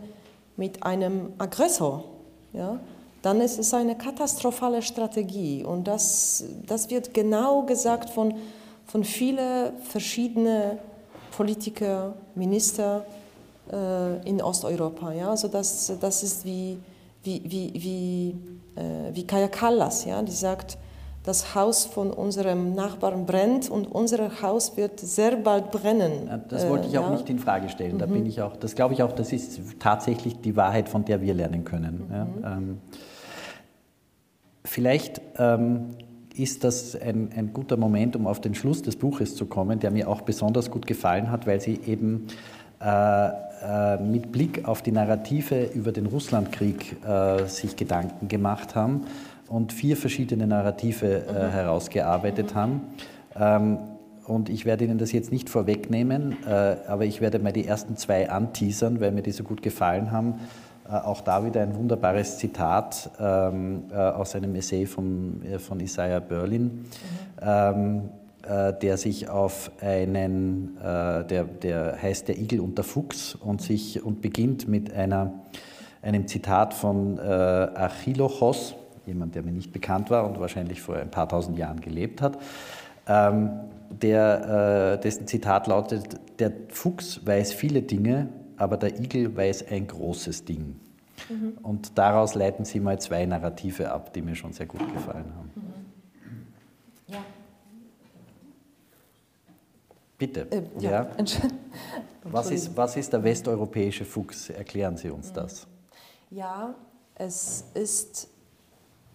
mit 0.55 0.81
einem 0.83 1.33
Aggressor, 1.39 2.05
ja, 2.53 2.79
dann 3.21 3.41
ist 3.41 3.59
es 3.59 3.73
eine 3.73 3.97
katastrophale 3.97 4.81
Strategie. 4.81 5.65
Und 5.65 5.89
das, 5.89 6.45
das 6.65 6.89
wird 6.89 7.13
genau 7.13 7.63
gesagt 7.63 8.09
von, 8.09 8.33
von 8.85 9.03
vielen 9.03 9.77
verschiedenen 9.81 10.77
Politikern, 11.35 12.13
Ministern 12.33 13.01
äh, 13.01 13.22
in 14.25 14.41
Osteuropa. 14.41 15.13
Ja? 15.13 15.29
Also 15.29 15.47
das, 15.47 15.93
das 15.99 16.23
ist 16.23 16.45
wie, 16.45 16.77
wie, 17.23 17.41
wie, 17.45 17.71
wie, 17.73 18.35
äh, 18.79 19.13
wie 19.15 19.25
Kaya 19.25 19.47
Kallas, 19.47 20.05
ja? 20.05 20.21
die 20.21 20.31
sagt, 20.31 20.77
das 21.23 21.55
Haus 21.55 21.85
von 21.85 22.11
unserem 22.11 22.75
Nachbarn 22.75 23.25
brennt 23.25 23.69
und 23.69 23.87
unser 23.87 24.41
Haus 24.41 24.75
wird 24.75 24.99
sehr 24.99 25.37
bald 25.37 25.71
brennen. 25.71 26.29
Das 26.49 26.67
wollte 26.67 26.87
ich 26.89 26.97
auch 26.97 27.09
ja. 27.09 27.11
nicht 27.11 27.29
in 27.29 27.39
Frage 27.39 27.69
stellen. 27.69 27.97
Da 27.97 28.07
mhm. 28.07 28.13
bin 28.13 28.25
ich 28.25 28.41
auch, 28.41 28.57
das 28.57 28.75
glaube 28.75 28.93
ich 28.93 29.03
auch, 29.03 29.13
das 29.13 29.31
ist 29.31 29.61
tatsächlich 29.79 30.41
die 30.41 30.57
Wahrheit, 30.57 30.89
von 30.89 31.05
der 31.05 31.21
wir 31.21 31.33
lernen 31.33 31.63
können. 31.63 32.07
Mhm. 32.07 32.13
Ja, 32.13 32.57
ähm, 32.57 32.77
vielleicht 34.65 35.21
ähm, 35.37 35.91
ist 36.35 36.65
das 36.65 36.99
ein, 36.99 37.29
ein, 37.35 37.53
guter 37.53 37.77
Moment, 37.77 38.17
um 38.17 38.27
auf 38.27 38.41
den 38.41 38.53
Schluss 38.53 38.81
des 38.81 38.97
Buches 38.97 39.35
zu 39.35 39.45
kommen, 39.45 39.79
der 39.79 39.91
mir 39.91 40.09
auch 40.09 40.21
besonders 40.21 40.71
gut 40.71 40.87
gefallen 40.87 41.31
hat, 41.31 41.47
weil 41.47 41.61
sie 41.61 41.79
eben 41.85 42.27
äh, 42.81 43.27
äh, 43.27 43.31
mit 44.01 44.31
Blick 44.31 44.65
auf 44.65 44.81
die 44.81 44.91
Narrative 44.91 45.63
über 45.73 45.91
den 45.91 46.05
Russlandkrieg 46.05 46.97
äh, 47.05 47.45
sich 47.45 47.75
Gedanken 47.75 48.27
gemacht 48.27 48.75
haben 48.75 49.05
und 49.47 49.73
vier 49.73 49.97
verschiedene 49.97 50.47
Narrative 50.47 51.23
mhm. 51.27 51.51
herausgearbeitet 51.51 52.53
mhm. 52.53 52.55
haben. 52.55 52.81
Ähm, 53.35 53.77
und 54.25 54.49
ich 54.49 54.65
werde 54.65 54.85
Ihnen 54.85 54.97
das 54.97 55.11
jetzt 55.11 55.33
nicht 55.33 55.49
vorwegnehmen, 55.49 56.37
aber 56.87 57.03
ich 57.03 57.19
werde 57.19 57.39
mal 57.39 57.51
die 57.51 57.67
ersten 57.67 57.97
zwei 57.97 58.29
anteasern, 58.29 59.01
weil 59.01 59.11
mir 59.11 59.21
die 59.21 59.33
so 59.33 59.43
gut 59.43 59.61
gefallen 59.61 60.11
haben. 60.11 60.35
Auch 60.89 61.19
da 61.19 61.45
wieder 61.45 61.61
ein 61.61 61.75
wunderbares 61.75 62.37
Zitat 62.37 63.11
ähm, 63.19 63.83
aus 63.91 64.33
einem 64.33 64.55
Essay 64.55 64.85
vom, 64.85 65.41
von 65.59 65.77
Isaiah 65.81 66.21
Berlin. 66.21 66.63
Mhm. 66.63 66.87
Ähm, 67.41 67.97
äh, 67.97 68.22
der 68.43 68.97
sich 68.97 69.29
auf 69.29 69.71
einen, 69.81 70.77
äh, 70.77 71.25
der, 71.25 71.45
der 71.45 72.01
heißt 72.01 72.27
der 72.27 72.37
Igel 72.37 72.59
und 72.59 72.77
der 72.77 72.83
Fuchs 72.83 73.35
und, 73.35 73.61
sich, 73.61 74.03
und 74.03 74.21
beginnt 74.21 74.67
mit 74.67 74.93
einer, 74.93 75.33
einem 76.01 76.27
Zitat 76.27 76.73
von 76.73 77.17
äh, 77.17 77.21
Archilochos, 77.21 78.75
jemand, 79.05 79.35
der 79.35 79.43
mir 79.43 79.51
nicht 79.51 79.71
bekannt 79.71 80.09
war 80.09 80.25
und 80.25 80.39
wahrscheinlich 80.39 80.81
vor 80.81 80.95
ein 80.95 81.11
paar 81.11 81.29
tausend 81.29 81.57
Jahren 81.57 81.79
gelebt 81.81 82.21
hat, 82.21 82.37
ähm, 83.07 83.51
der, 83.89 84.97
dessen 84.97 85.27
Zitat 85.27 85.67
lautet, 85.67 86.19
der 86.39 86.51
Fuchs 86.69 87.25
weiß 87.25 87.53
viele 87.53 87.83
Dinge, 87.83 88.29
aber 88.57 88.77
der 88.77 88.99
Igel 88.99 89.35
weiß 89.35 89.69
ein 89.69 89.85
großes 89.85 90.45
Ding. 90.45 90.75
Mhm. 91.29 91.57
Und 91.61 91.97
daraus 91.97 92.35
leiten 92.35 92.65
Sie 92.65 92.79
mal 92.79 92.99
zwei 92.99 93.25
Narrative 93.25 93.91
ab, 93.91 94.13
die 94.13 94.21
mir 94.21 94.35
schon 94.35 94.53
sehr 94.53 94.65
gut 94.65 94.81
gefallen 94.93 95.31
haben. 95.35 95.51
Mhm. 95.55 97.13
Ja. 97.13 97.19
Bitte. 100.27 100.47
Äh, 100.51 100.61
ja. 100.79 100.91
ja. 100.91 101.07
Was, 102.23 102.51
ist, 102.51 102.77
was 102.77 102.95
ist 102.95 103.11
der 103.11 103.21
westeuropäische 103.21 104.05
Fuchs? 104.05 104.49
Erklären 104.49 104.95
Sie 104.95 105.09
uns 105.09 105.29
mhm. 105.29 105.33
das. 105.33 105.67
Ja, 106.31 106.73
es 107.15 107.65
ist, 107.73 108.29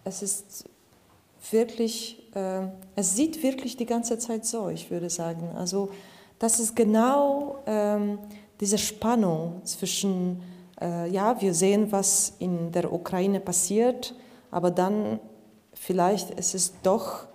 es 0.03 0.21
ist 0.21 0.65
wirklich, 1.49 2.21
äh, 2.35 2.67
es 2.95 3.15
sieht 3.15 3.41
wirklich 3.41 3.75
die 3.77 3.87
ganze 3.87 4.19
Zeit 4.19 4.45
so, 4.45 4.69
ich 4.69 4.91
würde 4.91 5.09
sagen. 5.09 5.49
Also 5.55 5.89
das 6.37 6.59
ist 6.59 6.75
genau 6.75 7.63
ähm, 7.65 8.19
diese 8.59 8.77
Spannung 8.77 9.65
zwischen, 9.65 10.43
äh, 10.79 11.09
ja, 11.09 11.41
wir 11.41 11.55
sehen, 11.55 11.91
was 11.91 12.33
in 12.37 12.71
der 12.71 12.93
Ukraine 12.93 13.39
passiert, 13.39 14.13
aber 14.51 14.69
dann 14.69 15.19
vielleicht 15.73 16.29
ist 16.31 16.53
es 16.53 16.73
doch 16.83 17.28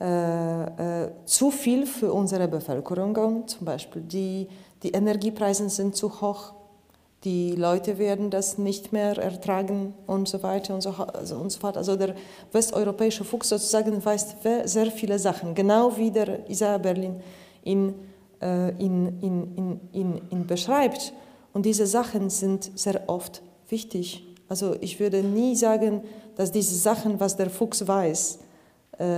äh, 0.00 1.04
äh, 1.04 1.10
zu 1.24 1.50
viel 1.50 1.86
für 1.86 2.12
unsere 2.12 2.48
Bevölkerung. 2.48 3.46
Zum 3.46 3.64
Beispiel 3.64 4.02
die, 4.02 4.48
die 4.82 4.90
Energiepreise 4.90 5.68
sind 5.68 5.94
zu 5.94 6.20
hoch, 6.20 6.54
die 7.24 7.52
Leute 7.52 7.96
werden 7.96 8.28
das 8.28 8.58
nicht 8.58 8.92
mehr 8.92 9.16
ertragen 9.16 9.94
und 10.06 10.28
so 10.28 10.42
weiter 10.42 10.74
und 10.74 10.82
so, 10.82 10.90
also 10.90 11.36
und 11.36 11.50
so 11.50 11.58
fort. 11.60 11.76
Also 11.76 11.96
der 11.96 12.14
westeuropäische 12.52 13.24
Fuchs 13.24 13.48
sozusagen 13.48 14.04
weiß 14.04 14.36
sehr 14.64 14.90
viele 14.90 15.18
Sachen, 15.18 15.54
genau 15.54 15.96
wie 15.96 16.10
der 16.10 16.48
Isaiah 16.50 16.76
Berlin 16.76 17.20
ihn, 17.62 17.94
äh, 18.42 18.70
ihn, 18.72 19.22
ihn, 19.22 19.80
ihn, 19.92 20.20
ihn, 20.30 20.46
beschreibt. 20.46 21.14
Und 21.54 21.64
diese 21.64 21.86
Sachen 21.86 22.28
sind 22.28 22.70
sehr 22.74 23.02
oft 23.06 23.42
wichtig. 23.68 24.26
Also 24.48 24.76
ich 24.80 25.00
würde 25.00 25.22
nie 25.22 25.56
sagen, 25.56 26.02
dass 26.36 26.52
diese 26.52 26.74
Sachen, 26.74 27.20
was 27.20 27.36
der 27.36 27.48
Fuchs 27.48 27.88
weiß, 27.88 28.40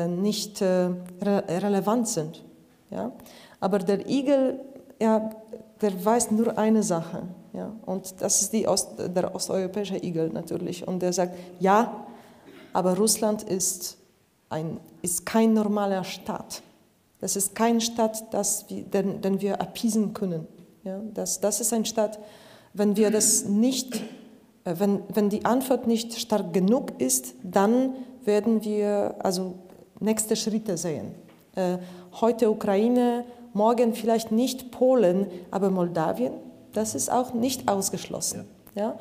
nicht 0.06 0.62
äh, 0.62 0.90
re 1.22 1.44
relevant 1.48 2.08
sind. 2.08 2.44
Ja? 2.90 3.12
Aber 3.60 3.78
der 3.78 4.08
Igel, 4.08 4.60
ja, 5.00 5.30
der 5.80 6.04
weiß 6.04 6.30
nur 6.30 6.56
eine 6.58 6.82
Sache. 6.82 7.22
Ja? 7.52 7.72
Und 7.84 8.20
das 8.20 8.42
ist 8.42 8.52
die 8.52 8.66
Ost, 8.66 8.90
der 8.98 9.34
osteuropäische 9.34 9.96
Igel 9.96 10.30
natürlich. 10.30 10.86
Und 10.86 11.00
der 11.00 11.12
sagt, 11.12 11.36
ja, 11.60 12.06
aber 12.72 12.96
Russland 12.96 13.42
ist, 13.42 13.96
ein, 14.48 14.78
ist 15.02 15.26
kein 15.26 15.54
normaler 15.54 16.04
Staat. 16.04 16.62
Das 17.20 17.36
ist 17.36 17.54
kein 17.54 17.80
Staat, 17.80 18.32
das 18.32 18.66
den, 18.68 19.20
den 19.20 19.40
wir 19.40 19.60
appeasen 19.60 20.12
können. 20.12 20.46
Ja? 20.84 21.00
Das, 21.14 21.40
das 21.40 21.60
ist 21.60 21.72
ein 21.72 21.84
Staat, 21.84 22.18
wenn 22.74 22.96
wir 22.96 23.10
das 23.10 23.46
nicht, 23.46 23.96
äh, 24.64 24.74
wenn, 24.78 25.02
wenn 25.08 25.30
die 25.30 25.44
Antwort 25.44 25.86
nicht 25.86 26.18
stark 26.18 26.52
genug 26.52 27.00
ist, 27.00 27.34
dann 27.42 27.94
werden 28.24 28.64
wir, 28.64 29.14
also 29.20 29.54
nächste 30.00 30.36
Schritte 30.36 30.76
sehen. 30.76 31.14
Äh, 31.54 31.78
heute 32.20 32.50
Ukraine, 32.50 33.24
morgen 33.52 33.94
vielleicht 33.94 34.32
nicht 34.32 34.70
Polen, 34.70 35.26
aber 35.50 35.70
Moldawien, 35.70 36.34
das 36.72 36.94
ist 36.94 37.10
auch 37.10 37.32
nicht 37.32 37.68
ausgeschlossen. 37.68 38.46
Ja. 38.74 38.82
ja? 38.82 38.98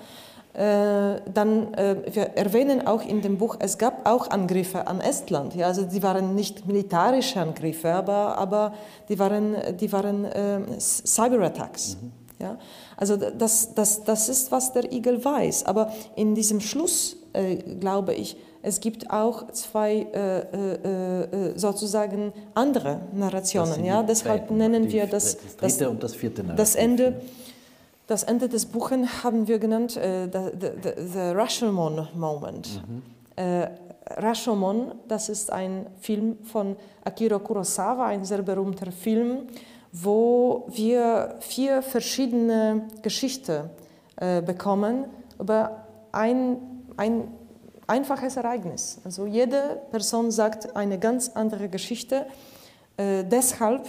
Äh, 0.55 1.21
dann, 1.33 1.73
äh, 1.73 1.97
wir 2.09 2.23
erwähnen 2.37 2.87
auch 2.87 3.03
in 3.03 3.21
dem 3.21 3.37
Buch, 3.37 3.57
es 3.59 3.77
gab 3.77 4.07
auch 4.07 4.29
Angriffe 4.29 4.87
an 4.87 5.01
Estland. 5.01 5.53
Ja? 5.53 5.67
Also 5.67 5.83
die 5.83 6.01
waren 6.01 6.33
nicht 6.33 6.65
militärische 6.65 7.41
Angriffe, 7.41 7.91
aber, 7.91 8.37
aber 8.37 8.73
die 9.09 9.19
waren, 9.19 9.57
die 9.77 9.91
waren 9.91 10.23
äh, 10.23 10.61
Cyberattacks. 10.79 11.97
Mhm. 12.01 12.11
Ja? 12.39 12.57
Also 12.95 13.17
das, 13.17 13.73
das, 13.75 14.05
das 14.05 14.29
ist, 14.29 14.49
was 14.49 14.71
der 14.71 14.93
Igel 14.93 15.25
weiß. 15.25 15.65
Aber 15.65 15.91
in 16.15 16.35
diesem 16.35 16.61
Schluss, 16.61 17.17
äh, 17.33 17.55
glaube 17.55 18.13
ich, 18.13 18.37
es 18.65 18.79
gibt 18.79 19.11
auch 19.11 19.51
zwei 19.51 20.07
äh, 20.13 20.39
äh, 20.39 21.51
äh 21.51 21.57
sozusagen 21.57 22.33
andere 22.55 23.01
Narrationen. 23.13 23.85
Ja? 23.85 24.01
Deshalb 24.01 24.41
Zeiten, 24.41 24.57
nennen 24.57 24.91
wir 24.91 25.05
das, 25.05 25.37
das 25.37 25.57
dritte 25.57 25.83
das, 25.83 25.87
und 25.87 26.03
das. 26.03 26.55
Das 26.55 26.75
Ende, 26.75 27.21
das 28.07 28.23
Ende 28.23 28.49
des 28.49 28.65
Buches 28.65 29.23
haben 29.23 29.47
wir 29.47 29.59
genannt 29.59 29.95
äh, 29.97 30.25
the, 30.25 30.39
the, 30.59 30.89
the 31.13 31.19
Rashomon 31.19 32.07
Moment. 32.15 32.81
Mhm. 32.87 33.01
Äh, 33.35 33.67
Rashomon, 34.17 34.93
das 35.07 35.29
ist 35.29 35.51
ein 35.51 35.87
Film 35.99 36.37
von 36.43 36.75
Akira 37.03 37.39
Kurosawa, 37.39 38.07
ein 38.07 38.25
sehr 38.25 38.41
berühmter 38.41 38.91
Film, 38.91 39.47
wo 39.91 40.65
wir 40.69 41.35
vier 41.39 41.81
verschiedene 41.81 42.87
Geschichten 43.01 43.69
äh, 44.17 44.41
bekommen 44.41 45.05
über 45.39 45.85
ein, 46.11 46.57
ein 46.97 47.27
einfaches 47.87 48.37
Ereignis. 48.37 48.99
Also 49.03 49.25
jede 49.25 49.81
Person 49.91 50.31
sagt 50.31 50.75
eine 50.75 50.99
ganz 50.99 51.29
andere 51.29 51.69
Geschichte. 51.69 52.25
Äh, 52.97 53.23
deshalb 53.23 53.87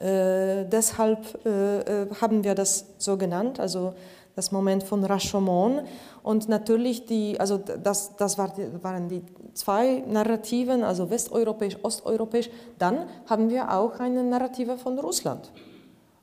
äh, 0.00 0.64
deshalb 0.64 1.46
äh, 1.46 1.78
äh, 2.02 2.06
haben 2.20 2.42
wir 2.44 2.54
das 2.54 2.86
so 2.98 3.16
genannt, 3.16 3.60
also 3.60 3.94
das 4.34 4.50
Moment 4.50 4.82
von 4.82 5.04
Rashomon. 5.04 5.82
Und 6.22 6.48
natürlich, 6.48 7.06
die, 7.06 7.38
also 7.38 7.58
das, 7.58 8.16
das 8.16 8.36
war, 8.36 8.52
waren 8.82 9.08
die 9.08 9.22
zwei 9.54 10.02
Narrativen, 10.06 10.82
also 10.82 11.08
westeuropäisch, 11.08 11.78
osteuropäisch. 11.82 12.50
Dann 12.78 13.06
haben 13.26 13.48
wir 13.50 13.72
auch 13.72 14.00
eine 14.00 14.24
Narrative 14.24 14.76
von 14.76 14.98
Russland. 14.98 15.52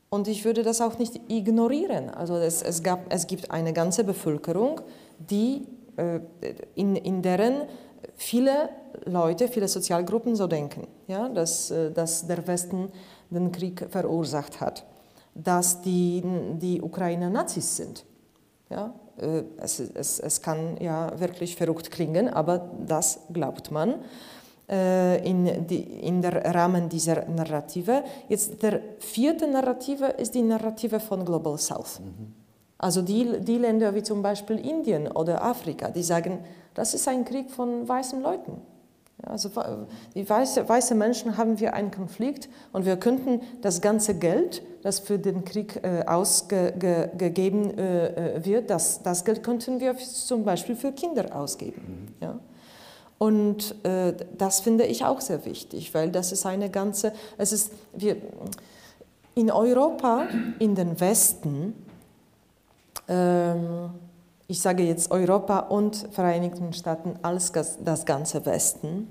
Und 0.09 0.27
ich 0.27 0.43
würde 0.43 0.63
das 0.63 0.81
auch 0.81 0.99
nicht 0.99 1.21
ignorieren. 1.29 2.09
Also 2.09 2.35
es, 2.35 2.61
es, 2.61 2.83
gab, 2.83 2.99
es 3.09 3.27
gibt 3.27 3.49
eine 3.49 3.71
ganze 3.71 4.03
Bevölkerung, 4.03 4.81
die 5.17 5.65
in, 6.75 6.95
in 6.95 7.21
deren 7.21 7.63
viele 8.15 8.69
Leute, 9.05 9.47
viele 9.47 9.67
Sozialgruppen 9.67 10.35
so 10.35 10.47
denken, 10.47 10.87
ja, 11.07 11.29
dass, 11.29 11.71
äh, 11.71 11.91
dass 11.91 12.27
der 12.27 12.45
Westen 12.47 12.89
den 13.29 13.51
Krieg 13.51 13.87
verursacht 13.89 14.59
hat, 14.59 14.85
dass 15.33 15.81
die, 15.81 16.21
die 16.59 16.81
Ukrainer 16.81 17.29
Nazis 17.29 17.77
sind. 17.77 18.05
Ja, 18.69 18.93
äh, 19.17 19.43
es, 19.57 19.79
es, 19.79 20.19
es 20.19 20.41
kann 20.41 20.77
ja 20.79 21.19
wirklich 21.19 21.55
verrückt 21.55 21.91
klingen, 21.91 22.29
aber 22.29 22.69
das 22.85 23.19
glaubt 23.31 23.71
man 23.71 23.95
in, 24.73 25.67
die, 25.67 25.81
in 25.81 26.21
der 26.21 26.45
Rahmen 26.55 26.87
dieser 26.87 27.27
Narrative. 27.27 28.05
Jetzt 28.29 28.63
der 28.63 28.79
vierte 28.99 29.45
Narrative 29.45 30.05
ist 30.05 30.33
die 30.33 30.43
Narrative 30.43 31.01
von 31.01 31.25
Global 31.25 31.57
South. 31.57 31.99
Mhm. 31.99 32.40
Also 32.81 33.03
die, 33.03 33.39
die 33.41 33.59
Länder 33.59 33.93
wie 33.93 34.01
zum 34.01 34.23
Beispiel 34.23 34.57
Indien 34.57 35.07
oder 35.07 35.43
Afrika, 35.43 35.89
die 35.89 36.01
sagen, 36.01 36.39
das 36.73 36.95
ist 36.95 37.07
ein 37.07 37.25
Krieg 37.25 37.51
von 37.51 37.87
weißen 37.87 38.19
Leuten. 38.23 38.59
Also 39.21 39.51
die 40.15 40.27
weiße, 40.27 40.67
weiße 40.67 40.95
Menschen 40.95 41.37
haben 41.37 41.59
wir 41.59 41.75
einen 41.75 41.91
Konflikt 41.91 42.49
und 42.73 42.87
wir 42.87 42.97
könnten 42.97 43.41
das 43.61 43.81
ganze 43.81 44.15
Geld, 44.15 44.63
das 44.81 44.97
für 44.97 45.19
den 45.19 45.45
Krieg 45.45 45.79
äh, 45.83 46.03
ausgegeben 46.07 47.77
äh, 47.77 48.37
äh, 48.37 48.45
wird, 48.45 48.71
das, 48.71 49.03
das 49.03 49.25
Geld 49.25 49.43
könnten 49.43 49.79
wir 49.79 49.95
zum 49.97 50.43
Beispiel 50.43 50.75
für 50.75 50.91
Kinder 50.91 51.35
ausgeben. 51.35 52.15
Mhm. 52.19 52.25
Ja? 52.25 52.39
Und 53.19 53.75
äh, 53.85 54.15
das 54.35 54.61
finde 54.61 54.85
ich 54.85 55.05
auch 55.05 55.21
sehr 55.21 55.45
wichtig, 55.45 55.93
weil 55.93 56.09
das 56.09 56.31
ist 56.31 56.47
eine 56.47 56.71
ganze, 56.71 57.13
es 57.37 57.51
ist, 57.51 57.73
wir, 57.93 58.15
in 59.35 59.51
Europa, 59.51 60.25
in 60.57 60.73
den 60.73 60.99
Westen, 60.99 61.75
ich 63.07 64.61
sage 64.61 64.83
jetzt 64.83 65.11
Europa 65.11 65.59
und 65.59 66.07
Vereinigten 66.11 66.73
Staaten 66.73 67.19
als 67.21 67.51
das 67.51 68.05
ganze 68.05 68.45
Westen. 68.45 69.07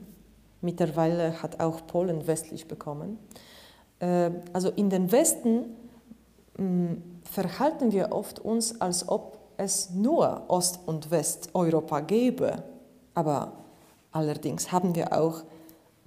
Mittlerweile 0.60 1.42
hat 1.42 1.60
auch 1.60 1.86
Polen 1.86 2.26
westlich 2.26 2.68
bekommen. 2.68 3.18
Ähm, 4.00 4.36
also 4.52 4.70
in 4.70 4.90
den 4.90 5.10
Westen 5.12 5.76
mm, 6.56 6.94
verhalten 7.24 7.92
wir 7.92 8.12
oft 8.12 8.38
uns, 8.38 8.80
als 8.80 9.08
ob 9.08 9.38
es 9.56 9.90
nur 9.90 10.44
Ost- 10.48 10.80
und 10.86 11.10
Westeuropa 11.10 12.00
gäbe. 12.00 12.62
Aber 13.14 13.52
allerdings 14.12 14.72
haben 14.72 14.94
wir 14.94 15.12
auch 15.18 15.42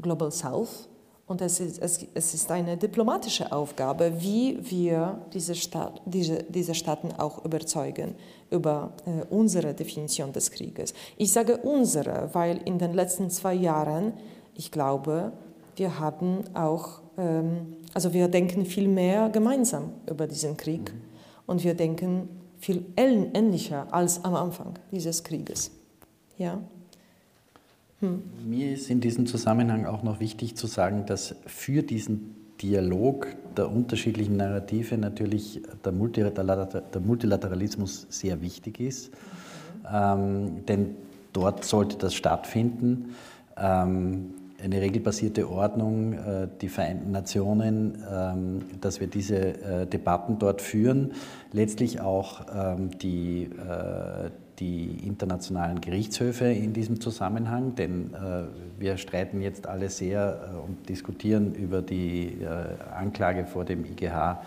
Global 0.02 0.32
South 0.32 0.90
und 1.26 1.42
es 1.42 1.60
ist, 1.60 1.82
es, 1.82 2.06
es 2.14 2.34
ist 2.34 2.52
eine 2.52 2.76
diplomatische 2.76 3.52
Aufgabe, 3.52 4.14
wie 4.20 4.60
wir 4.62 5.22
diese, 5.34 5.56
Staat, 5.56 6.02
diese, 6.06 6.44
diese 6.44 6.76
Staaten 6.76 7.14
auch 7.14 7.46
überzeugen 7.46 8.16
über 8.52 8.92
äh, 9.06 9.24
unsere 9.34 9.74
Definition 9.74 10.34
des 10.34 10.52
Krieges. 10.52 10.94
Ich 11.18 11.32
sage 11.32 11.58
unsere, 11.58 12.30
weil 12.34 12.58
in 12.66 12.78
den 12.78 12.94
letzten 12.94 13.30
zwei 13.30 13.54
Jahren, 13.54 14.14
ich 14.54 14.70
glaube, 14.70 15.32
wir 15.78 15.98
haben 16.00 16.44
auch, 16.54 17.02
ähm, 17.18 17.78
also 17.94 18.14
wir 18.14 18.28
denken 18.28 18.66
viel 18.66 18.90
mehr 18.90 19.30
gemeinsam 19.30 19.94
über 20.10 20.28
diesen 20.28 20.58
Krieg 20.58 20.94
mhm. 20.94 21.02
und 21.46 21.64
wir 21.64 21.74
denken 21.74 22.28
viel 22.58 22.86
ähnlicher 22.98 23.88
als 23.92 24.24
am 24.24 24.36
Anfang 24.36 24.74
dieses 24.92 25.24
Krieges. 25.24 25.72
Ja. 26.38 26.60
Hm. 28.04 28.22
Mir 28.46 28.74
ist 28.74 28.90
in 28.90 29.00
diesem 29.00 29.28
Zusammenhang 29.28 29.86
auch 29.86 30.04
noch 30.04 30.20
wichtig 30.20 30.58
zu 30.58 30.68
sagen, 30.68 31.06
dass 31.06 31.36
für 31.46 31.84
diesen 31.84 32.36
Dialog 32.62 33.28
der 33.56 33.72
unterschiedlichen 33.72 34.36
Narrative 34.36 34.98
natürlich 34.98 35.62
der, 35.86 35.94
Multilateralismus 35.94 38.08
sehr 38.10 38.42
wichtig 38.42 38.82
ist. 38.82 39.12
Ähm, 39.90 40.66
denn 40.66 40.96
dort 41.32 41.64
sollte 41.64 41.98
das 41.98 42.14
stattfinden. 42.14 43.16
Ähm, 43.56 44.34
eine 44.62 44.82
regelbasierte 44.82 45.50
Ordnung, 45.50 46.14
äh, 46.14 46.50
die 46.60 46.70
Vereinten 46.70 47.12
Nationen, 47.12 48.04
ähm, 48.12 48.60
dass 48.82 49.00
wir 49.00 49.08
diese 49.08 49.38
äh, 49.38 49.88
Debatten 49.88 50.40
dort 50.40 50.62
führen, 50.62 51.14
letztlich 51.54 52.02
auch 52.02 52.48
ähm, 52.54 52.98
die, 52.98 53.44
äh, 53.44 54.30
die 54.60 55.06
internationalen 55.06 55.82
Gerichtshöfe 55.82 56.46
in 56.46 56.74
diesem 56.74 57.02
Zusammenhang, 57.02 57.76
denn 57.76 58.12
wir 58.78 58.98
streiten 58.98 59.42
jetzt 59.42 59.68
alle 59.68 59.90
sehr 59.90 60.64
und 60.66 60.90
diskutieren 60.90 61.56
über 61.56 61.82
die 61.82 62.38
Anklage 62.94 63.46
vor 63.46 63.66
dem 63.66 63.84
IGH 63.86 64.42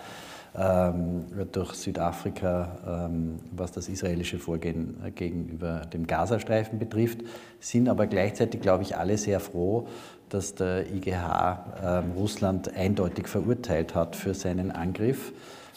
ähm, 0.59 1.26
durch 1.52 1.74
Südafrika, 1.74 3.09
ähm, 3.11 3.38
was 3.54 3.72
das 3.72 3.90
israelische 3.90 4.38
Vorgehen 4.38 4.96
gegenüber 5.14 5.82
dem 5.92 6.07
Gazastreifen 6.07 6.78
betrifft, 6.78 7.20
sind 7.61 7.88
aber 7.88 8.07
gleichzeitig, 8.07 8.62
glaube 8.62 8.82
ich, 8.82 8.96
alle 8.96 9.18
sehr 9.18 9.40
froh, 9.40 9.86
dass 10.30 10.54
der 10.54 10.90
IGH 10.90 11.74
ähm, 11.84 12.12
Russland 12.16 12.74
eindeutig 12.74 13.28
verurteilt 13.28 13.94
hat 13.94 14.16
für 14.16 14.32
seinen 14.32 14.70
Angriff. 14.70 15.32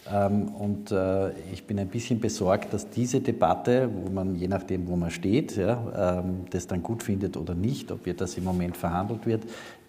Und 0.08 0.92
äh, 0.92 1.32
ich 1.52 1.66
bin 1.66 1.78
ein 1.78 1.90
bisschen 1.90 2.20
besorgt, 2.20 2.74
dass 2.74 2.90
diese 2.90 3.20
Debatte, 3.20 3.90
wo 3.94 4.10
man 4.10 4.36
je 4.36 4.48
nachdem, 4.48 4.88
wo 4.88 4.96
man 4.96 5.12
steht, 5.12 5.56
ja, 5.56 6.24
das 6.50 6.68
dann 6.68 6.82
gut 6.82 7.04
findet 7.04 7.38
oder 7.38 7.54
nicht, 7.54 7.92
ob 7.92 8.06
das 8.18 8.38
im 8.38 8.44
Moment 8.44 8.76
verhandelt 8.76 9.26
wird, 9.26 9.44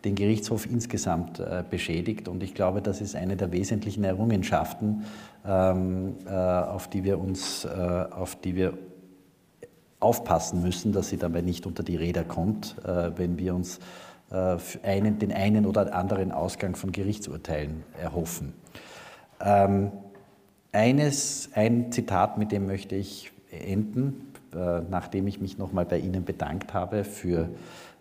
den 0.04 0.14
Gerichtshof 0.14 0.66
insgesamt 0.70 1.40
äh, 1.40 1.62
beschädigt. 1.68 2.28
Und 2.28 2.42
ich 2.42 2.54
glaube, 2.54 2.82
das 2.82 3.00
ist 3.00 3.14
eine 3.14 3.36
der 3.36 3.52
wesentlichen 3.52 4.04
Errungenschaften, 4.04 5.04
ähm, 5.46 6.16
äh, 6.26 6.30
auf 6.30 6.88
die 6.88 7.04
wir 7.04 7.18
uns, 7.18 7.66
auf 7.66 8.36
die 8.36 8.56
wir 8.56 8.74
aufpassen 10.00 10.62
müssen, 10.62 10.92
dass 10.92 11.08
sie 11.08 11.18
dabei 11.18 11.42
nicht 11.42 11.66
unter 11.66 11.82
die 11.82 11.96
Räder 11.96 12.24
kommt, 12.24 12.76
wenn 13.16 13.38
wir 13.38 13.54
uns 13.54 13.80
einen, 14.82 15.18
den 15.18 15.32
einen 15.32 15.66
oder 15.66 15.94
anderen 15.94 16.32
Ausgang 16.32 16.76
von 16.76 16.92
Gerichtsurteilen 16.92 17.82
erhoffen. 18.00 18.54
Ähm, 19.40 19.92
eines, 20.72 21.50
ein 21.54 21.90
Zitat, 21.90 22.38
mit 22.38 22.52
dem 22.52 22.66
möchte 22.66 22.94
ich 22.94 23.32
enden, 23.50 24.32
nachdem 24.88 25.26
ich 25.26 25.40
mich 25.40 25.58
nochmal 25.58 25.84
bei 25.84 25.98
Ihnen 25.98 26.24
bedankt 26.24 26.74
habe 26.74 27.02
für 27.02 27.48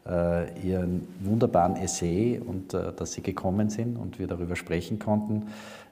äh, 0.09 0.67
Ihren 0.67 1.07
wunderbaren 1.19 1.75
Essay 1.75 2.39
und 2.43 2.73
äh, 2.73 2.93
dass 2.93 3.13
Sie 3.13 3.21
gekommen 3.21 3.69
sind 3.69 3.97
und 3.97 4.17
wir 4.17 4.27
darüber 4.27 4.55
sprechen 4.55 4.97
konnten, 4.97 5.47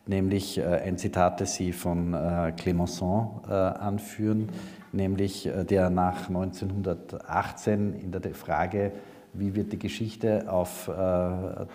nämlich 0.07 0.57
äh, 0.57 0.63
ein 0.63 0.97
Zitat, 0.97 1.39
das 1.41 1.55
Sie 1.55 1.71
von 1.71 2.15
Clemenceau 2.55 3.41
anführen, 3.47 4.49
nämlich 4.91 5.49
der 5.69 5.89
nach 5.89 6.29
1918 6.29 7.99
in 8.01 8.11
der 8.11 8.33
Frage, 8.33 8.91
wie 9.37 9.55
wird 9.55 9.71
die 9.71 9.79
Geschichte 9.79 10.51
auf 10.51 10.89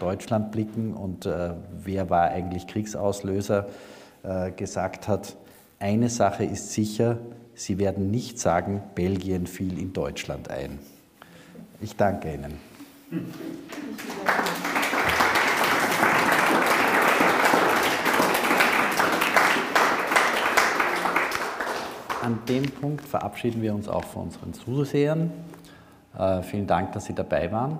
Deutschland 0.00 0.52
blicken 0.52 0.94
und 0.94 1.28
wer 1.84 2.10
war 2.10 2.30
eigentlich 2.30 2.66
Kriegsauslöser, 2.66 3.66
gesagt 4.56 5.08
hat, 5.08 5.36
eine 5.78 6.08
Sache 6.08 6.44
ist 6.44 6.72
sicher, 6.72 7.18
Sie 7.54 7.78
werden 7.78 8.10
nicht 8.10 8.38
sagen, 8.38 8.82
Belgien 8.94 9.46
fiel 9.46 9.78
in 9.78 9.92
Deutschland 9.92 10.50
ein. 10.50 10.78
Ich 11.80 11.96
danke 11.96 12.32
Ihnen. 12.32 12.54
An 22.22 22.38
dem 22.48 22.70
Punkt 22.70 23.04
verabschieden 23.06 23.60
wir 23.60 23.74
uns 23.74 23.88
auch 23.88 24.04
von 24.04 24.22
unseren 24.22 24.54
Zusehern. 24.54 25.30
Äh, 26.18 26.42
vielen 26.42 26.66
Dank, 26.66 26.92
dass 26.92 27.06
Sie 27.06 27.14
dabei 27.14 27.50
waren. 27.50 27.78